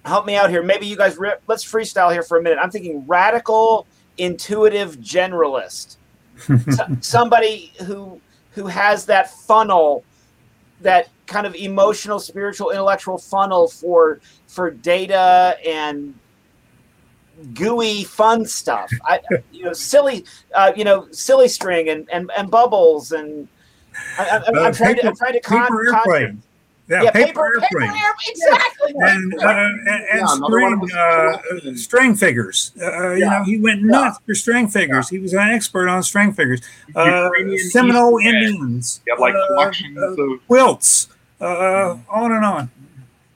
[0.05, 0.61] help me out here.
[0.61, 2.60] Maybe you guys re- let's freestyle here for a minute.
[2.61, 3.88] I'm thinking radical,
[4.18, 5.97] intuitive generalist.
[6.76, 8.19] so, somebody who
[8.51, 10.03] who has that funnel
[10.81, 16.14] that kind of emotional, spiritual, intellectual funnel for for data and
[17.55, 18.91] gooey fun stuff.
[19.03, 19.19] I,
[19.51, 23.47] you know, silly, uh, you know, silly string and, and, and bubbles and
[24.18, 26.41] I, am uh, trying to I'm trying to con- con-
[26.89, 27.93] yeah, yeah, paper, paper airplane.
[27.93, 28.93] Paper, exactly.
[28.97, 32.72] And, uh, and, and yeah, string, uh, string figures.
[32.80, 33.14] Uh, yeah.
[33.14, 35.07] You know, he went nuts for string figures.
[35.07, 36.61] He was an expert on string figures.
[36.93, 37.30] Uh,
[37.69, 39.01] Seminole Indians.
[39.07, 41.07] Yeah, like uh, collections of quilts.
[41.44, 42.72] Uh, on and on.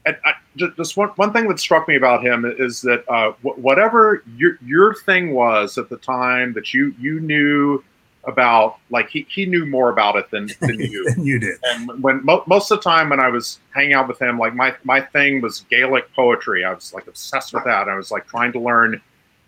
[0.06, 3.04] And I, just one, one thing that struck me about him is that
[3.42, 7.84] whatever your your thing was at the time that you you knew
[8.24, 11.10] about like he, he knew more about it than, than you.
[11.10, 11.58] Than you did.
[11.64, 14.54] And when mo- most of the time when i was hanging out with him like
[14.54, 16.64] my my thing was gaelic poetry.
[16.64, 17.90] I was like obsessed with that.
[17.90, 19.02] I was like trying to learn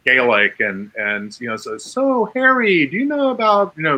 [0.05, 3.95] gaelic and and you know so, so harry do you know about you know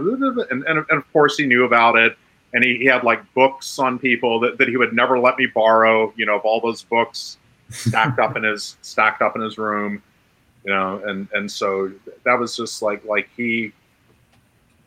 [0.49, 2.17] and, and, and of course he knew about it
[2.53, 5.45] and he, he had like books on people that, that he would never let me
[5.45, 7.37] borrow you know of all those books
[7.69, 10.01] stacked up in his stacked up in his room
[10.65, 11.91] you know and and so
[12.23, 13.71] that was just like like he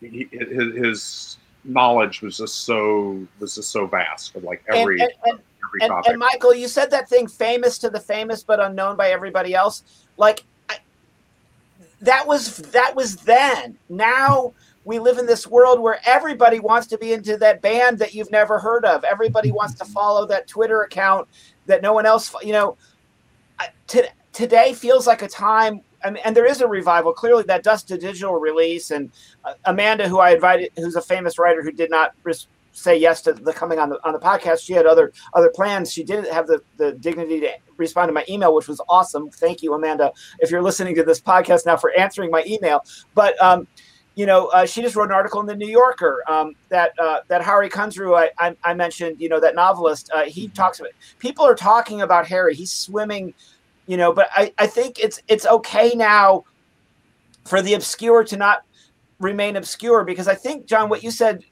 [0.00, 1.36] he, his, his,
[1.66, 5.90] knowledge was just so was just so vast of like every and, and, every and,
[5.90, 6.10] topic.
[6.10, 9.82] And Michael, you said that thing famous to the famous but unknown by everybody else.
[10.18, 10.76] Like I,
[12.02, 13.78] that was that was then.
[13.88, 14.52] Now
[14.84, 18.30] we live in this world where everybody wants to be into that band that you've
[18.30, 19.04] never heard of.
[19.04, 21.28] Everybody wants to follow that Twitter account
[21.66, 22.34] that no one else.
[22.42, 22.76] You know,
[23.88, 27.12] to, today feels like a time and, and there is a revival.
[27.12, 29.10] Clearly, that Dust to Digital release, and
[29.44, 33.22] uh, Amanda, who I invited, who's a famous writer who did not res- say yes
[33.22, 34.60] to the coming on the on the podcast.
[34.60, 35.92] She had other other plans.
[35.92, 39.30] She didn't have the the dignity to respond to my email, which was awesome.
[39.30, 42.84] Thank you, Amanda, if you're listening to this podcast now for answering my email.
[43.14, 43.66] But um,
[44.16, 47.20] you know, uh, she just wrote an article in the New Yorker um, that uh,
[47.28, 49.20] that Hari Kunzru I, I, I, mentioned.
[49.20, 50.10] You know, that novelist.
[50.14, 50.54] Uh, he mm-hmm.
[50.54, 52.54] talks about people are talking about Harry.
[52.54, 53.34] He's swimming
[53.86, 56.44] you know but i i think it's it's okay now
[57.44, 58.64] for the obscure to not
[59.18, 61.44] remain obscure because i think john what you said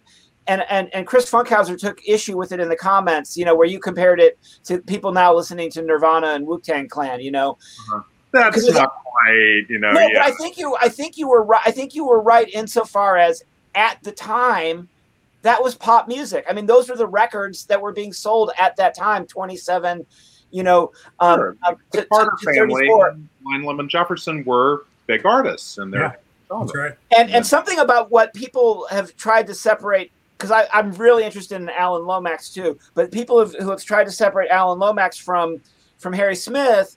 [0.46, 3.66] and and and chris funkhouser took issue with it in the comments you know where
[3.66, 8.02] you compared it to people now listening to nirvana and wu-tang clan you know uh-huh.
[8.32, 10.08] That's not quite you know no, yeah.
[10.14, 13.18] but i think you i think you were right i think you were right insofar
[13.18, 13.44] as
[13.74, 14.88] at the time
[15.42, 18.74] that was pop music i mean those were the records that were being sold at
[18.76, 20.06] that time 27
[20.52, 21.56] you know, um, sure.
[21.66, 26.02] uh, the Carter family, Blind Lemon Jefferson were big artists, and they're
[26.50, 26.92] yeah, that's right.
[27.16, 27.36] And yeah.
[27.36, 32.04] and something about what people have tried to separate because I'm really interested in Alan
[32.04, 35.60] Lomax too, but people have, who have tried to separate Alan Lomax from
[35.98, 36.96] from Harry Smith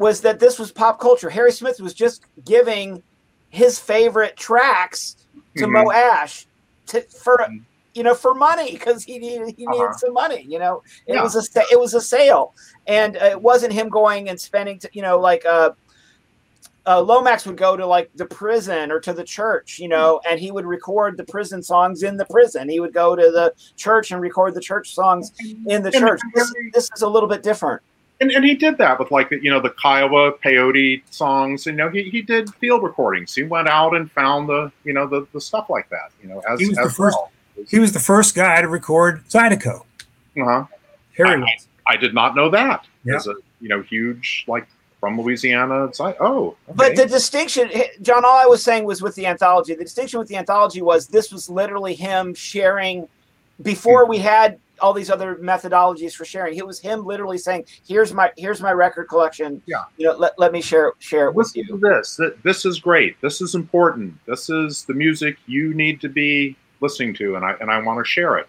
[0.00, 1.28] was that this was pop culture.
[1.28, 3.02] Harry Smith was just giving
[3.50, 5.16] his favorite tracks
[5.58, 5.74] to mm-hmm.
[5.74, 6.46] Moe Asch
[6.86, 7.58] to, for mm-hmm.
[7.92, 9.98] you know, for money because he needed he needed Uh-huh.
[9.98, 10.46] some money.
[10.48, 11.22] You know, it Yeah.
[11.22, 12.54] was a it was a sale,
[12.86, 14.78] and uh, it wasn't him going and spending.
[14.78, 15.72] To, you know, like uh,
[16.86, 20.40] uh, Lomax would go to like the prison or to the church, you know, and
[20.40, 22.70] he would record the prison songs in the prison.
[22.70, 25.32] He would go to the church and record the church songs
[25.66, 26.20] in the church.
[26.34, 27.82] This, this is a little bit different.
[28.20, 31.66] And, and he did that with like the, you know the Kiowa peyote songs.
[31.66, 33.34] You know he, he did field recordings.
[33.34, 36.10] He went out and found the you know the, the stuff like that.
[36.22, 37.32] You know as, He was the first- well.
[37.68, 39.82] He was the first guy to record Zydeco.
[40.36, 40.64] Uh-huh.
[41.16, 41.66] Harry I- was.
[41.86, 42.86] I did not know that.
[43.04, 43.16] Yeah.
[43.16, 44.66] As a you know huge like
[45.00, 45.86] from Louisiana.
[45.86, 47.70] It's like oh, But the distinction,
[48.02, 49.74] John, all I was saying was with the anthology.
[49.74, 53.08] The distinction with the anthology was this was literally him sharing
[53.62, 56.56] before we had all these other methodologies for sharing.
[56.56, 59.62] It was him literally saying, "Here's my here's my record collection.
[59.66, 59.84] Yeah.
[59.96, 62.20] you know, let, let me share share it with you." to this.
[62.42, 63.20] This is great.
[63.20, 64.14] This is important.
[64.26, 68.04] This is the music you need to be listening to, and I and I want
[68.04, 68.48] to share it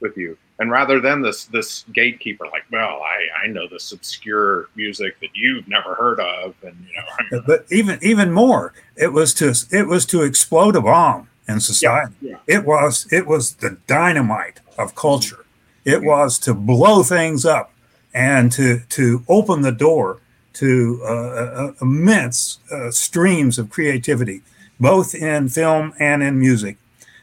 [0.00, 0.36] with you.
[0.58, 5.30] And rather than this this gatekeeper, like, well, I I know this obscure music that
[5.34, 9.54] you've never heard of, and you know, I'm, But even even more, it was to
[9.70, 12.14] it was to explode a bomb in society.
[12.20, 12.36] yeah.
[12.46, 15.41] It was it was the dynamite of culture.
[15.84, 17.72] It was to blow things up
[18.14, 20.20] and to to open the door
[20.54, 24.42] to uh, uh, immense uh, streams of creativity,
[24.78, 26.76] both in film and in music,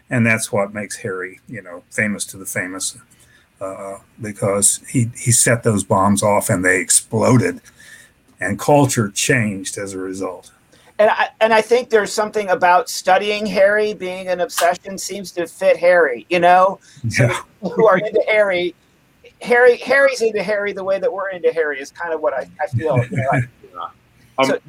[0.10, 2.98] and that's what makes Harry, you know, famous to the famous,
[3.61, 7.61] uh, because he he set those bombs off and they exploded,
[8.40, 10.52] and culture changed as a result.
[10.99, 15.47] And I and I think there's something about studying Harry being an obsession seems to
[15.47, 16.26] fit Harry.
[16.30, 16.80] You know,
[17.17, 17.41] Yeah.
[17.61, 18.76] who are into Harry.
[19.41, 22.49] Harry Harry's into Harry the way that we're into Harry is kind of what I,
[22.61, 22.97] I feel.
[23.09, 23.41] You know, I-
[24.38, 24.59] Um, So-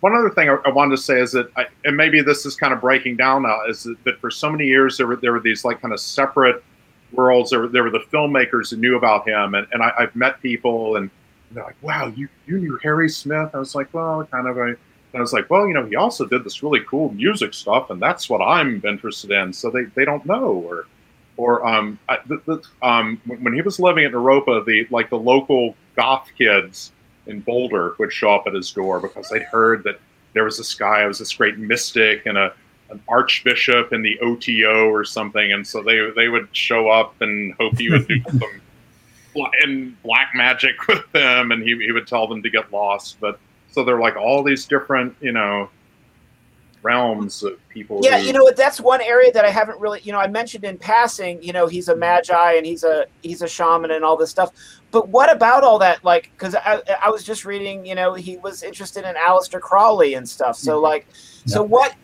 [0.00, 2.56] one other thing I, I wanted to say is that, I, and maybe this is
[2.56, 5.32] kind of breaking down now, is that, that for so many years there were there
[5.32, 6.62] were these like kind of separate
[7.12, 7.50] worlds.
[7.50, 10.40] There were, there were the filmmakers who knew about him, and, and I, I've met
[10.42, 11.10] people, and
[11.50, 14.72] they're like, "Wow, you you knew Harry Smith?" I was like, "Well, kind of." I,
[15.14, 18.00] I was like, "Well, you know, he also did this really cool music stuff, and
[18.00, 20.86] that's what I'm interested in." So they, they don't know, or
[21.36, 25.18] or um, I, the, the, um, when, he was living in Naropa, the like the
[25.18, 26.92] local goth kids
[27.26, 30.00] in Boulder would show up at his door because they'd heard that
[30.34, 32.52] there was this guy, who was this great mystic and a
[32.90, 37.54] an archbishop in the OTO or something, and so they they would show up and
[37.54, 38.60] hope he would do some
[39.62, 43.18] in black magic with them, and he he would tell them to get lost.
[43.20, 43.38] But
[43.78, 45.70] so they're like all these different, you know,
[46.82, 48.00] realms of people.
[48.02, 48.56] yeah, who- you know what?
[48.56, 50.00] That's one area that I haven't really.
[50.02, 51.40] You know, I mentioned in passing.
[51.42, 54.50] You know, he's a magi and he's a he's a shaman and all this stuff.
[54.90, 56.02] But what about all that?
[56.04, 57.86] Like, because I I was just reading.
[57.86, 60.56] You know, he was interested in Aleister Crowley and stuff.
[60.56, 60.82] So Mhm.
[60.82, 61.06] like,
[61.46, 61.94] so what?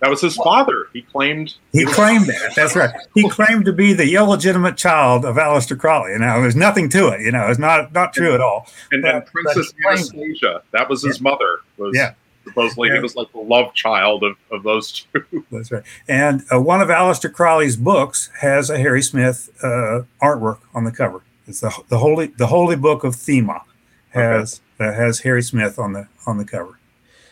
[0.00, 0.86] That was his father.
[0.92, 2.52] He claimed He was- claimed that.
[2.54, 2.90] That's right.
[3.14, 6.12] He claimed to be the illegitimate child of Aleister Crowley.
[6.12, 7.20] You know, there's nothing to it.
[7.22, 8.66] You know, it's not not true at all.
[8.92, 10.62] and, But- and Princess but he claimed Anastasia.
[10.72, 11.58] That was his mother.
[11.78, 12.12] Was Yeah.
[12.44, 12.94] supposedly Yeah.
[12.96, 15.44] he was like the love child of, of those two.
[15.50, 15.82] That's right.
[16.06, 20.92] And uh, one of Aleister Crowley's books has a Harry Smith uh, artwork on the
[20.92, 21.22] cover.
[21.48, 23.62] It's the the holy the Holy Book of Thelema
[24.10, 26.78] has uh, has Harry Smith on the on the cover.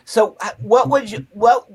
[0.05, 1.67] So uh, what would you what?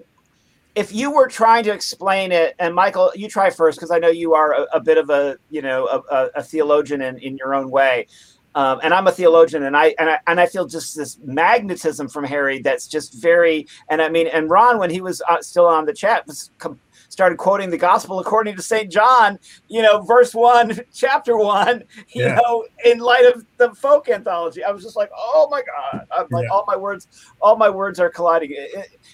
[0.76, 4.07] If you were trying to explain it, and Michael, you try first because I know
[4.10, 7.53] you are a, a bit of a you know a, a, theologian in, in your
[7.53, 8.07] own way.
[8.56, 12.10] um, and I'm a theologian, and I and I and I feel just this magnetism
[12.10, 13.68] from Harry that's just very.
[13.89, 16.80] And I mean, and Ron, when he was uh, still on the chat, was com-
[17.11, 19.38] started quoting the Gospel according to Saint John.
[19.67, 21.83] You know, verse one, chapter one.
[22.15, 22.35] You Yeah.
[22.35, 26.05] know, in light of the folk anthology, I was just like, oh my god!
[26.17, 26.49] I'm like, Yeah.
[26.53, 27.07] all my words,
[27.41, 28.55] all my words are colliding.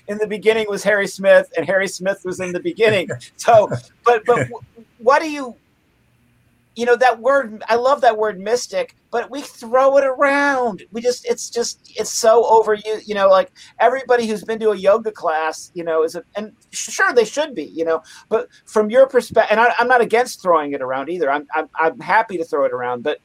[0.08, 3.10] In the beginning was Harry Smith, and Harry Smith was in the beginning.
[3.38, 3.70] So,
[4.06, 4.48] but but
[4.98, 5.58] what do you?
[6.78, 10.84] You know that word i love that word mystic but we throw it around.
[10.92, 14.76] We just it's just it's so overused you know like everybody who's been to a
[14.76, 18.90] yoga class you know is a and sure they should be you know but from
[18.90, 21.32] your perspective and I, i'm not against throwing it around either.
[21.32, 23.20] I'm, I'm i'm happy to throw it around but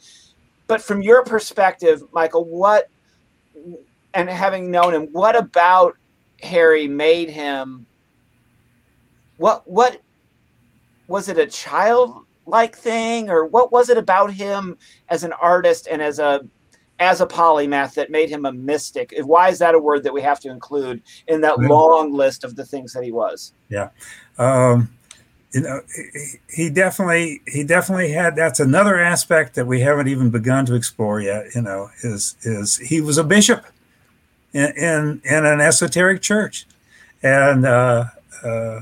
[0.67, 2.89] but from your perspective michael what
[4.15, 5.97] and having known him what about
[6.43, 7.87] harry made him
[9.37, 10.01] what what
[11.07, 14.77] was it a child like thing or what was it about him
[15.09, 16.41] as an artist and as a
[16.99, 20.21] as a polymath that made him a mystic why is that a word that we
[20.21, 23.89] have to include in that long list of the things that he was Yeah.
[24.39, 24.91] Um,
[25.53, 28.35] you know, he- he definitely he definitely had.
[28.35, 31.55] That's another aspect that we haven't even begun to explore yet.
[31.55, 33.67] You know, is is he was a bishop
[34.55, 36.67] in in, in an esoteric church,
[37.23, 38.05] and uh,
[38.43, 38.81] uh,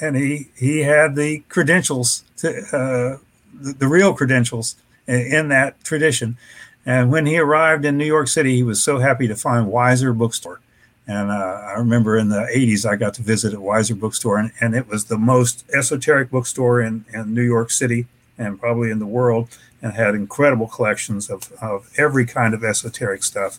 [0.00, 3.18] and he he had the credentials to uh,
[3.54, 6.36] the, the real credentials in that tradition.
[6.84, 10.16] And when he arrived in New York City, he was so happy to find Weiser
[10.16, 10.60] Bookstore.
[11.08, 14.52] And uh, I remember in the 80s, I got to visit at Weiser Bookstore, and,
[14.60, 18.06] and it was the most esoteric bookstore in, in New York City
[18.38, 19.48] and probably in the world,
[19.80, 23.58] and had incredible collections of, of every kind of esoteric stuff.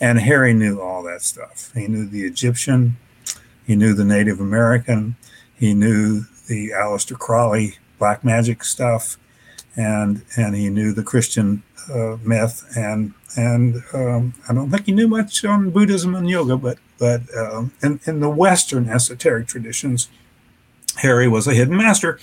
[0.00, 1.70] And Harry knew all that stuff.
[1.74, 2.96] He knew the Egyptian,
[3.66, 5.16] he knew the Native American,
[5.54, 9.18] he knew the Aleister Crowley black magic stuff,
[9.76, 11.62] and and he knew the Christian
[11.92, 16.56] uh, myth, and and um, I don't think he knew much on Buddhism and yoga,
[16.56, 20.08] but but um, in in the Western esoteric traditions,
[20.96, 22.18] Harry was a hidden master,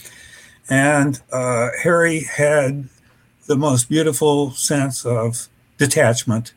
[0.70, 2.90] and uh, Harry had
[3.48, 6.54] the most beautiful sense of detachment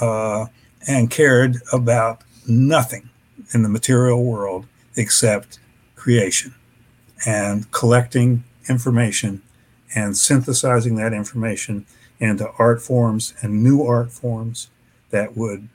[0.00, 0.46] uh,
[0.86, 3.10] and cared about nothing
[3.52, 4.66] in the material world
[4.96, 5.58] except
[5.96, 6.54] creation
[7.26, 9.42] and collecting information
[9.94, 11.86] and synthesizing that information
[12.20, 14.68] into art forms and new art forms
[15.10, 15.68] that would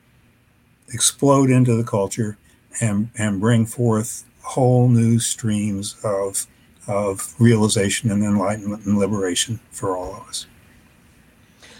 [0.93, 2.37] explode into the culture
[2.81, 6.45] and, and bring forth whole new streams of,
[6.87, 10.45] of realization and enlightenment and liberation for all of us.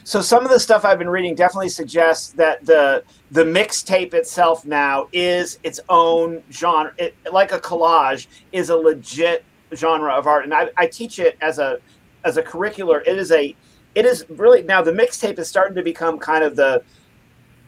[0.06, 4.66] So some of the stuff I've been reading definitely suggests that the the mixtape itself
[4.66, 10.44] now is its own genre, it, like a collage, is a legit genre of art,
[10.44, 11.80] and I, I teach it as a
[12.26, 13.02] as a curricular.
[13.08, 13.56] It is a
[13.96, 16.84] it is really now the mixtape is starting to become kind of the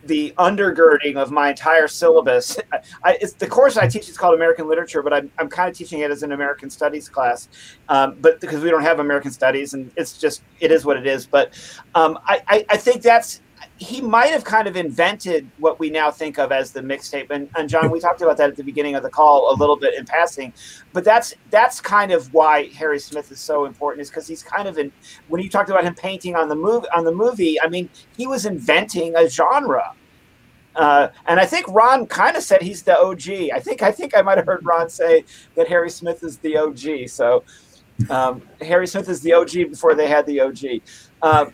[0.05, 2.57] the undergirding of my entire syllabus.
[3.03, 5.75] I, it's the course I teach is called American Literature, but I'm, I'm kind of
[5.75, 7.49] teaching it as an American Studies class,
[7.89, 11.07] um, but because we don't have American Studies, and it's just it is what it
[11.07, 11.25] is.
[11.25, 11.53] But
[11.95, 13.41] um, I, I, I think that's
[13.77, 17.29] he might have kind of invented what we now think of as the mixtape.
[17.29, 19.75] And, and John, we talked about that at the beginning of the call a little
[19.75, 20.53] bit in passing,
[20.93, 24.67] but that's that's kind of why Harry Smith is so important is because he's kind
[24.67, 24.93] of in
[25.27, 27.59] when you talked about him painting on the movie on the movie.
[27.59, 29.93] I mean, he was inventing a genre.
[30.75, 33.51] Uh, and I think Ron kind of said he's the OG.
[33.53, 35.25] I think I think I might have heard Ron say
[35.55, 37.09] that Harry Smith is the OG.
[37.09, 37.43] So
[38.09, 40.81] um, Harry Smith is the OG before they had the OG.
[41.21, 41.45] Uh,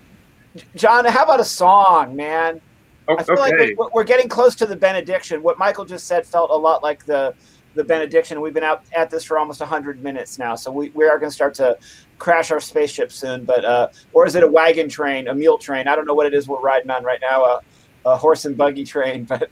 [0.76, 2.62] John, how about a song, man?
[3.08, 3.76] I feel okay.
[3.76, 5.42] like we're getting close to the benediction.
[5.42, 7.34] What Michael just said felt a lot like the
[7.74, 8.42] the benediction.
[8.42, 11.30] We've been out at this for almost 100 minutes now, so we, we are going
[11.30, 11.78] to start to
[12.20, 13.46] crash our spaceship soon.
[13.46, 15.88] But uh, or is it a wagon train, a mule train?
[15.88, 17.62] I don't know what it is we're riding on right now, a,
[18.06, 19.26] a horse and buggy train.
[19.30, 19.50] But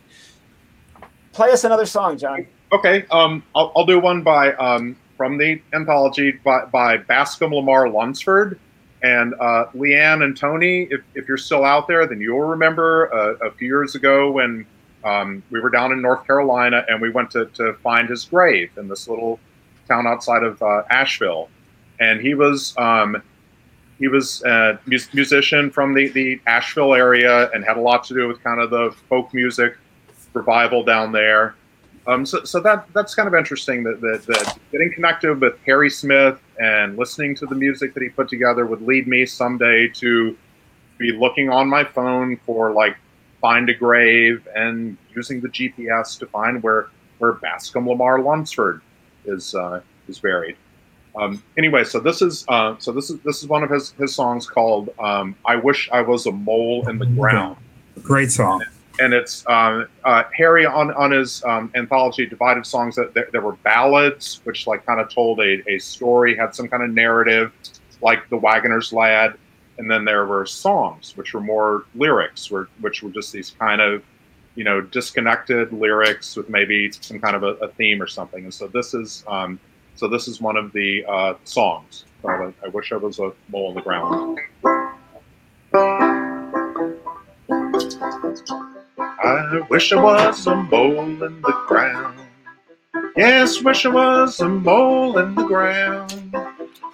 [1.32, 2.46] play us another song, John.
[2.72, 7.90] Okay, um, I'll, I'll do one by um, from the anthology by, by Bascom Lamar
[7.90, 8.60] Lunsford.
[9.02, 13.48] And uh, Leanne and Tony, if, if you're still out there, then you'll remember uh,
[13.48, 14.66] a few years ago when
[15.04, 18.72] um, we were down in North Carolina and we went to, to find his grave
[18.78, 19.40] in this little
[19.88, 21.50] town outside of uh, Asheville.
[22.02, 23.22] And he was um,
[24.00, 28.28] he was a musician from the, the Asheville area and had a lot to do
[28.28, 29.78] with kind of the folk music
[30.34, 31.56] revival down there.
[32.10, 35.92] Um, so, so that that's kind of interesting that, that, that getting connected with Harry
[35.92, 40.36] Smith and listening to the music that he put together would lead me someday to
[40.98, 42.98] be looking on my phone for like
[43.42, 46.88] find a grave and using the GPS to find where
[47.20, 48.82] where Bascom Lamar Lunsford
[49.26, 50.58] is uh, is buried.
[51.16, 54.16] Um, anyway, so this is uh, so this is this is one of his his
[54.16, 57.58] songs called um, "I Wish I Was a Mole in the Ground."
[58.02, 58.72] Great song and
[59.14, 63.56] it's um, uh, Harry on on his um, anthology Divided Songs that there, there, were
[63.64, 67.52] ballads which like kind of told a, a story had some kind of narrative
[68.02, 69.36] like the Wagoner's Lad
[69.78, 73.82] and then there were songs which were more lyrics were, which were just these kind
[73.82, 74.04] of
[74.56, 78.44] you know disconnected lyrics with maybe some kind of a, a theme or something.
[78.44, 79.60] And so this is um,
[79.96, 82.06] so this is one of the uh, songs.
[82.26, 84.40] I, I wish I was a mole on the ground
[89.22, 92.20] I wish I was a mole in the ground.
[93.18, 96.34] Yes, wish I was a mole in the ground.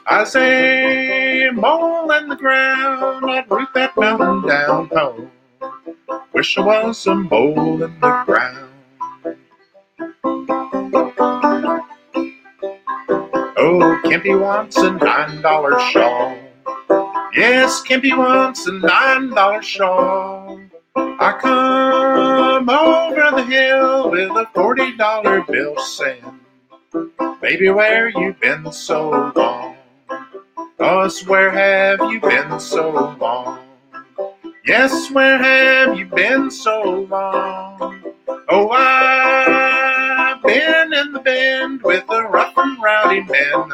[0.07, 4.89] I say, mole in the ground, I'd root that mountain down.
[4.93, 5.30] Oh,
[6.34, 8.72] wish I was a mole in the ground.
[13.57, 16.38] Oh, Kimpy wants a nine dollar shawl.
[17.35, 20.60] Yes, Kimpy wants a nine dollar shawl.
[20.95, 26.39] I come over the hill with a forty dollar bill saying,
[27.41, 29.76] Baby, where you been so long?
[30.80, 33.59] Us, where have you been so long?
[34.65, 38.03] Yes, where have you been so long?
[38.49, 43.72] Oh, I've been in the bend with a rough and rowdy men.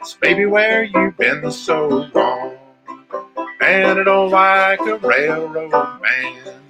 [0.00, 2.56] It's oh, baby where you been so long.
[3.68, 6.62] Man, I don't like a railroad man.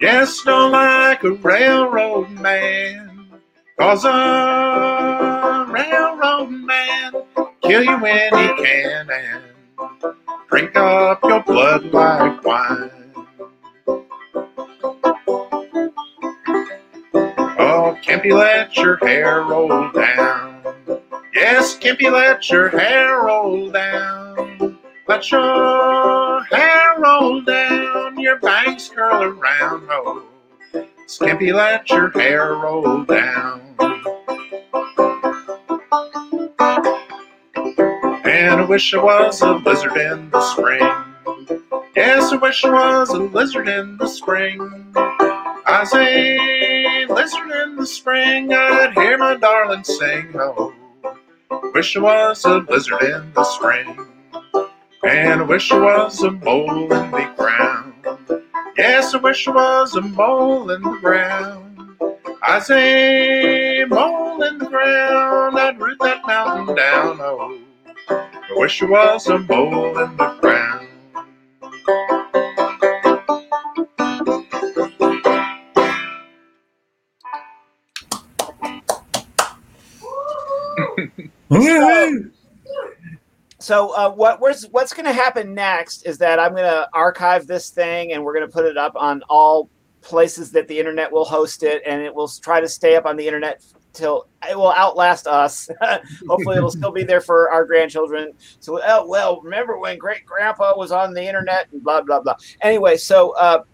[0.00, 3.38] Yes, don't like a railroad man.
[3.78, 7.12] Cause a railroad man
[7.62, 9.42] kill you when he can and
[10.48, 12.90] drink up your blood like wine.
[17.14, 20.64] Oh, you let your hair roll down?
[21.32, 24.25] Yes, you let your hair roll down?
[25.08, 29.86] Let your hair roll down, your bangs curl around.
[29.88, 30.24] Oh,
[31.06, 33.76] Skimpy, let your hair roll down.
[38.24, 40.82] And I wish I was a lizard in the spring.
[41.94, 44.58] Yes, I wish I was a lizard in the spring.
[44.96, 50.32] I say, lizard in the spring, I'd hear my darling sing.
[50.34, 50.74] Oh,
[51.72, 54.15] wish I was a lizard in the spring.
[55.06, 57.94] And I wish I was a mole in the ground.
[58.76, 61.78] Yes, I wish I was a mole in the ground.
[62.42, 67.18] I say mole in the ground, I'd root that mountain down.
[67.20, 67.56] Oh,
[68.08, 70.88] I wish I was a mole in the ground.
[81.48, 82.32] Woo-hoo!
[83.66, 87.48] So uh, what what's what's going to happen next is that I'm going to archive
[87.48, 89.68] this thing and we're going to put it up on all
[90.02, 93.16] places that the internet will host it, and it will try to stay up on
[93.16, 95.68] the internet till it will outlast us.
[96.28, 98.34] Hopefully, it'll still be there for our grandchildren.
[98.60, 102.36] So, oh, well, remember when great grandpa was on the internet and blah blah blah.
[102.60, 103.32] Anyway, so.
[103.32, 103.64] Uh,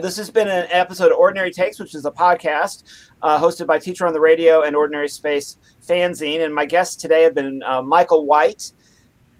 [0.00, 2.84] this has been an episode of Ordinary Takes, which is a podcast
[3.20, 6.44] uh, hosted by Teacher on the Radio and Ordinary Space fanzine.
[6.44, 8.70] And my guests today have been uh, Michael White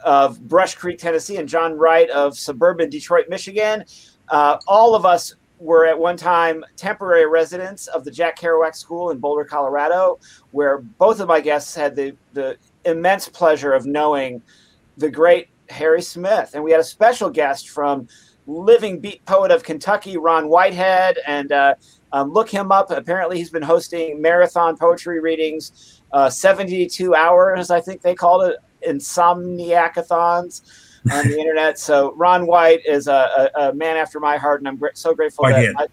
[0.05, 3.85] of Brush Creek, Tennessee, and John Wright of suburban Detroit, Michigan.
[4.29, 9.11] Uh, all of us were at one time temporary residents of the Jack Kerouac School
[9.11, 10.19] in Boulder, Colorado,
[10.51, 14.43] where both of my guests had the, the immense pleasure of knowing
[14.97, 16.53] the great Harry Smith.
[16.55, 18.09] And we had a special guest from
[18.47, 21.75] living beat poet of Kentucky, Ron Whitehead, and uh,
[22.13, 22.91] um, look him up.
[22.91, 28.57] Apparently, he's been hosting marathon poetry readings, uh, 72 hours, I think they called it,
[28.87, 30.63] insomniacathons
[31.11, 31.79] on the internet.
[31.79, 35.15] So, Ron White is a, a, a man after my heart, and I'm gr- so
[35.15, 35.75] grateful Whitehead.
[35.77, 35.89] that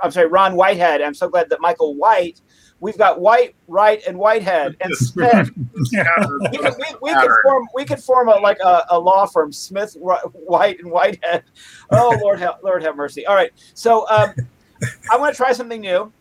[0.00, 1.00] I, I'm sorry, Ron Whitehead.
[1.02, 2.40] I'm so glad that Michael White.
[2.78, 5.50] We've got White, Wright, and Whitehead, and Smith.
[6.52, 9.52] we could, we, we could form we could form a like a, a law firm
[9.52, 11.42] Smith White and Whitehead.
[11.90, 13.26] Oh Lord have Lord have mercy.
[13.26, 14.34] All right, so um,
[15.10, 16.12] I want to try something new,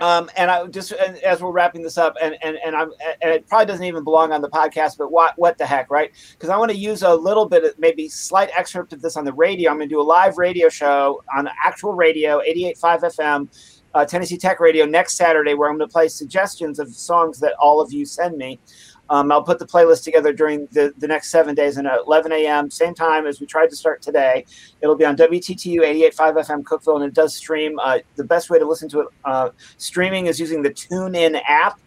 [0.00, 2.90] um, and I just and as we're wrapping this up, and and and I'm
[3.22, 6.12] and it probably doesn't even belong on the podcast, but what what the heck, right?
[6.32, 9.24] Because I want to use a little bit of maybe slight excerpt of this on
[9.24, 9.70] the radio.
[9.70, 13.48] I'm going to do a live radio show on actual radio, 88.5 FM
[13.94, 17.54] uh, Tennessee Tech Radio next Saturday, where I'm going to play suggestions of songs that
[17.58, 18.60] all of you send me.
[19.10, 22.30] Um, I'll put the playlist together during the, the next seven days and at 11
[22.32, 24.46] a.m., same time as we tried to start today.
[24.80, 27.78] It'll be on WTTU 88.5 FM Cookeville, and it does stream.
[27.80, 31.80] Uh, the best way to listen to it uh, streaming is using the TuneIn app,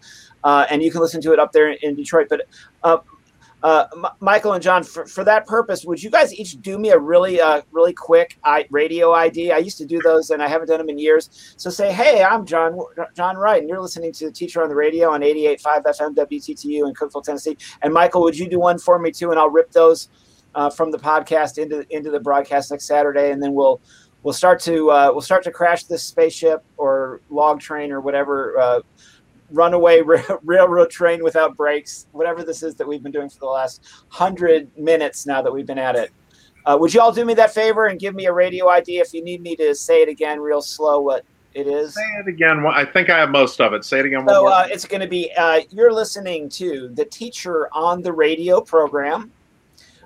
[0.44, 2.28] uh, and you can listen to it up there in Detroit.
[2.30, 2.42] But
[3.64, 6.90] uh, M- Michael and John, for, for that purpose, would you guys each do me
[6.90, 9.52] a really, uh, really quick I- radio ID?
[9.54, 11.54] I used to do those, and I haven't done them in years.
[11.58, 12.78] So say, hey, I'm John
[13.16, 16.88] John Wright, and you're listening to the Teacher on the Radio on 88.5 FM WTTU
[16.88, 17.58] in Cookeville, Tennessee.
[17.82, 19.32] And Michael, would you do one for me too?
[19.32, 20.10] And I'll rip those
[20.56, 23.82] uh, from the podcast into into the broadcast next Saturday, and then we'll
[24.24, 28.60] we'll start to uh, we'll start to crash this spaceship or log train or whatever
[28.60, 28.80] uh,
[29.54, 33.46] runaway ra- railroad train without brakes, whatever this is that we've been doing for the
[33.46, 36.12] last hundred minutes now that we've been at it.
[36.66, 39.14] Uh, would you all do me that favor and give me a radio ID if
[39.14, 41.94] you need me to say it again real slow what it is?
[41.94, 42.66] Say it again.
[42.66, 43.84] I think I have most of it.
[43.84, 44.26] Say it again.
[44.26, 48.14] One So uh, it's going to be uh, you're listening to the Teacher on the
[48.14, 49.32] Radio program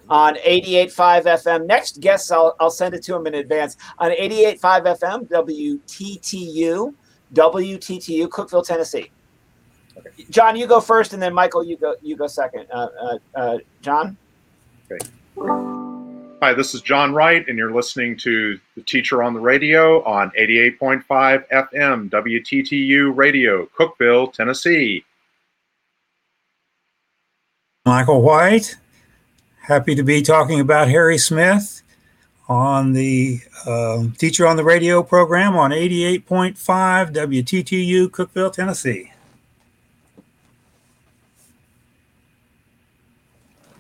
[0.10, 1.68] on 88.5 FM.
[1.68, 4.60] Next guest, I'll, I'll send it to him in advance on 88.5
[5.00, 6.94] FM, WTTU,
[7.34, 9.12] WTTU, Cookeville, Tennessee.
[10.30, 12.68] John, you go first, and then Michael, you go you go second.
[12.72, 14.18] Uh, uh, uh, John.
[16.40, 20.32] Hi, this is John Wright, and you're listening to the Teacher on the Radio on
[20.40, 21.04] 88.5
[21.50, 25.04] FM WTTU Radio, Cookeville, Tennessee.
[27.88, 28.78] Michael White.
[29.62, 31.82] Happy to be talking about Harry Smith
[32.48, 36.56] on the um Teacher on the Radio program on 88.5
[37.14, 39.12] WTTU, Cookville, Tennessee.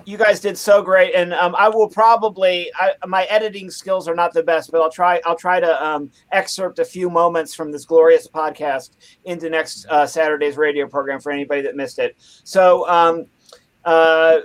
[0.07, 4.15] You guys did so great, and um, I will probably I, my editing skills are
[4.15, 7.73] not the best, but I'll try I'll try to um, excerpt a few moments from
[7.73, 8.91] this glorious podcast
[9.25, 12.15] into next uh, Saturday's radio program for anybody that missed it.
[12.45, 13.25] So, um,
[13.83, 14.37] uh,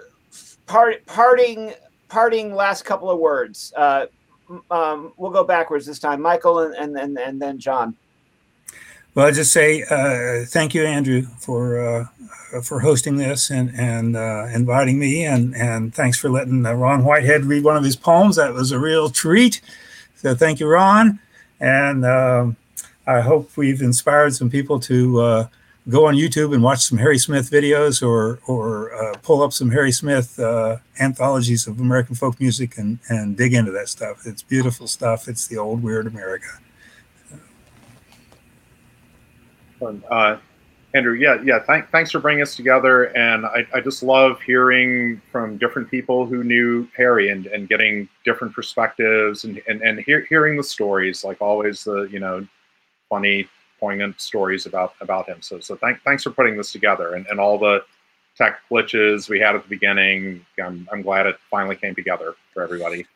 [0.67, 1.75] part, parting
[2.09, 3.73] parting last couple of words.
[3.77, 4.07] Uh,
[4.69, 7.97] um, we'll go backwards this time, Michael, and and and, and then John.
[9.15, 14.17] Well, I just say uh, thank you, Andrew, for uh, for hosting this and and
[14.17, 17.95] uh, inviting me, and and thanks for letting uh, Ron Whitehead read one of his
[17.95, 18.37] poems.
[18.37, 19.61] That was a real treat.
[20.17, 21.21] So thank you, Ron,
[21.61, 22.57] and um,
[23.07, 25.49] I hope we've inspired some people to uh,
[25.91, 29.71] go on YouTube and watch some Harry Smith videos, or or uh, pull up some
[29.73, 30.41] Harry Smith
[31.01, 34.27] anthologies of American folk music and and dig into that stuff.
[34.27, 35.29] It's beautiful stuff.
[35.29, 36.49] It's the old weird America.
[40.11, 40.37] Uh,
[40.95, 41.59] Andrew, yeah, yeah.
[41.59, 46.27] Thank, thanks for bringing us together, and I, I just love hearing from different people
[46.27, 51.25] who knew Harry and, and getting different perspectives and and, and hear, hearing the stories,
[51.25, 52.47] like always the you know
[53.09, 53.49] funny,
[53.81, 55.41] poignant stories about about him.
[55.41, 57.85] So so thank, thanks for putting this together and, and all the
[58.37, 60.45] tech glitches we had at the beginning.
[60.63, 63.07] I'm, I'm glad it finally came together for everybody.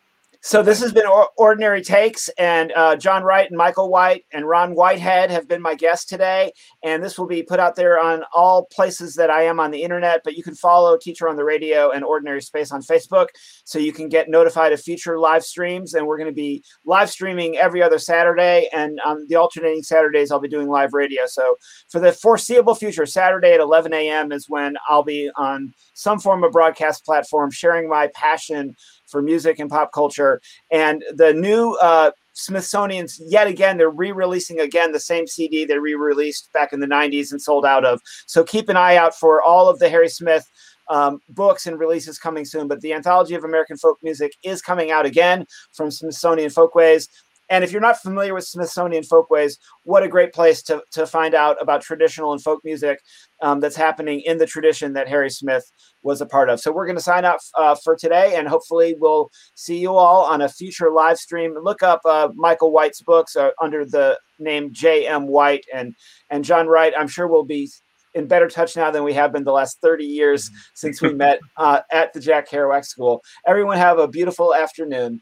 [0.46, 4.76] So this has been Ordinary Takes, and uh, John Wright and Michael White and Ron
[4.76, 6.52] Whitehead have been my guests today.
[6.84, 9.82] And this will be put out there on all places that I am on the
[9.82, 10.20] internet.
[10.22, 13.26] But you can follow Teacher on the Radio and Ordinary Space on Facebook,
[13.64, 15.94] so you can get notified of future live streams.
[15.94, 20.30] And we're going to be live streaming every other Saturday, and on the alternating Saturdays,
[20.30, 21.22] I'll be doing live radio.
[21.26, 21.56] So
[21.88, 24.30] for the foreseeable future, Saturday at 11 a.m.
[24.30, 29.58] is when I'll be on some form of broadcast platform, sharing my passion for music
[29.58, 30.40] and pop culture.
[30.70, 35.78] And the new uh, Smithsonian's, yet again, they're re releasing again the same CD they
[35.78, 38.00] re released back in the 90s and sold out of.
[38.26, 40.44] So keep an eye out for all of the Harry Smith.
[40.88, 44.92] Um, books and releases coming soon, but the Anthology of American Folk Music is coming
[44.92, 47.08] out again from Smithsonian Folkways.
[47.48, 51.34] And if you're not familiar with Smithsonian Folkways, what a great place to, to find
[51.34, 53.00] out about traditional and folk music
[53.40, 55.64] um, that's happening in the tradition that Harry Smith
[56.02, 56.60] was a part of.
[56.60, 60.24] So we're going to sign up uh, for today, and hopefully we'll see you all
[60.24, 61.54] on a future live stream.
[61.62, 65.26] Look up uh, Michael White's books uh, under the name J.M.
[65.28, 65.94] White and
[66.30, 66.92] and John Wright.
[66.98, 67.70] I'm sure we'll be
[68.14, 71.38] in better touch now than we have been the last 30 years since we met
[71.56, 73.22] uh, at the Jack Kerouac School.
[73.46, 75.20] Everyone have a beautiful afternoon.